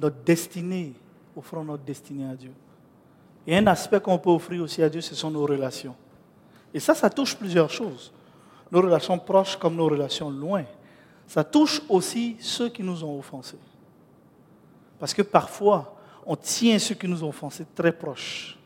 Notre 0.00 0.16
destinée, 0.24 0.94
offrons 1.36 1.62
notre 1.62 1.84
destinée 1.84 2.30
à 2.30 2.34
Dieu. 2.34 2.54
Et 3.46 3.56
un 3.56 3.66
aspect 3.66 4.00
qu'on 4.00 4.18
peut 4.18 4.30
offrir 4.30 4.62
aussi 4.62 4.82
à 4.82 4.88
Dieu, 4.88 5.00
ce 5.00 5.14
sont 5.14 5.30
nos 5.30 5.46
relations. 5.46 5.94
Et 6.72 6.80
ça, 6.80 6.94
ça 6.94 7.08
touche 7.08 7.34
plusieurs 7.34 7.70
choses. 7.70 8.12
Nos 8.70 8.82
relations 8.82 9.18
proches 9.18 9.56
comme 9.56 9.76
nos 9.76 9.88
relations 9.88 10.30
loin. 10.30 10.64
Ça 11.26 11.44
touche 11.44 11.80
aussi 11.88 12.36
ceux 12.40 12.68
qui 12.68 12.82
nous 12.82 13.02
ont 13.04 13.18
offensés. 13.18 13.58
Parce 14.98 15.14
que 15.14 15.22
parfois, 15.22 15.96
on 16.26 16.36
tient 16.36 16.78
ceux 16.78 16.94
qui 16.94 17.08
nous 17.08 17.24
ont 17.24 17.28
offensés 17.28 17.66
très 17.74 17.92
proches. 17.92 18.58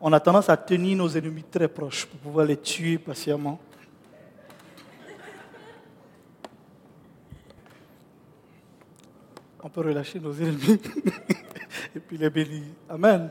On 0.00 0.12
a 0.12 0.20
tendance 0.20 0.48
à 0.48 0.56
tenir 0.56 0.96
nos 0.96 1.08
ennemis 1.08 1.42
très 1.42 1.68
proches 1.68 2.06
pour 2.06 2.18
pouvoir 2.20 2.46
les 2.46 2.56
tuer 2.56 2.98
patiemment. 2.98 3.58
On 9.62 9.68
peut 9.68 9.82
relâcher 9.82 10.18
nos 10.18 10.32
ennemis 10.32 10.80
et 11.94 12.00
puis 12.00 12.16
les 12.16 12.30
bénir. 12.30 12.62
Amen. 12.88 13.30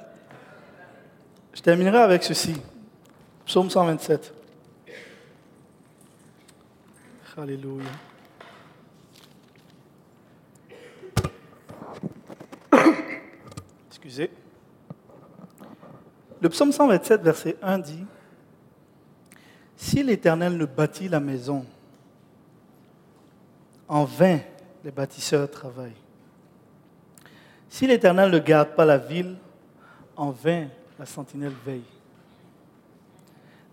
Je 1.60 1.64
terminerai 1.66 1.98
avec 1.98 2.24
ceci. 2.24 2.56
Psaume 3.46 3.70
127. 3.70 4.34
Alléluia. 7.36 7.84
Excusez. 13.90 14.32
Le 16.42 16.48
psaume 16.48 16.72
127, 16.72 17.22
verset 17.22 17.58
1 17.62 17.80
dit, 17.80 18.06
Si 19.76 20.02
l'Éternel 20.02 20.56
ne 20.56 20.64
bâtit 20.64 21.10
la 21.10 21.20
maison, 21.20 21.66
en 23.90 24.06
vain 24.06 24.40
les 24.86 24.92
bâtisseurs 24.92 25.52
travaillent. 25.52 25.92
Si 27.68 27.86
l'Éternel 27.86 28.32
ne 28.32 28.40
garde 28.40 28.76
pas 28.76 28.86
la 28.86 28.98
ville, 28.98 29.36
en 30.16 30.32
vain 30.32 30.70
la 31.00 31.06
sentinelle 31.06 31.54
veille. 31.66 31.82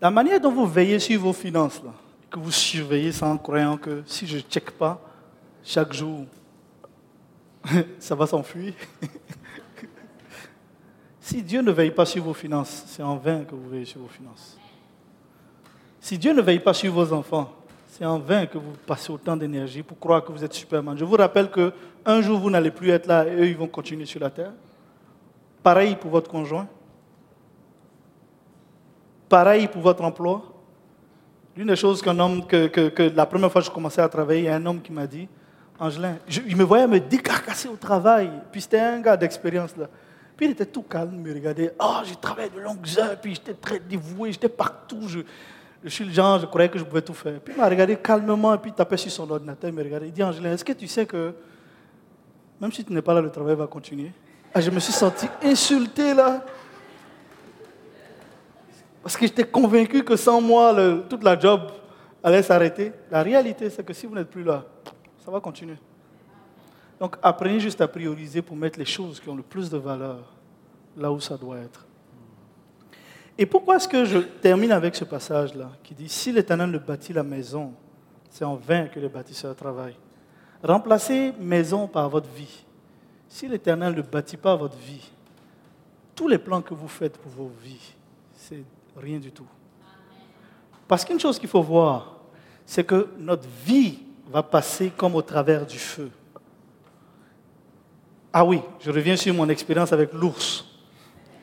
La 0.00 0.10
manière 0.10 0.40
dont 0.40 0.52
vous 0.52 0.66
veillez 0.66 1.00
sur 1.00 1.20
vos 1.20 1.32
finances, 1.32 1.82
que 2.30 2.38
vous 2.38 2.52
surveillez 2.52 3.10
sans 3.10 3.36
croyant 3.36 3.76
que 3.76 4.02
si 4.06 4.26
je 4.26 4.36
ne 4.36 4.42
check 4.42 4.70
pas 4.70 5.00
chaque 5.64 5.92
jour, 5.92 6.24
ça 7.98 8.14
va 8.14 8.26
s'enfuir. 8.26 8.74
si 11.20 11.42
Dieu 11.42 11.62
ne 11.62 11.72
veille 11.72 11.90
pas 11.90 12.06
sur 12.06 12.22
vos 12.22 12.34
finances, 12.34 12.84
c'est 12.86 13.02
en 13.02 13.16
vain 13.16 13.42
que 13.42 13.56
vous 13.56 13.68
veillez 13.68 13.86
sur 13.86 14.00
vos 14.00 14.08
finances. 14.08 14.56
Si 16.00 16.16
Dieu 16.16 16.32
ne 16.32 16.42
veille 16.42 16.60
pas 16.60 16.74
sur 16.74 16.92
vos 16.92 17.12
enfants, 17.12 17.52
c'est 17.88 18.04
en 18.04 18.20
vain 18.20 18.46
que 18.46 18.58
vous 18.58 18.74
passez 18.86 19.10
autant 19.10 19.36
d'énergie 19.36 19.82
pour 19.82 19.98
croire 19.98 20.24
que 20.24 20.30
vous 20.30 20.44
êtes 20.44 20.52
Superman. 20.52 20.96
Je 20.96 21.04
vous 21.04 21.16
rappelle 21.16 21.50
qu'un 21.50 22.20
jour, 22.20 22.38
vous 22.38 22.50
n'allez 22.50 22.70
plus 22.70 22.90
être 22.90 23.06
là 23.06 23.26
et 23.26 23.34
eux, 23.34 23.48
ils 23.48 23.56
vont 23.56 23.66
continuer 23.66 24.06
sur 24.06 24.20
la 24.20 24.30
terre. 24.30 24.52
Pareil 25.62 25.96
pour 25.96 26.12
votre 26.12 26.30
conjoint. 26.30 26.68
Pareil 29.28 29.68
pour 29.68 29.82
votre 29.82 30.02
emploi. 30.04 30.42
L'une 31.56 31.68
des 31.68 31.76
choses 31.76 32.02
qu'un 32.02 32.18
homme, 32.18 32.46
que, 32.46 33.14
la 33.14 33.26
première 33.26 33.50
fois 33.50 33.62
que 33.62 33.66
je 33.66 33.72
commençais 33.72 34.02
à 34.02 34.08
travailler, 34.08 34.40
il 34.40 34.44
y 34.44 34.48
a 34.48 34.56
un 34.56 34.66
homme 34.66 34.80
qui 34.80 34.92
m'a 34.92 35.06
dit, 35.06 35.28
Angelin, 35.78 36.16
il 36.46 36.56
me 36.56 36.64
voyait 36.64 36.86
me 36.86 37.00
décarcasser 37.00 37.68
au 37.68 37.76
travail. 37.76 38.30
Puis 38.52 38.62
c'était 38.62 38.80
un 38.80 39.00
gars 39.00 39.16
d'expérience 39.16 39.76
là. 39.76 39.88
Puis 40.36 40.46
il 40.46 40.52
était 40.52 40.66
tout 40.66 40.82
calme, 40.82 41.12
il 41.14 41.20
me 41.20 41.32
regardait. 41.32 41.74
Oh, 41.80 42.00
j'ai 42.04 42.16
travaillé 42.16 42.50
de 42.50 42.60
longues 42.60 42.86
heures, 42.98 43.18
puis 43.20 43.34
j'étais 43.34 43.54
très 43.54 43.78
dévoué, 43.78 44.32
j'étais 44.32 44.50
partout. 44.50 45.08
Je, 45.08 45.20
je, 45.82 45.88
suis 45.88 46.04
le 46.04 46.12
genre, 46.12 46.38
je 46.38 46.46
croyais 46.46 46.68
que 46.68 46.78
je 46.78 46.84
pouvais 46.84 47.00
tout 47.00 47.14
faire. 47.14 47.40
Puis 47.40 47.54
il 47.56 47.60
m'a 47.60 47.68
regardé 47.68 47.96
calmement, 47.96 48.54
et 48.54 48.58
puis 48.58 48.70
il 48.70 48.74
tapait 48.74 48.98
sur 48.98 49.10
son 49.10 49.30
ordinateur, 49.30 49.70
il 49.70 49.76
me 49.76 49.82
regardait. 49.82 50.08
Il 50.08 50.12
dit, 50.12 50.22
Angelin, 50.22 50.52
est-ce 50.52 50.64
que 50.64 50.74
tu 50.74 50.86
sais 50.86 51.06
que 51.06 51.32
même 52.60 52.72
si 52.72 52.84
tu 52.84 52.92
n'es 52.92 53.02
pas 53.02 53.14
là, 53.14 53.20
le 53.20 53.30
travail 53.30 53.54
va 53.54 53.66
continuer 53.66 54.12
ah, 54.54 54.60
Je 54.60 54.70
me 54.70 54.80
suis 54.80 54.92
senti 54.92 55.26
insulté 55.42 56.14
là. 56.14 56.44
Parce 59.06 59.16
que 59.16 59.24
j'étais 59.24 59.44
convaincu 59.44 60.02
que 60.02 60.16
sans 60.16 60.40
moi, 60.40 60.74
toute 61.08 61.22
la 61.22 61.38
job 61.38 61.70
allait 62.24 62.42
s'arrêter. 62.42 62.92
La 63.08 63.22
réalité, 63.22 63.70
c'est 63.70 63.86
que 63.86 63.92
si 63.92 64.04
vous 64.04 64.16
n'êtes 64.16 64.28
plus 64.28 64.42
là, 64.42 64.64
ça 65.24 65.30
va 65.30 65.38
continuer. 65.38 65.76
Donc 66.98 67.14
apprenez 67.22 67.60
juste 67.60 67.80
à 67.80 67.86
prioriser 67.86 68.42
pour 68.42 68.56
mettre 68.56 68.80
les 68.80 68.84
choses 68.84 69.20
qui 69.20 69.28
ont 69.28 69.36
le 69.36 69.44
plus 69.44 69.70
de 69.70 69.78
valeur 69.78 70.34
là 70.96 71.12
où 71.12 71.20
ça 71.20 71.36
doit 71.36 71.58
être. 71.58 71.86
Et 73.38 73.46
pourquoi 73.46 73.76
est-ce 73.76 73.86
que 73.86 74.04
je 74.04 74.18
termine 74.18 74.72
avec 74.72 74.96
ce 74.96 75.04
passage-là 75.04 75.70
qui 75.84 75.94
dit, 75.94 76.08
si 76.08 76.32
l'Éternel 76.32 76.72
ne 76.72 76.78
bâtit 76.78 77.12
la 77.12 77.22
maison, 77.22 77.74
c'est 78.28 78.44
en 78.44 78.56
vain 78.56 78.88
que 78.88 78.98
les 78.98 79.08
bâtisseurs 79.08 79.54
travaillent. 79.54 79.98
Remplacez 80.64 81.32
maison 81.38 81.86
par 81.86 82.08
votre 82.08 82.28
vie. 82.30 82.64
Si 83.28 83.46
l'Éternel 83.46 83.94
ne 83.94 84.02
bâtit 84.02 84.36
pas 84.36 84.56
votre 84.56 84.76
vie, 84.78 85.12
tous 86.16 86.26
les 86.26 86.38
plans 86.38 86.60
que 86.60 86.74
vous 86.74 86.88
faites 86.88 87.16
pour 87.18 87.30
vos 87.30 87.52
vies, 87.62 87.94
c'est 88.32 88.64
Rien 88.96 89.18
du 89.18 89.30
tout. 89.30 89.46
Parce 90.88 91.04
qu'une 91.04 91.20
chose 91.20 91.38
qu'il 91.38 91.48
faut 91.48 91.62
voir, 91.62 92.16
c'est 92.64 92.84
que 92.84 93.08
notre 93.18 93.48
vie 93.64 93.98
va 94.30 94.42
passer 94.42 94.90
comme 94.96 95.14
au 95.14 95.22
travers 95.22 95.66
du 95.66 95.78
feu. 95.78 96.10
Ah 98.32 98.44
oui, 98.44 98.60
je 98.80 98.90
reviens 98.90 99.16
sur 99.16 99.32
mon 99.34 99.48
expérience 99.48 99.92
avec 99.92 100.12
l'ours. 100.12 100.64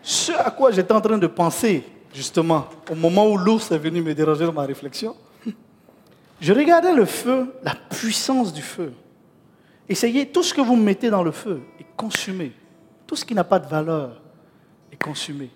Ce 0.01 0.31
à 0.31 0.51
quoi 0.51 0.71
j'étais 0.71 0.93
en 0.93 1.01
train 1.01 1.17
de 1.17 1.27
penser, 1.27 1.83
justement, 2.13 2.67
au 2.91 2.95
moment 2.95 3.27
où 3.27 3.37
l'ours 3.37 3.71
est 3.71 3.77
venu 3.77 4.01
me 4.01 4.13
déranger 4.13 4.45
dans 4.45 4.53
ma 4.53 4.63
réflexion, 4.63 5.15
je 6.41 6.53
regardais 6.53 6.93
le 6.93 7.05
feu, 7.05 7.53
la 7.63 7.73
puissance 7.73 8.51
du 8.51 8.61
feu. 8.61 8.93
Essayez 9.87 10.27
tout 10.27 10.43
ce 10.43 10.53
que 10.53 10.61
vous 10.61 10.75
mettez 10.75 11.09
dans 11.09 11.23
le 11.23 11.31
feu 11.31 11.61
et 11.79 11.85
consumez. 11.95 12.51
Tout 13.07 13.15
ce 13.15 13.25
qui 13.25 13.33
n'a 13.33 13.43
pas 13.43 13.59
de 13.59 13.67
valeur 13.67 14.21
est 14.91 15.01
consumé. 15.01 15.49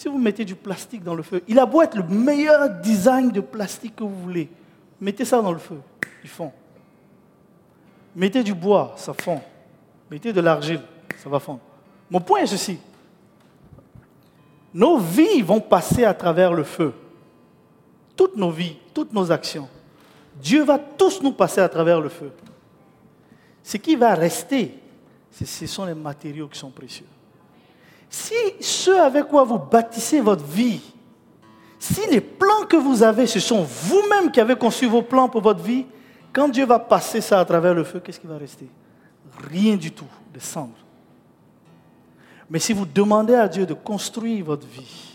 Si 0.00 0.08
vous 0.08 0.16
mettez 0.16 0.46
du 0.46 0.54
plastique 0.54 1.04
dans 1.04 1.14
le 1.14 1.22
feu, 1.22 1.42
il 1.46 1.58
a 1.58 1.66
beau 1.66 1.82
être 1.82 1.94
le 1.94 2.04
meilleur 2.04 2.70
design 2.80 3.30
de 3.30 3.42
plastique 3.42 3.96
que 3.96 4.02
vous 4.02 4.18
voulez, 4.22 4.48
mettez 4.98 5.26
ça 5.26 5.42
dans 5.42 5.52
le 5.52 5.58
feu, 5.58 5.78
il 6.24 6.30
fond. 6.30 6.50
Mettez 8.16 8.42
du 8.42 8.54
bois, 8.54 8.94
ça 8.96 9.12
fond. 9.12 9.42
Mettez 10.10 10.32
de 10.32 10.40
l'argile, 10.40 10.80
ça 11.22 11.28
va 11.28 11.38
fondre. 11.38 11.60
Mon 12.10 12.18
point 12.18 12.40
est 12.40 12.46
ceci. 12.46 12.78
Nos 14.72 14.96
vies 14.96 15.42
vont 15.42 15.60
passer 15.60 16.06
à 16.06 16.14
travers 16.14 16.54
le 16.54 16.64
feu. 16.64 16.94
Toutes 18.16 18.36
nos 18.36 18.50
vies, 18.50 18.78
toutes 18.94 19.12
nos 19.12 19.30
actions. 19.30 19.68
Dieu 20.40 20.64
va 20.64 20.78
tous 20.78 21.22
nous 21.22 21.32
passer 21.32 21.60
à 21.60 21.68
travers 21.68 22.00
le 22.00 22.08
feu. 22.08 22.32
Ce 23.62 23.76
qui 23.76 23.96
va 23.96 24.14
rester, 24.14 24.78
ce 25.30 25.66
sont 25.66 25.84
les 25.84 25.94
matériaux 25.94 26.48
qui 26.48 26.58
sont 26.58 26.70
précieux. 26.70 27.04
Si 28.10 28.34
ce 28.60 28.90
avec 28.90 29.28
quoi 29.28 29.44
vous 29.44 29.58
bâtissez 29.58 30.20
votre 30.20 30.44
vie, 30.44 30.80
si 31.78 32.00
les 32.10 32.20
plans 32.20 32.66
que 32.68 32.76
vous 32.76 33.04
avez, 33.04 33.26
ce 33.26 33.38
sont 33.38 33.62
vous-même 33.62 34.32
qui 34.32 34.40
avez 34.40 34.56
conçu 34.56 34.86
vos 34.86 35.02
plans 35.02 35.28
pour 35.28 35.40
votre 35.40 35.62
vie, 35.62 35.86
quand 36.32 36.48
Dieu 36.48 36.66
va 36.66 36.80
passer 36.80 37.20
ça 37.20 37.38
à 37.40 37.44
travers 37.44 37.72
le 37.72 37.84
feu, 37.84 38.00
qu'est-ce 38.00 38.20
qui 38.20 38.26
va 38.26 38.36
rester? 38.36 38.68
Rien 39.48 39.76
du 39.76 39.92
tout, 39.92 40.08
de 40.34 40.40
cendres. 40.40 40.74
Mais 42.50 42.58
si 42.58 42.72
vous 42.72 42.84
demandez 42.84 43.34
à 43.34 43.46
Dieu 43.46 43.64
de 43.64 43.74
construire 43.74 44.44
votre 44.44 44.66
vie, 44.66 45.14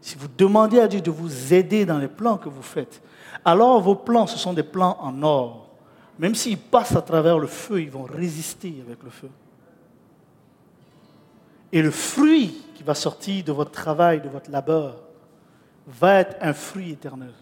si 0.00 0.16
vous 0.16 0.28
demandez 0.38 0.78
à 0.78 0.86
Dieu 0.86 1.00
de 1.00 1.10
vous 1.10 1.52
aider 1.52 1.84
dans 1.84 1.98
les 1.98 2.08
plans 2.08 2.38
que 2.38 2.48
vous 2.48 2.62
faites, 2.62 3.02
alors 3.44 3.80
vos 3.80 3.96
plans, 3.96 4.28
ce 4.28 4.38
sont 4.38 4.52
des 4.52 4.62
plans 4.62 4.96
en 5.00 5.20
or. 5.24 5.68
Même 6.18 6.36
s'ils 6.36 6.58
passent 6.58 6.94
à 6.94 7.02
travers 7.02 7.40
le 7.40 7.48
feu, 7.48 7.82
ils 7.82 7.90
vont 7.90 8.04
résister 8.04 8.72
avec 8.86 9.02
le 9.02 9.10
feu. 9.10 9.28
Et 11.72 11.82
le 11.82 11.90
fruit 11.90 12.62
qui 12.74 12.82
va 12.82 12.94
sortir 12.94 13.44
de 13.44 13.52
votre 13.52 13.72
travail, 13.72 14.20
de 14.20 14.28
votre 14.28 14.50
labeur, 14.50 15.02
va 15.86 16.20
être 16.20 16.36
un 16.40 16.52
fruit 16.52 16.92
éternel. 16.92 17.32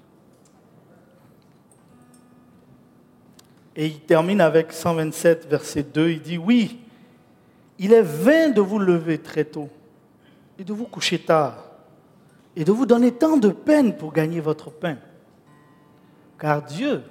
Et 3.77 3.87
il 3.87 4.01
termine 4.01 4.41
avec 4.41 4.73
127, 4.73 5.47
verset 5.49 5.83
2. 5.83 6.11
Il 6.11 6.23
dit, 6.23 6.39
oui, 6.39 6.81
il 7.79 7.93
est 7.93 8.03
vain 8.03 8.51
de 8.51 8.61
vous 8.61 8.79
lever 8.79 9.19
très 9.19 9.45
tôt 9.45 9.69
et 10.59 10.65
de 10.65 10.73
vous 10.73 10.87
coucher 10.87 11.19
tard 11.19 11.65
et 12.57 12.65
de 12.65 12.71
vous 12.71 12.87
donner 12.87 13.13
tant 13.13 13.37
de 13.37 13.49
peine 13.49 13.97
pour 13.97 14.13
gagner 14.13 14.41
votre 14.41 14.71
pain. 14.71 14.97
Car 16.39 16.63
Dieu 16.63 17.03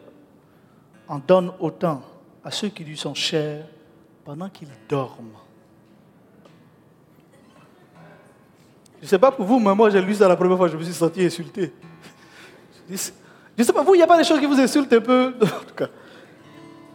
en 1.07 1.19
donne 1.19 1.51
autant 1.59 2.01
à 2.43 2.51
ceux 2.51 2.69
qui 2.69 2.83
lui 2.83 2.97
sont 2.97 3.13
chers 3.13 3.65
pendant 4.23 4.49
qu'ils 4.49 4.69
dorment. 4.87 5.42
Je 9.03 9.05
ne 9.05 9.09
sais 9.09 9.19
pas 9.19 9.31
pour 9.31 9.45
vous, 9.45 9.59
mais 9.59 9.75
moi 9.75 9.89
j'ai 9.89 10.01
lu 10.01 10.15
ça 10.15 10.29
la 10.29 10.37
première 10.37 10.55
fois, 10.55 10.69
je 10.69 10.77
me 10.77 10.83
suis 10.83 10.93
senti 10.93 11.25
insulté. 11.25 11.73
Je 12.89 12.93
ne 12.93 13.63
sais 13.65 13.73
pas, 13.73 13.83
vous, 13.83 13.95
il 13.95 13.97
n'y 13.97 14.03
a 14.03 14.07
pas 14.07 14.17
des 14.17 14.23
choses 14.23 14.39
qui 14.39 14.45
vous 14.45 14.57
insultent 14.57 14.93
un 14.93 15.01
peu? 15.01 15.33
En 15.41 15.65
tout 15.67 15.75
cas. 15.75 15.87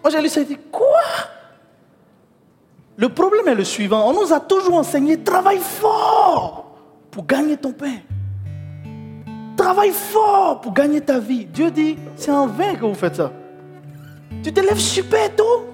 Moi 0.03 0.11
j'ai 0.11 0.23
lu 0.23 0.29
ça 0.31 0.41
et 0.41 0.47
dit, 0.47 0.57
quoi? 0.73 0.87
Le 2.97 3.11
problème 3.11 3.47
est 3.49 3.55
le 3.55 3.63
suivant, 3.63 4.09
on 4.09 4.15
nous 4.15 4.33
a 4.33 4.41
toujours 4.41 4.77
enseigné, 4.77 5.23
travaille 5.23 5.59
fort 5.59 6.79
pour 7.11 7.27
gagner 7.27 7.59
ton 7.59 7.73
pain. 7.73 7.99
Travaille 9.55 9.93
fort 9.93 10.63
pour 10.63 10.73
gagner 10.73 11.03
ta 11.03 11.19
vie. 11.19 11.45
Dieu 11.45 11.71
dit, 11.71 11.99
c'est 12.17 12.31
en 12.31 12.47
vain 12.47 12.75
que 12.75 12.87
vous 12.87 12.95
faites 12.95 13.17
ça. 13.17 13.31
Tu 14.43 14.51
te 14.51 14.61
lèves 14.61 14.81
super 14.81 15.37
tôt. 15.37 15.67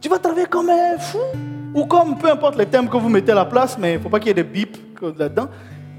Tu 0.00 0.08
vas 0.08 0.18
travailler 0.18 0.48
comme 0.48 0.68
un 0.68 0.98
fou. 0.98 1.18
Ou 1.74 1.84
comme, 1.84 2.16
peu 2.18 2.30
importe 2.30 2.56
les 2.56 2.66
thèmes 2.66 2.88
que 2.88 2.96
vous 2.96 3.08
mettez 3.08 3.32
à 3.32 3.36
la 3.36 3.44
place, 3.44 3.76
mais 3.78 3.92
il 3.92 3.98
ne 3.98 4.02
faut 4.02 4.08
pas 4.08 4.18
qu'il 4.18 4.28
y 4.28 4.30
ait 4.30 4.34
des 4.34 4.44
bips 4.44 4.78
là-dedans. 5.18 5.48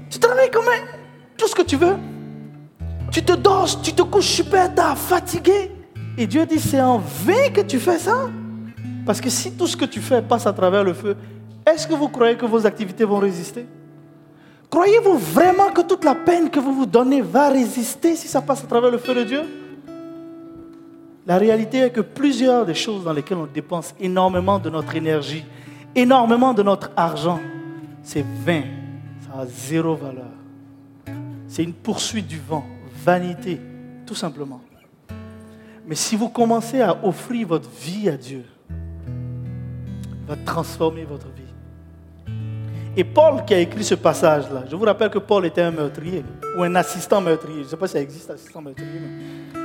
Tu 0.08 0.18
travailles 0.18 0.50
comme 0.50 0.64
un, 0.66 0.98
tout 1.36 1.46
ce 1.46 1.54
que 1.54 1.62
tu 1.62 1.76
veux. 1.76 1.96
Tu 3.10 3.22
te 3.22 3.32
dors, 3.32 3.80
tu 3.82 3.92
te 3.92 4.02
couches 4.02 4.26
super 4.26 4.74
tard, 4.74 4.96
fatigué. 4.96 5.72
Et 6.18 6.26
Dieu 6.26 6.44
dit, 6.46 6.58
c'est 6.58 6.80
en 6.80 6.98
vain 6.98 7.50
que 7.52 7.60
tu 7.60 7.78
fais 7.78 7.98
ça. 7.98 8.28
Parce 9.06 9.20
que 9.20 9.30
si 9.30 9.52
tout 9.52 9.66
ce 9.66 9.76
que 9.76 9.84
tu 9.84 10.00
fais 10.00 10.22
passe 10.22 10.46
à 10.46 10.52
travers 10.52 10.84
le 10.84 10.92
feu, 10.92 11.16
est-ce 11.66 11.86
que 11.86 11.94
vous 11.94 12.08
croyez 12.08 12.36
que 12.36 12.46
vos 12.46 12.66
activités 12.66 13.04
vont 13.04 13.18
résister? 13.18 13.66
Croyez-vous 14.68 15.18
vraiment 15.18 15.70
que 15.70 15.80
toute 15.80 16.04
la 16.04 16.14
peine 16.14 16.48
que 16.48 16.60
vous 16.60 16.72
vous 16.72 16.86
donnez 16.86 17.22
va 17.22 17.48
résister 17.48 18.14
si 18.14 18.28
ça 18.28 18.40
passe 18.40 18.62
à 18.62 18.66
travers 18.66 18.90
le 18.90 18.98
feu 18.98 19.14
de 19.14 19.24
Dieu? 19.24 19.42
La 21.26 21.38
réalité 21.38 21.78
est 21.78 21.90
que 21.90 22.00
plusieurs 22.00 22.64
des 22.64 22.74
choses 22.74 23.04
dans 23.04 23.12
lesquelles 23.12 23.38
on 23.38 23.46
dépense 23.46 23.94
énormément 24.00 24.58
de 24.58 24.70
notre 24.70 24.94
énergie, 24.96 25.44
énormément 25.94 26.54
de 26.54 26.62
notre 26.62 26.90
argent, 26.96 27.40
c'est 28.02 28.24
vain, 28.44 28.62
ça 29.26 29.40
a 29.40 29.46
zéro 29.46 29.94
valeur. 29.94 30.24
C'est 31.48 31.64
une 31.64 31.72
poursuite 31.72 32.26
du 32.26 32.38
vent, 32.38 32.64
vanité, 33.04 33.60
tout 34.06 34.14
simplement. 34.14 34.60
Mais 35.86 35.94
si 35.94 36.14
vous 36.16 36.28
commencez 36.28 36.80
à 36.80 36.96
offrir 37.04 37.48
votre 37.48 37.68
vie 37.68 38.08
à 38.08 38.16
Dieu, 38.16 38.44
il 38.70 40.28
va 40.28 40.36
transformer 40.36 41.04
votre 41.04 41.26
vie. 41.26 41.42
Et 42.96 43.04
Paul 43.04 43.44
qui 43.44 43.54
a 43.54 43.58
écrit 43.58 43.84
ce 43.84 43.94
passage-là, 43.94 44.64
je 44.70 44.76
vous 44.76 44.84
rappelle 44.84 45.10
que 45.10 45.18
Paul 45.18 45.46
était 45.46 45.62
un 45.62 45.70
meurtrier, 45.70 46.24
ou 46.56 46.62
un 46.62 46.74
assistant 46.74 47.20
meurtrier. 47.20 47.58
Je 47.58 47.64
ne 47.64 47.68
sais 47.68 47.76
pas 47.76 47.86
si 47.86 47.94
ça 47.94 48.00
existe, 48.00 48.30
assistant 48.30 48.60
meurtrier, 48.60 49.00
mais 49.00 49.60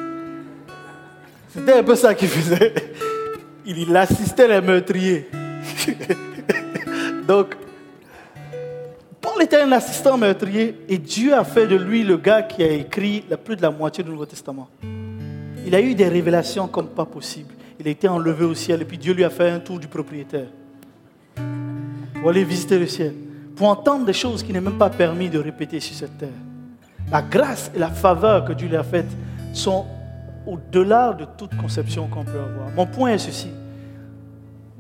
c'était 1.50 1.74
un 1.74 1.84
peu 1.84 1.96
ça 1.96 2.14
qu'il 2.14 2.28
faisait. 2.28 2.74
Il 3.66 3.96
assistait 3.96 4.48
les 4.48 4.62
meurtriers. 4.62 5.30
Donc, 7.28 7.56
Paul 9.22 9.42
était 9.42 9.62
un 9.62 9.72
assistant 9.72 10.18
meurtrier 10.18 10.80
et 10.88 10.98
Dieu 10.98 11.34
a 11.34 11.44
fait 11.44 11.68
de 11.68 11.76
lui 11.76 12.04
le 12.04 12.18
gars 12.18 12.44
qui 12.44 12.64
a 12.64 12.72
écrit 12.72 13.26
plus 13.44 13.56
de 13.56 13.62
la 13.62 13.72
moitié 13.72 14.04
du 14.04 14.12
Nouveau 14.12 14.26
Testament. 14.26 14.70
Il 15.66 15.74
a 15.74 15.82
eu 15.82 15.96
des 15.96 16.08
révélations 16.08 16.68
comme 16.68 16.90
pas 16.90 17.06
possible. 17.06 17.54
Il 17.80 17.88
a 17.88 17.92
été 17.92 18.08
enlevé 18.08 18.46
au 18.46 18.54
ciel 18.54 18.82
et 18.82 18.86
puis 18.86 18.98
Dieu 18.98 19.14
lui 19.14 19.24
a 19.24 19.30
fait 19.30 19.50
un 19.50 19.60
tour 19.60 19.80
du 19.80 19.88
propriétaire 19.88 20.48
pour 22.14 22.30
aller 22.30 22.44
visiter 22.44 22.78
le 22.78 22.88
ciel, 22.88 23.14
pour 23.56 23.68
entendre 23.68 24.06
des 24.06 24.14
choses 24.14 24.44
qui 24.44 24.54
n'est 24.54 24.62
même 24.62 24.78
pas 24.78 24.90
permis 24.90 25.30
de 25.30 25.40
répéter 25.40 25.80
sur 25.80 25.96
cette 25.96 26.18
terre. 26.18 26.30
La 27.12 27.22
grâce 27.22 27.72
et 27.76 27.80
la 27.80 27.90
faveur 27.90 28.46
que 28.46 28.54
Dieu 28.54 28.68
lui 28.68 28.78
a 28.78 28.84
faites 28.84 29.12
sont 29.54 29.86
au-delà 30.46 31.14
de 31.14 31.26
toute 31.38 31.56
conception 31.58 32.08
qu'on 32.08 32.24
peut 32.24 32.40
avoir. 32.40 32.70
Mon 32.76 32.86
point 32.86 33.12
est 33.12 33.18
ceci. 33.18 33.50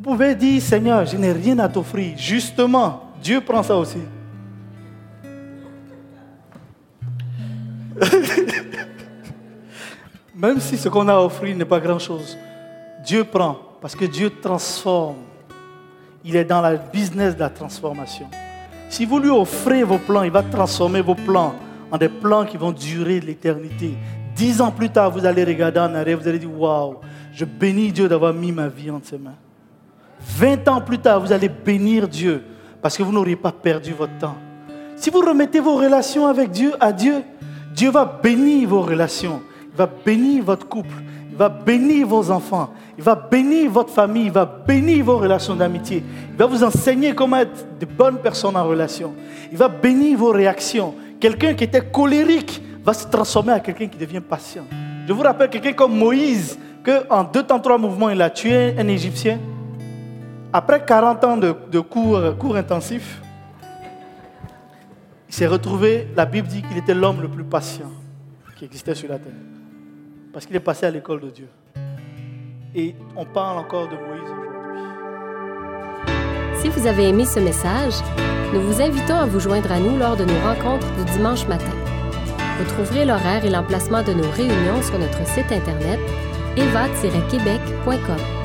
Pouvez 0.05 0.35
dire, 0.35 0.61
Seigneur, 0.61 1.03
je 1.03 1.17
n'ai 1.17 1.31
rien 1.31 1.57
à 1.57 1.67
t'offrir. 1.67 2.15
Justement, 2.15 3.09
Dieu 3.23 3.41
prend 3.41 3.63
ça 3.63 3.75
aussi. 3.75 3.97
Même 10.35 10.59
si 10.59 10.77
ce 10.77 10.89
qu'on 10.89 11.07
a 11.07 11.17
offert 11.17 11.55
n'est 11.55 11.65
pas 11.65 11.79
grand-chose, 11.79 12.37
Dieu 13.03 13.23
prend 13.23 13.57
parce 13.81 13.95
que 13.95 14.05
Dieu 14.05 14.29
transforme. 14.29 15.15
Il 16.23 16.35
est 16.35 16.45
dans 16.45 16.61
la 16.61 16.75
business 16.75 17.33
de 17.33 17.39
la 17.39 17.49
transformation. 17.49 18.27
Si 18.91 19.05
vous 19.05 19.17
lui 19.17 19.31
offrez 19.31 19.83
vos 19.83 19.97
plans, 19.97 20.21
il 20.21 20.29
va 20.29 20.43
transformer 20.43 21.01
vos 21.01 21.15
plans 21.15 21.55
en 21.91 21.97
des 21.97 22.09
plans 22.09 22.45
qui 22.45 22.57
vont 22.57 22.71
durer 22.71 23.21
l'éternité. 23.21 23.95
Dix 24.35 24.61
ans 24.61 24.69
plus 24.69 24.91
tard, 24.91 25.09
vous 25.09 25.25
allez 25.25 25.43
regarder 25.43 25.79
en 25.79 25.95
arrière, 25.95 26.19
vous 26.19 26.27
allez 26.27 26.37
dire 26.37 26.55
Waouh, 26.55 26.97
je 27.33 27.43
bénis 27.43 27.91
Dieu 27.91 28.07
d'avoir 28.07 28.35
mis 28.35 28.51
ma 28.51 28.67
vie 28.67 28.91
entre 28.91 29.07
ses 29.07 29.17
mains. 29.17 29.33
Vingt 30.19 30.67
ans 30.67 30.81
plus 30.81 30.99
tard, 30.99 31.21
vous 31.21 31.31
allez 31.31 31.49
bénir 31.49 32.07
Dieu 32.07 32.43
parce 32.81 32.97
que 32.97 33.03
vous 33.03 33.11
n'auriez 33.11 33.35
pas 33.35 33.51
perdu 33.51 33.93
votre 33.93 34.17
temps. 34.17 34.35
Si 34.95 35.09
vous 35.09 35.19
remettez 35.19 35.59
vos 35.59 35.75
relations 35.75 36.27
avec 36.27 36.51
Dieu 36.51 36.73
à 36.79 36.91
Dieu, 36.91 37.23
Dieu 37.73 37.91
va 37.91 38.05
bénir 38.05 38.69
vos 38.69 38.81
relations, 38.81 39.41
il 39.71 39.77
va 39.77 39.89
bénir 40.05 40.43
votre 40.43 40.67
couple, 40.67 40.95
il 41.29 41.35
va 41.35 41.49
bénir 41.49 42.07
vos 42.07 42.31
enfants, 42.31 42.69
il 42.97 43.03
va 43.03 43.15
bénir 43.15 43.69
votre 43.69 43.91
famille, 43.91 44.25
il 44.25 44.31
va 44.31 44.45
bénir 44.45 45.03
vos 45.03 45.17
relations 45.17 45.55
d'amitié, 45.55 46.03
il 46.31 46.37
va 46.37 46.45
vous 46.45 46.63
enseigner 46.63 47.13
comment 47.13 47.37
être 47.37 47.65
de 47.77 47.85
bonnes 47.85 48.19
personnes 48.19 48.55
en 48.55 48.63
relation, 48.63 49.13
il 49.51 49.57
va 49.57 49.67
bénir 49.67 50.17
vos 50.17 50.31
réactions. 50.31 50.95
Quelqu'un 51.19 51.53
qui 51.53 51.65
était 51.65 51.81
colérique 51.81 52.61
va 52.83 52.93
se 52.93 53.07
transformer 53.07 53.53
en 53.53 53.59
quelqu'un 53.59 53.87
qui 53.87 53.97
devient 53.97 54.21
patient. 54.21 54.63
Je 55.07 55.11
vous 55.11 55.21
rappelle 55.21 55.49
quelqu'un 55.49 55.73
comme 55.73 55.97
Moïse, 55.97 56.57
que 56.83 57.03
en 57.09 57.23
deux 57.23 57.43
temps, 57.43 57.59
trois 57.59 57.77
mouvements, 57.77 58.09
il 58.09 58.21
a 58.21 58.29
tué 58.29 58.75
un 58.77 58.87
Égyptien. 58.87 59.39
Après 60.57 60.85
40 60.85 61.23
ans 61.25 61.35
de, 61.35 61.79
cours, 61.81 62.37
cours 62.39 62.55
intensifs, 62.55 63.19
il 65.27 65.35
s'est 65.35 65.47
retrouvé, 65.47 66.07
la 66.15 66.25
Bible 66.25 66.47
dit 66.47 66.61
qu'il 66.61 66.77
était 66.77 66.93
l'homme 66.93 67.21
le 67.21 67.27
plus 67.27 67.43
patient 67.43 67.91
qui 68.55 68.63
existait 68.63 68.95
sur 68.95 69.09
la 69.09 69.19
terre. 69.19 69.33
Parce 70.31 70.45
qu'il 70.45 70.55
est 70.55 70.61
passé 70.61 70.85
à 70.85 70.91
l'école 70.91 71.19
de 71.19 71.29
Dieu. 71.29 71.49
Et 72.73 72.95
on 73.17 73.25
parle 73.25 73.57
encore 73.57 73.89
de 73.89 73.97
Moïse 73.97 74.31
aujourd'hui. 74.31 74.81
Si 76.61 76.69
vous 76.69 76.87
avez 76.87 77.09
aimé 77.09 77.25
ce 77.25 77.41
message, 77.41 77.95
nous 78.53 78.61
vous 78.61 78.81
invitons 78.81 79.15
à 79.15 79.25
vous 79.25 79.41
joindre 79.41 79.73
à 79.73 79.79
nous 79.81 79.97
lors 79.97 80.15
de 80.15 80.23
nos 80.23 80.39
rencontres 80.39 80.89
du 80.93 81.03
dimanche 81.11 81.45
matin. 81.49 81.75
Vous 82.59 82.65
trouverez 82.75 83.03
l'horaire 83.03 83.43
et 83.43 83.49
l'emplacement 83.49 84.03
de 84.03 84.13
nos 84.13 84.31
réunions 84.31 84.81
sur 84.81 84.97
notre 84.99 85.27
site 85.27 85.51
internet 85.51 85.99
eva-québec.com. 86.55 88.44